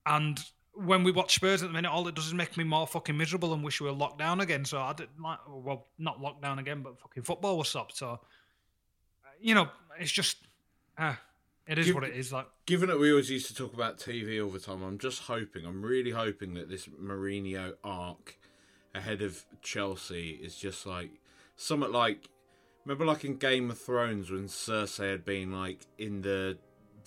And 0.06 0.40
when 0.76 1.04
we 1.04 1.12
watch 1.12 1.34
Spurs 1.34 1.62
at 1.62 1.68
the 1.68 1.72
minute, 1.72 1.90
all 1.90 2.06
it 2.08 2.14
does 2.14 2.26
is 2.26 2.34
make 2.34 2.56
me 2.56 2.64
more 2.64 2.86
fucking 2.86 3.16
miserable 3.16 3.52
and 3.54 3.62
wish 3.62 3.80
we 3.80 3.86
were 3.88 3.94
locked 3.94 4.18
down 4.18 4.40
again. 4.40 4.64
So 4.64 4.80
I 4.80 4.92
didn't 4.92 5.20
like, 5.20 5.38
well, 5.48 5.86
not 5.98 6.20
locked 6.20 6.42
down 6.42 6.58
again, 6.58 6.82
but 6.82 6.98
fucking 7.00 7.22
football 7.22 7.58
was 7.58 7.68
stopped. 7.68 7.96
So, 7.96 8.10
uh, 8.10 8.18
you 9.40 9.54
know, 9.54 9.68
it's 9.98 10.12
just, 10.12 10.36
ah, 10.98 11.20
it 11.66 11.78
is 11.78 11.86
Give- 11.86 11.94
what 11.94 12.04
it 12.04 12.14
is. 12.14 12.32
Like, 12.32 12.46
given 12.66 12.88
that 12.88 12.98
we 12.98 13.10
always 13.10 13.30
used 13.30 13.46
to 13.48 13.54
talk 13.54 13.72
about 13.74 13.98
TV 13.98 14.42
all 14.44 14.50
the 14.50 14.58
time, 14.58 14.82
I'm 14.82 14.98
just 14.98 15.22
hoping, 15.22 15.64
I'm 15.64 15.82
really 15.82 16.10
hoping 16.10 16.54
that 16.54 16.68
this 16.68 16.86
Mourinho 16.86 17.74
arc 17.82 18.38
ahead 18.94 19.22
of 19.22 19.44
Chelsea 19.62 20.30
is 20.30 20.56
just 20.56 20.86
like 20.86 21.10
somewhat 21.56 21.90
like 21.90 22.28
remember 22.84 23.04
like 23.04 23.24
in 23.24 23.36
Game 23.36 23.70
of 23.70 23.78
Thrones 23.78 24.30
when 24.30 24.44
Cersei 24.46 25.10
had 25.10 25.24
been 25.24 25.52
like 25.52 25.80
in 25.98 26.22
the 26.22 26.58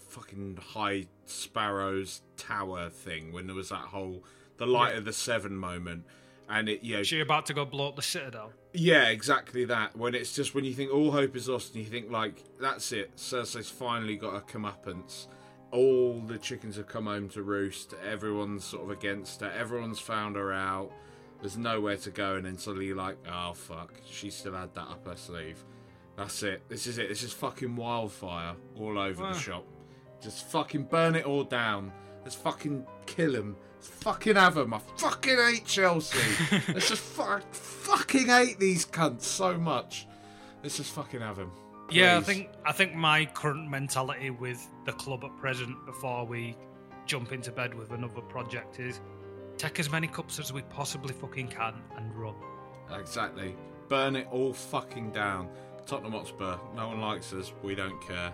fucking 0.07 0.57
High 0.73 1.07
Sparrow's 1.25 2.21
tower 2.37 2.89
thing 2.89 3.31
when 3.31 3.47
there 3.47 3.55
was 3.55 3.69
that 3.69 3.79
whole 3.85 4.23
the 4.57 4.65
light 4.65 4.95
of 4.95 5.05
the 5.05 5.13
seven 5.13 5.55
moment 5.55 6.03
and 6.49 6.67
it 6.69 6.83
you 6.83 6.95
know 6.97 7.03
she 7.03 7.19
about 7.19 7.45
to 7.45 7.53
go 7.53 7.65
blow 7.65 7.89
up 7.89 7.95
the 7.95 8.01
Citadel. 8.01 8.51
yeah, 8.73 9.07
exactly 9.09 9.65
that. 9.65 9.95
When 9.97 10.15
it's 10.15 10.33
just 10.33 10.55
when 10.55 10.63
you 10.65 10.73
think 10.73 10.93
all 10.93 11.11
hope 11.11 11.35
is 11.35 11.49
lost, 11.49 11.75
and 11.75 11.83
you 11.83 11.89
think 11.89 12.09
like 12.11 12.41
that's 12.59 12.91
it. 12.91 13.15
Cersei's 13.17 13.69
finally 13.69 14.15
got 14.15 14.35
a 14.35 14.39
comeuppance. 14.41 15.27
All 15.71 16.21
the 16.21 16.37
chickens 16.37 16.77
have 16.77 16.87
come 16.87 17.05
home 17.07 17.27
to 17.29 17.43
roost. 17.43 17.93
Everyone's 18.09 18.63
sort 18.63 18.83
of 18.83 18.91
against 18.91 19.41
her. 19.41 19.51
Everyone's 19.51 19.99
found 19.99 20.37
her 20.37 20.53
out. 20.53 20.91
There's 21.41 21.57
nowhere 21.57 21.97
to 21.97 22.11
go, 22.11 22.35
and 22.35 22.45
then 22.45 22.57
suddenly 22.57 22.85
you're 22.87 22.95
like, 22.95 23.17
oh 23.29 23.51
fuck, 23.53 23.93
she 24.09 24.29
still 24.29 24.53
had 24.53 24.73
that 24.75 24.87
up 24.87 25.05
her 25.05 25.17
sleeve. 25.17 25.63
That's 26.15 26.41
it. 26.43 26.61
This 26.69 26.87
is 26.87 26.97
it. 26.97 27.09
This 27.09 27.21
is 27.23 27.33
fucking 27.33 27.75
wildfire 27.75 28.55
all 28.79 28.97
over 28.97 29.21
Wow. 29.21 29.33
the 29.33 29.37
shop. 29.39 29.65
Just 30.21 30.45
fucking 30.47 30.83
burn 30.83 31.15
it 31.15 31.25
all 31.25 31.43
down. 31.43 31.91
Let's 32.23 32.35
fucking 32.35 32.85
kill 33.05 33.33
them. 33.33 33.55
Let's 33.75 33.87
fucking 33.87 34.35
have 34.35 34.55
them. 34.55 34.73
I 34.73 34.79
fucking 34.97 35.37
hate 35.37 35.65
Chelsea. 35.65 36.17
Let's 36.73 36.89
just 36.89 37.01
fu- 37.01 37.39
fucking 37.51 38.27
hate 38.27 38.59
these 38.59 38.85
cunts 38.85 39.21
so 39.21 39.57
much. 39.57 40.07
Let's 40.63 40.77
just 40.77 40.91
fucking 40.93 41.21
have 41.21 41.37
them. 41.37 41.51
Yeah, 41.89 42.17
I 42.17 42.21
think 42.21 42.49
I 42.65 42.73
think 42.73 42.95
my 42.95 43.25
current 43.27 43.69
mentality 43.69 44.29
with 44.29 44.67
the 44.85 44.91
club 44.93 45.23
at 45.23 45.35
present, 45.37 45.85
before 45.85 46.25
we 46.25 46.57
jump 47.05 47.31
into 47.31 47.51
bed 47.51 47.73
with 47.73 47.91
another 47.91 48.19
project, 48.21 48.79
is 48.79 48.99
take 49.57 49.79
as 49.79 49.89
many 49.89 50.07
cups 50.07 50.37
as 50.39 50.51
we 50.51 50.63
possibly 50.63 51.13
fucking 51.13 51.47
can 51.47 51.75
and 51.95 52.13
run. 52.13 52.35
Exactly. 52.91 53.55
Burn 53.87 54.17
it 54.17 54.27
all 54.31 54.51
fucking 54.51 55.11
down. 55.11 55.47
Tottenham 55.85 56.11
Hotspur. 56.11 56.57
No 56.75 56.89
one 56.89 56.99
likes 56.99 57.31
us. 57.31 57.53
We 57.63 57.73
don't 57.73 58.01
care. 58.01 58.33